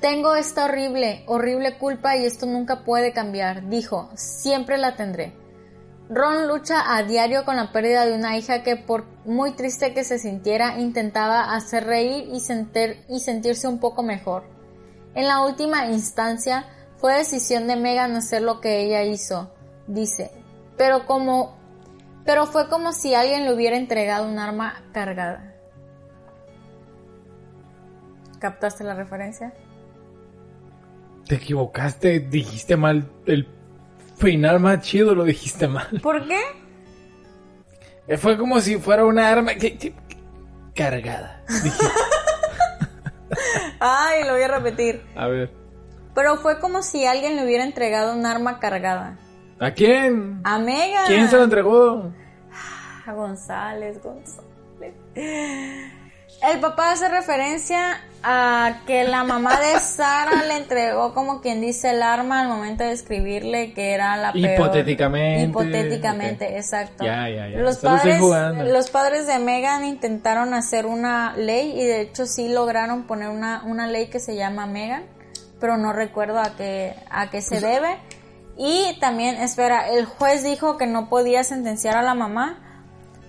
Tengo 0.00 0.36
esta 0.36 0.66
horrible, 0.66 1.24
horrible 1.26 1.76
culpa 1.76 2.16
y 2.16 2.24
esto 2.24 2.46
nunca 2.46 2.84
puede 2.84 3.12
cambiar, 3.12 3.68
dijo. 3.68 4.10
Siempre 4.14 4.78
la 4.78 4.94
tendré. 4.94 5.34
Ron 6.08 6.46
lucha 6.46 6.96
a 6.96 7.02
diario 7.02 7.44
con 7.44 7.56
la 7.56 7.72
pérdida 7.72 8.04
de 8.04 8.14
una 8.14 8.36
hija 8.36 8.62
que 8.62 8.76
por 8.76 9.06
muy 9.24 9.52
triste 9.52 9.92
que 9.92 10.04
se 10.04 10.18
sintiera 10.18 10.78
intentaba 10.78 11.54
hacer 11.54 11.84
reír 11.84 12.28
y, 12.32 12.40
sentir, 12.40 13.04
y 13.08 13.20
sentirse 13.20 13.66
un 13.66 13.80
poco 13.80 14.02
mejor. 14.02 14.44
En 15.14 15.26
la 15.26 15.44
última 15.44 15.86
instancia 15.86 16.66
fue 16.96 17.14
decisión 17.14 17.66
de 17.66 17.76
Megan 17.76 18.14
hacer 18.14 18.42
lo 18.42 18.60
que 18.60 18.82
ella 18.82 19.02
hizo, 19.02 19.52
dice, 19.88 20.30
pero 20.76 21.06
como 21.06 21.56
pero 22.26 22.46
fue 22.46 22.68
como 22.68 22.92
si 22.92 23.14
alguien 23.14 23.44
le 23.44 23.54
hubiera 23.54 23.76
entregado 23.76 24.28
un 24.28 24.38
arma 24.38 24.82
cargada. 24.92 25.54
¿Captaste 28.40 28.82
la 28.82 28.94
referencia? 28.94 29.54
Te 31.26 31.36
equivocaste, 31.36 32.20
dijiste 32.20 32.76
mal 32.76 33.08
el 33.26 33.46
final 34.16 34.60
más 34.60 34.80
chido 34.80 35.14
lo 35.14 35.24
dijiste 35.24 35.68
mal. 35.68 36.00
¿Por 36.02 36.26
qué? 36.26 36.40
Eh, 38.08 38.16
fue 38.16 38.38
como 38.38 38.60
si 38.60 38.78
fuera 38.78 39.04
una 39.04 39.28
arma 39.28 39.54
que, 39.54 39.94
cargada. 40.74 41.42
Ay, 43.80 44.24
lo 44.24 44.32
voy 44.32 44.42
a 44.42 44.48
repetir. 44.48 45.02
A 45.16 45.26
ver. 45.26 45.52
Pero 46.14 46.36
fue 46.36 46.60
como 46.60 46.82
si 46.82 47.04
alguien 47.04 47.36
le 47.36 47.44
hubiera 47.44 47.64
entregado 47.64 48.14
un 48.14 48.24
arma 48.24 48.58
cargada. 48.58 49.18
¿A 49.58 49.70
quién? 49.70 50.40
A 50.44 50.58
Megan. 50.58 51.06
¿Quién 51.06 51.28
se 51.28 51.36
lo 51.36 51.44
entregó? 51.44 52.12
A 53.06 53.12
González, 53.12 54.00
González. 54.02 54.94
El 56.42 56.60
papá 56.60 56.92
hace 56.92 57.08
referencia 57.08 58.00
a 58.22 58.80
que 58.86 59.04
la 59.04 59.24
mamá 59.24 59.58
de 59.60 59.78
Sara 59.78 60.44
le 60.44 60.56
entregó 60.56 61.14
como 61.14 61.40
quien 61.40 61.60
dice 61.60 61.90
el 61.90 62.02
arma 62.02 62.40
al 62.40 62.48
momento 62.48 62.84
de 62.84 62.92
escribirle 62.92 63.72
que 63.72 63.92
era 63.92 64.16
la 64.16 64.32
peor. 64.32 64.54
Hipotéticamente. 64.54 65.44
Hipotéticamente, 65.44 66.56
exacto. 66.56 67.04
Ya, 67.04 67.28
ya, 67.28 67.48
ya. 67.48 67.58
Los 67.58 67.78
padres, 67.78 68.20
los 68.20 68.90
padres 68.90 69.26
de 69.26 69.38
Megan 69.38 69.84
intentaron 69.84 70.54
hacer 70.54 70.86
una 70.86 71.36
ley 71.36 71.72
y 71.80 71.84
de 71.84 72.00
hecho 72.00 72.26
sí 72.26 72.48
lograron 72.48 73.06
poner 73.06 73.28
una, 73.28 73.62
una 73.64 73.86
ley 73.86 74.08
que 74.08 74.18
se 74.18 74.34
llama 74.34 74.66
Megan, 74.66 75.04
pero 75.60 75.76
no 75.76 75.92
recuerdo 75.92 76.40
a 76.40 76.56
qué, 76.56 76.94
a 77.10 77.30
qué 77.30 77.40
se 77.40 77.60
pues, 77.60 77.62
debe. 77.62 77.96
Y 78.58 78.98
también, 78.98 79.36
espera, 79.36 79.88
el 79.90 80.04
juez 80.04 80.42
dijo 80.42 80.76
que 80.78 80.86
no 80.86 81.08
podía 81.08 81.44
sentenciar 81.44 81.96
a 81.96 82.02
la 82.02 82.14
mamá 82.14 82.65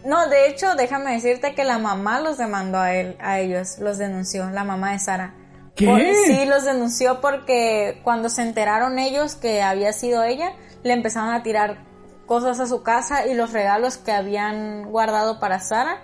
no, 0.08 0.30
de 0.30 0.48
hecho, 0.48 0.76
déjame 0.76 1.12
decirte 1.12 1.54
que 1.54 1.66
la 1.66 1.80
mamá 1.80 2.22
los 2.22 2.38
demandó 2.38 2.78
a 2.78 2.94
él, 2.94 3.18
a 3.20 3.42
ellos, 3.42 3.78
los 3.80 3.98
denunció, 3.98 4.50
la 4.50 4.64
mamá 4.64 4.94
de 4.94 5.00
Sara. 5.00 5.34
¿Qué? 5.76 6.14
sí, 6.26 6.46
los 6.46 6.64
denunció 6.64 7.20
porque 7.20 8.00
cuando 8.06 8.30
se 8.30 8.42
enteraron 8.42 9.00
ellos 9.00 9.36
que 9.36 9.62
había 9.62 9.92
sido 9.92 10.24
ella, 10.24 10.54
le 10.84 10.94
empezaron 10.94 11.34
a 11.34 11.44
tirar 11.44 11.80
cosas 12.26 12.62
a 12.62 12.68
su 12.68 12.84
casa 12.84 13.28
y 13.28 13.34
los 13.34 13.52
regalos 13.52 13.98
que 13.98 14.14
habían 14.14 14.90
guardado 14.90 15.42
para 15.42 15.60
Sara 15.60 16.00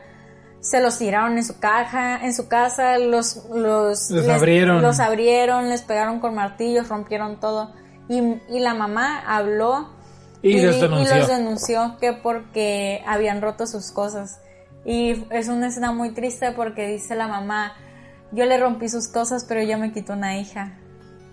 se 0.59 0.81
los 0.81 0.97
tiraron 0.97 1.37
en 1.37 1.45
su 1.45 1.59
caja, 1.59 2.25
en 2.25 2.33
su 2.33 2.49
casa, 2.49 2.97
los 2.97 3.45
los, 3.53 4.11
los 4.11 4.27
abrieron, 4.27 4.81
los 4.81 4.99
abrieron, 4.99 5.69
les 5.69 5.81
pegaron 5.81 6.19
con 6.19 6.35
martillos, 6.35 6.89
rompieron 6.89 7.39
todo 7.39 7.73
y, 8.09 8.19
y 8.49 8.59
la 8.59 8.73
mamá 8.73 9.23
habló 9.25 9.93
y, 10.43 10.61
los 10.61 10.79
denunció. 11.27 11.97
que 11.99 12.11
porque 12.13 13.01
habían 13.07 13.41
roto 13.41 13.65
sus 13.65 13.91
cosas. 13.91 14.41
Y 14.85 15.25
es 15.31 15.47
una 15.47 15.67
escena 15.67 15.93
muy 15.93 16.13
triste 16.13 16.51
porque 16.51 16.87
dice 16.87 17.15
la 17.15 17.29
mamá, 17.29 17.73
yo 18.33 18.45
le 18.45 18.57
rompí 18.57 18.89
sus 18.89 19.07
cosas, 19.07 19.45
pero 19.47 19.61
ella 19.61 19.77
me 19.77 19.93
quitó 19.93 20.13
una 20.13 20.37
hija. 20.37 20.77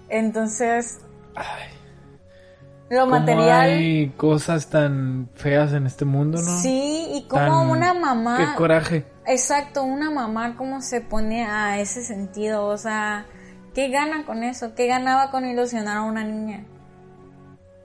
Entonces... 0.09 1.01
lo 2.89 3.01
cómo 3.01 3.19
material. 3.19 3.61
hay 3.69 4.09
cosas 4.11 4.69
tan 4.69 5.29
feas 5.35 5.73
en 5.73 5.87
este 5.87 6.05
mundo, 6.05 6.41
¿no? 6.41 6.57
Sí, 6.59 7.09
y 7.13 7.27
como 7.29 7.63
una 7.73 7.93
mamá. 7.95 8.37
Qué 8.37 8.57
coraje. 8.57 9.07
Exacto, 9.27 9.83
una 9.83 10.11
mamá 10.11 10.55
cómo 10.57 10.83
se 10.83 11.01
pone 11.01 11.45
a 11.45 11.81
ese 11.81 12.05
sentido, 12.05 12.67
o 12.67 12.77
sea, 12.77 13.27
¿qué 13.75 13.89
gana 13.89 14.25
con 14.25 14.45
eso? 14.45 14.75
¿Qué 14.77 14.87
ganaba 14.87 15.33
con 15.33 15.45
ilusionar 15.45 15.99
a 15.99 16.03
una 16.03 16.23
niña? 16.23 16.65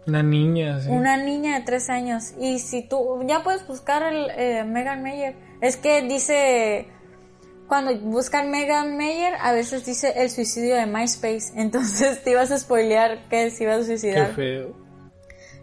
Una 0.08 0.22
niña, 0.22 0.80
sí. 0.82 0.89
Una 0.89 1.18
niña 1.18 1.60
de 1.60 1.66
tres 1.66 1.89
años. 1.89 2.34
Y 2.39 2.60
si 2.60 2.84
tú, 2.88 3.24
ya 3.28 3.43
puedes 3.43 3.66
buscar 3.68 4.03
el 4.03 4.30
eh, 4.32 4.64
Megan 4.64 5.01
Mayer. 5.01 5.36
Es 5.62 5.78
que 5.78 6.01
dice, 6.03 6.88
cuando 7.68 7.97
buscan 7.99 8.51
Megan 8.51 8.97
Mayer, 8.97 9.34
a 9.41 9.51
veces 9.51 9.86
dice 9.86 10.14
el 10.18 10.30
suicidio 10.30 10.76
de 10.76 10.86
MySpace. 10.86 11.51
Entonces 11.56 12.24
te 12.24 12.32
ibas 12.32 12.51
a 12.51 12.60
spoilear 12.60 13.28
que 13.30 13.49
se 13.49 13.64
iba 13.64 13.74
a 13.74 13.78
Qué 13.80 13.86
suicidar. 13.86 14.34
feo. 14.34 14.76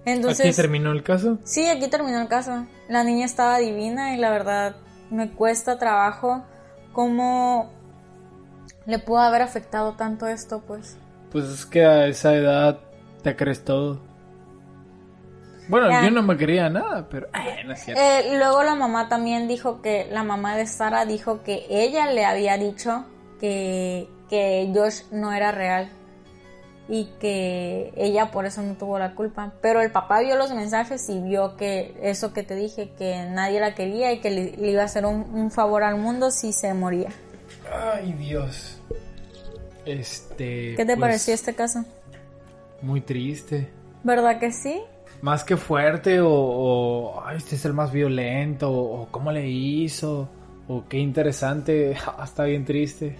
Entonces, 0.05 0.47
¿Aquí 0.47 0.57
terminó 0.57 0.90
el 0.90 1.05
caso? 1.05 1.38
Sí, 1.45 1.68
aquí 1.68 1.86
terminó 1.88 2.20
el 2.20 2.26
caso. 2.28 2.66
La 2.88 3.05
niña 3.05 3.24
estaba 3.24 3.59
divina 3.59 4.14
y 4.16 4.18
la 4.18 4.30
verdad 4.30 4.74
me 5.11 5.30
cuesta 5.30 5.78
trabajo 5.78 6.43
cómo 6.93 7.70
le 8.86 8.99
pudo 8.99 9.18
haber 9.20 9.43
afectado 9.43 9.93
tanto 9.93 10.26
esto, 10.26 10.61
pues. 10.66 10.97
Pues 11.30 11.45
es 11.45 11.66
que 11.66 11.84
a 11.84 12.09
esa 12.09 12.34
edad 12.34 12.80
te 13.22 13.36
crees 13.36 13.64
todo. 13.64 14.01
Bueno, 15.73 16.05
yo 16.05 16.11
no 16.11 16.23
me 16.23 16.37
quería 16.37 16.68
nada, 16.68 17.09
pero... 17.09 17.29
Ay, 17.33 17.64
no 17.64 17.73
es 17.73 17.81
cierto. 17.83 18.03
Eh, 18.03 18.37
luego 18.37 18.62
la 18.62 18.75
mamá 18.75 19.09
también 19.09 19.49
dijo 19.49 19.81
que, 19.81 20.07
la 20.11 20.23
mamá 20.23 20.55
de 20.55 20.66
Sara 20.66 21.07
dijo 21.07 21.43
que 21.43 21.64
ella 21.70 22.12
le 22.12 22.27
había 22.27 22.59
dicho 22.59 23.07
que, 23.41 24.07
que 24.29 24.70
Josh 24.75 25.05
no 25.12 25.33
era 25.33 25.51
real 25.51 25.89
y 26.91 27.07
que 27.18 27.91
ella 27.97 28.31
por 28.31 28.45
eso 28.45 28.61
no 28.61 28.75
tuvo 28.75 28.99
la 28.99 29.14
culpa. 29.14 29.55
Pero 29.62 29.81
el 29.81 29.91
papá 29.91 30.20
vio 30.20 30.37
los 30.37 30.53
mensajes 30.53 31.09
y 31.09 31.18
vio 31.23 31.57
que 31.57 31.97
eso 32.03 32.35
que 32.35 32.43
te 32.43 32.55
dije, 32.55 32.91
que 32.99 33.25
nadie 33.31 33.59
la 33.59 33.75
quería 33.75 34.12
y 34.12 34.20
que 34.20 34.31
le, 34.31 34.55
le 34.59 34.73
iba 34.73 34.83
a 34.83 34.85
hacer 34.85 35.07
un, 35.07 35.23
un 35.33 35.51
favor 35.51 35.85
al 35.85 35.97
mundo 35.97 36.31
si 36.31 36.53
se 36.53 36.75
moría. 36.75 37.09
Ay, 37.95 38.12
Dios. 38.12 38.79
Este... 39.87 40.75
¿Qué 40.77 40.85
te 40.85 40.97
pues, 40.97 40.99
pareció 40.99 41.33
este 41.33 41.55
caso? 41.55 41.83
Muy 42.83 43.01
triste. 43.01 43.70
¿Verdad 44.05 44.39
que 44.39 44.53
sí? 44.53 44.83
Más 45.23 45.45
que 45.45 45.57
fuerte 45.57 46.20
o, 46.20 46.31
o, 46.31 47.23
ay, 47.25 47.37
este 47.37 47.55
es 47.55 47.64
el 47.64 47.73
más 47.73 47.93
violento 47.93 48.70
o, 48.70 49.09
cómo 49.11 49.31
le 49.31 49.49
hizo 49.49 50.29
o 50.68 50.85
qué 50.89 50.99
interesante, 50.99 51.97
Ah, 52.07 52.25
está 52.25 52.45
bien 52.45 52.64
triste, 52.64 53.16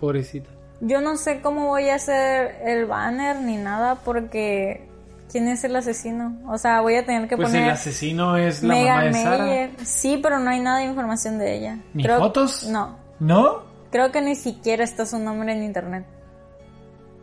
pobrecita. 0.00 0.48
Yo 0.80 1.00
no 1.00 1.16
sé 1.16 1.40
cómo 1.40 1.68
voy 1.68 1.88
a 1.88 1.96
hacer 1.96 2.56
el 2.64 2.86
banner 2.86 3.40
ni 3.40 3.56
nada 3.56 3.96
porque 3.96 4.88
¿quién 5.30 5.48
es 5.48 5.64
el 5.64 5.74
asesino? 5.74 6.38
O 6.48 6.56
sea, 6.56 6.80
voy 6.80 6.94
a 6.94 7.04
tener 7.04 7.28
que 7.28 7.36
Pues 7.36 7.48
poner 7.48 7.64
el 7.64 7.70
asesino 7.70 8.36
es 8.36 8.62
la 8.62 8.74
mamá 8.74 9.02
de 9.02 9.12
Sara. 9.14 9.70
Sí, 9.84 10.20
pero 10.22 10.38
no 10.38 10.50
hay 10.50 10.60
nada 10.60 10.78
de 10.78 10.84
información 10.84 11.38
de 11.38 11.56
ella. 11.56 11.78
¿Ni 11.94 12.04
fotos? 12.04 12.64
No. 12.68 12.96
¿No? 13.18 13.62
Creo 13.90 14.12
que 14.12 14.20
ni 14.20 14.36
siquiera 14.36 14.84
está 14.84 15.06
su 15.06 15.18
nombre 15.18 15.52
en 15.52 15.64
internet. 15.64 16.06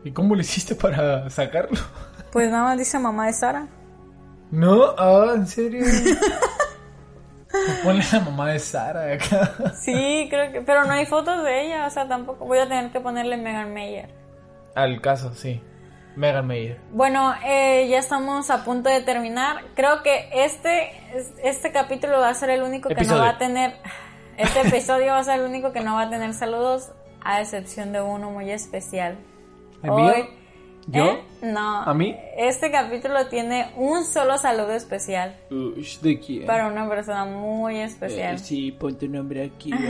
¿Y 0.04 0.12
cómo 0.12 0.36
le 0.36 0.42
hiciste 0.42 0.76
para 0.76 1.30
sacarlo? 1.30 1.80
Pues 2.32 2.50
nada 2.50 2.64
más 2.64 2.78
dice 2.78 2.98
mamá 2.98 3.28
de 3.28 3.34
Sara. 3.34 3.68
No, 4.52 4.94
ah, 4.98 5.34
¿en 5.36 5.48
serio? 5.48 5.86
Ponle 7.84 8.04
la 8.12 8.20
mamá 8.20 8.52
de 8.52 8.60
Sara 8.60 9.14
acá. 9.14 9.74
Sí, 9.82 10.28
creo 10.30 10.52
que. 10.52 10.62
Pero 10.62 10.86
no 10.86 10.94
hay 10.94 11.06
fotos 11.06 11.44
de 11.44 11.66
ella, 11.66 11.88
o 11.88 11.90
sea, 11.90 12.08
tampoco. 12.08 12.46
Voy 12.46 12.60
a 12.60 12.68
tener 12.68 12.92
que 12.92 13.00
ponerle 13.00 13.38
Megan 13.38 13.74
Mayer. 13.74 14.10
Al 14.76 15.02
caso, 15.02 15.34
sí. 15.34 15.62
Megan 16.16 16.48
Mayer. 16.48 16.80
Bueno, 16.92 17.34
eh, 17.46 17.88
ya 17.90 18.00
estamos 18.00 18.50
a 18.50 18.64
punto 18.64 18.90
de 18.90 19.02
terminar. 19.02 19.64
Creo 19.76 20.04
que 20.04 20.30
este, 20.34 20.92
este 21.44 21.72
capítulo 21.72 22.20
va 22.20 22.30
a 22.30 22.34
ser 22.34 22.50
el 22.52 22.64
único 22.64 22.90
que 22.90 22.94
Episodio. 22.94 23.18
no 23.18 23.24
va 23.24 23.32
a 23.32 23.38
tener. 23.38 23.74
Este 24.38 24.62
episodio 24.62 25.08
va 25.08 25.20
a 25.20 25.24
ser 25.24 25.40
el 25.40 25.46
único 25.46 25.72
que 25.72 25.82
no 25.82 25.96
va 25.96 26.04
a 26.04 26.10
tener 26.10 26.34
saludos, 26.34 26.92
a 27.22 27.42
excepción 27.42 27.92
de 27.94 28.02
uno 28.02 28.32
muy 28.32 28.50
especial. 28.50 29.18
¿El 29.84 29.92
mío? 29.92 30.41
¿Yo? 30.88 31.06
¿Eh? 31.06 31.24
No. 31.44 31.82
¿A 31.84 31.94
mí? 31.94 32.16
Este 32.38 32.72
capítulo 32.72 33.28
tiene 33.28 33.72
un 33.76 34.04
solo 34.04 34.38
saludo 34.38 34.74
especial 34.74 35.36
¿De 35.50 36.20
quién? 36.20 36.46
para 36.46 36.68
una 36.68 36.88
persona 36.88 37.26
muy 37.26 37.80
especial. 37.80 38.36
Eh, 38.36 38.40
sí, 38.40 38.72
pon 38.72 38.98
tu 38.98 39.08
nombre 39.08 39.46
aquí, 39.46 39.72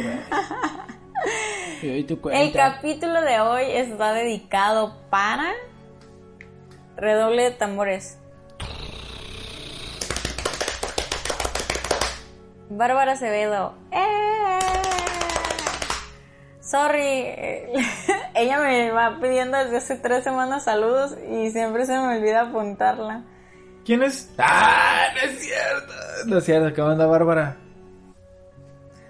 El 1.82 2.52
capítulo 2.54 3.22
de 3.22 3.40
hoy 3.40 3.64
está 3.72 4.14
dedicado 4.14 4.98
para 5.10 5.52
redoble 6.96 7.44
de 7.44 7.52
tambores. 7.52 8.20
Bárbara 12.70 13.14
Acevedo. 13.14 13.74
¡Eh! 13.92 14.31
Sorry, 16.72 17.02
eh, 17.02 17.74
ella 18.36 18.60
me 18.60 18.92
va 18.92 19.20
pidiendo 19.20 19.58
desde 19.58 19.76
hace 19.78 19.96
tres 19.98 20.24
semanas 20.24 20.64
saludos 20.64 21.18
y 21.30 21.52
siempre 21.52 21.86
se 21.86 21.92
me 22.00 22.18
olvida 22.18 22.44
apuntarla. 22.44 23.24
¿Quién 23.84 24.04
es? 24.04 24.32
¡Ah! 24.38 25.08
No 25.14 25.30
es 25.30 25.40
cierto. 25.40 25.94
No 26.28 26.38
es 26.38 26.46
cierto, 26.46 26.74
¿qué 26.74 26.82
onda, 26.82 27.06
Bárbara? 27.08 27.58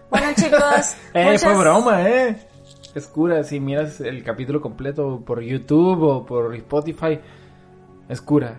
Bueno 0.09 0.27
chicos, 0.35 0.95
Eh, 1.13 1.25
muchas- 1.25 1.43
fue 1.43 1.53
broma, 1.55 2.01
eh. 2.09 2.35
Es 2.95 3.05
cura, 3.05 3.43
si 3.43 3.59
miras 3.59 4.01
el 4.01 4.23
capítulo 4.23 4.59
completo 4.59 5.21
por 5.23 5.41
YouTube 5.41 6.01
o 6.03 6.25
por 6.25 6.53
Spotify, 6.55 7.19
es 8.09 8.19
cura. 8.21 8.55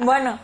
Bueno, 0.00 0.38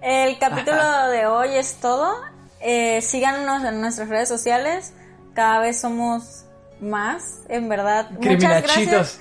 el 0.00 0.38
capítulo 0.38 1.08
de 1.10 1.26
hoy 1.26 1.50
es 1.56 1.74
todo. 1.76 2.12
Eh, 2.60 3.00
síganos 3.02 3.62
en 3.64 3.80
nuestras 3.80 4.08
redes 4.08 4.28
sociales. 4.28 4.92
Cada 5.34 5.60
vez 5.60 5.80
somos 5.80 6.44
más, 6.80 7.40
en 7.48 7.68
verdad. 7.68 8.10
Muchas 8.12 8.62
gracias. 8.62 9.20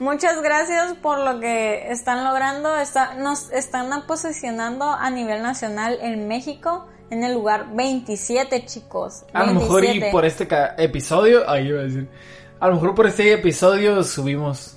Muchas 0.00 0.42
gracias 0.42 0.94
por 0.94 1.18
lo 1.18 1.38
que 1.40 1.90
están 1.92 2.24
logrando. 2.24 2.76
Está- 2.76 3.14
nos 3.14 3.50
están 3.52 3.88
posicionando 4.06 4.84
a 4.90 5.08
nivel 5.10 5.42
nacional 5.42 5.98
en 6.02 6.26
México 6.26 6.86
en 7.10 7.22
el 7.22 7.34
lugar 7.34 7.66
27, 7.74 8.64
chicos. 8.66 9.24
A 9.32 9.44
lo 9.44 9.54
mejor 9.54 9.84
y 9.84 9.88
27. 10.00 10.10
por 10.12 10.24
este 10.24 10.48
episodio, 10.78 11.48
ahí 11.48 11.68
iba 11.68 11.80
a 11.80 11.84
decir, 11.84 12.08
a 12.58 12.68
lo 12.68 12.74
mejor 12.74 12.94
por 12.94 13.06
este 13.06 13.32
episodio 13.32 14.02
subimos 14.02 14.76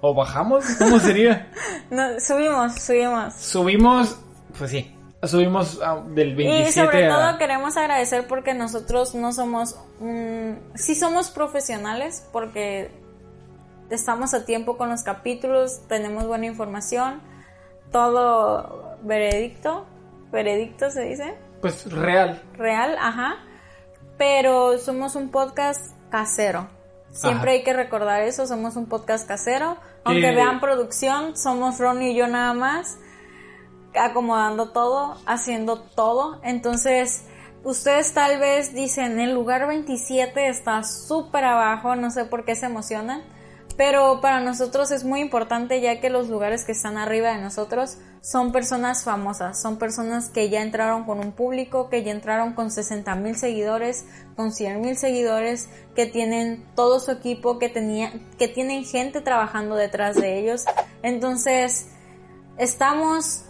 o 0.00 0.14
bajamos, 0.14 0.64
¿cómo 0.78 0.98
sería? 1.00 1.48
No, 1.90 2.18
subimos, 2.20 2.74
subimos. 2.76 3.34
subimos, 3.34 4.16
pues 4.56 4.70
sí, 4.70 4.96
subimos 5.24 5.80
ah, 5.84 6.02
del 6.08 6.34
27 6.34 6.68
Y 6.68 6.72
sobre 6.72 7.06
a... 7.06 7.14
todo 7.14 7.38
queremos 7.38 7.76
agradecer 7.76 8.26
porque 8.26 8.54
nosotros 8.54 9.14
no 9.14 9.32
somos, 9.32 9.76
sí 10.74 10.94
somos 10.94 11.30
profesionales 11.30 12.26
porque 12.32 12.90
estamos 13.90 14.34
a 14.34 14.44
tiempo 14.44 14.76
con 14.76 14.88
los 14.88 15.02
capítulos, 15.02 15.80
tenemos 15.88 16.26
buena 16.26 16.46
información, 16.46 17.20
todo 17.90 18.96
veredicto, 19.02 19.86
veredicto 20.30 20.90
se 20.90 21.02
dice, 21.02 21.34
Pues 21.60 21.90
real. 21.92 22.42
real, 22.54 22.96
ajá, 22.98 23.36
pero 24.18 24.78
somos 24.78 25.14
un 25.14 25.30
podcast 25.30 25.92
casero. 26.10 26.68
Siempre 27.10 27.50
Ajá. 27.50 27.58
hay 27.58 27.62
que 27.62 27.72
recordar 27.74 28.22
eso, 28.22 28.46
somos 28.46 28.76
un 28.76 28.86
podcast 28.86 29.28
casero. 29.28 29.76
Aunque 30.04 30.22
Que- 30.30 30.34
vean 30.34 30.60
producción, 30.60 31.36
somos 31.36 31.78
Ronnie 31.78 32.12
y 32.12 32.16
yo 32.16 32.26
nada 32.26 32.54
más 32.54 32.96
acomodando 33.94 34.70
todo, 34.70 35.16
haciendo 35.26 35.80
todo. 35.80 36.40
Entonces, 36.42 37.24
ustedes 37.64 38.12
tal 38.14 38.38
vez 38.38 38.74
dicen, 38.74 39.20
el 39.20 39.34
lugar 39.34 39.66
27 39.66 40.48
está 40.48 40.82
súper 40.82 41.44
abajo, 41.44 41.96
no 41.96 42.10
sé 42.10 42.24
por 42.24 42.44
qué 42.44 42.54
se 42.54 42.66
emocionan, 42.66 43.22
pero 43.76 44.20
para 44.20 44.40
nosotros 44.40 44.90
es 44.90 45.04
muy 45.04 45.20
importante 45.20 45.80
ya 45.80 46.00
que 46.00 46.10
los 46.10 46.28
lugares 46.28 46.64
que 46.64 46.72
están 46.72 46.98
arriba 46.98 47.34
de 47.34 47.40
nosotros 47.40 47.98
son 48.20 48.52
personas 48.52 49.02
famosas, 49.02 49.60
son 49.60 49.78
personas 49.78 50.28
que 50.28 50.48
ya 50.50 50.62
entraron 50.62 51.04
con 51.04 51.18
un 51.18 51.32
público, 51.32 51.88
que 51.88 52.04
ya 52.04 52.12
entraron 52.12 52.52
con 52.52 52.70
60 52.70 53.14
mil 53.16 53.36
seguidores, 53.36 54.04
con 54.36 54.52
100 54.52 54.80
mil 54.80 54.96
seguidores, 54.96 55.68
que 55.96 56.06
tienen 56.06 56.64
todo 56.76 57.00
su 57.00 57.10
equipo, 57.10 57.58
que, 57.58 57.68
tenía, 57.68 58.12
que 58.38 58.46
tienen 58.46 58.84
gente 58.84 59.22
trabajando 59.22 59.74
detrás 59.74 60.16
de 60.16 60.38
ellos. 60.38 60.64
Entonces, 61.02 61.88
estamos 62.58 63.44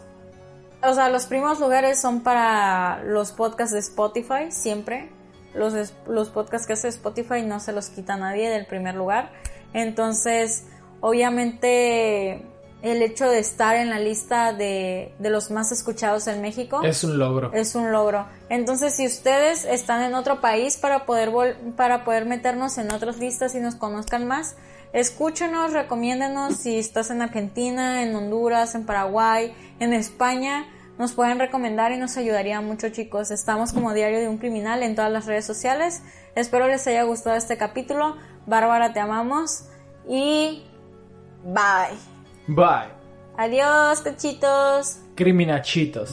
o 0.82 0.94
sea, 0.94 1.08
los 1.08 1.26
primeros 1.26 1.60
lugares 1.60 2.00
son 2.00 2.20
para 2.20 3.02
los 3.04 3.32
podcasts 3.32 3.72
de 3.72 3.80
Spotify, 3.80 4.50
siempre. 4.50 5.10
Los, 5.54 5.74
los 6.06 6.28
podcasts 6.30 6.66
que 6.66 6.72
hace 6.72 6.88
Spotify 6.88 7.42
no 7.42 7.60
se 7.60 7.72
los 7.72 7.88
quita 7.90 8.16
nadie 8.16 8.48
del 8.50 8.66
primer 8.66 8.94
lugar. 8.94 9.30
Entonces, 9.74 10.64
obviamente, 11.00 12.42
el 12.82 13.02
hecho 13.02 13.28
de 13.28 13.38
estar 13.38 13.76
en 13.76 13.90
la 13.90 13.98
lista 13.98 14.52
de, 14.52 15.14
de 15.18 15.30
los 15.30 15.50
más 15.50 15.70
escuchados 15.70 16.26
en 16.26 16.40
México 16.42 16.80
Es 16.82 17.04
un 17.04 17.18
logro. 17.18 17.52
es 17.52 17.74
un 17.74 17.92
logro. 17.92 18.26
Entonces, 18.48 18.96
si 18.96 19.06
ustedes 19.06 19.64
están 19.64 20.02
en 20.02 20.14
otro 20.14 20.40
país 20.40 20.76
para 20.76 21.04
poder 21.06 21.30
vol- 21.30 21.74
para 21.76 22.04
poder 22.04 22.24
meternos 22.26 22.78
en 22.78 22.92
otras 22.92 23.18
listas 23.18 23.54
y 23.54 23.60
nos 23.60 23.76
conozcan 23.76 24.26
más, 24.26 24.56
Escúchenos, 24.92 25.72
recomiéndenos 25.72 26.56
si 26.56 26.78
estás 26.78 27.10
en 27.10 27.22
Argentina, 27.22 28.02
en 28.02 28.14
Honduras, 28.14 28.74
en 28.74 28.84
Paraguay, 28.84 29.54
en 29.80 29.94
España. 29.94 30.66
Nos 30.98 31.12
pueden 31.12 31.38
recomendar 31.38 31.92
y 31.92 31.96
nos 31.96 32.16
ayudaría 32.18 32.60
mucho, 32.60 32.90
chicos. 32.90 33.30
Estamos 33.30 33.72
como 33.72 33.94
Diario 33.94 34.18
de 34.18 34.28
un 34.28 34.36
Criminal 34.36 34.82
en 34.82 34.94
todas 34.94 35.10
las 35.10 35.26
redes 35.26 35.46
sociales. 35.46 36.02
Espero 36.34 36.66
les 36.66 36.86
haya 36.86 37.04
gustado 37.04 37.36
este 37.36 37.56
capítulo. 37.56 38.16
Bárbara, 38.46 38.92
te 38.92 39.00
amamos. 39.00 39.64
Y 40.06 40.62
bye. 41.42 41.96
Bye. 42.46 42.92
Adiós, 43.38 44.02
cachitos. 44.02 44.98
Criminachitos. 45.14 46.12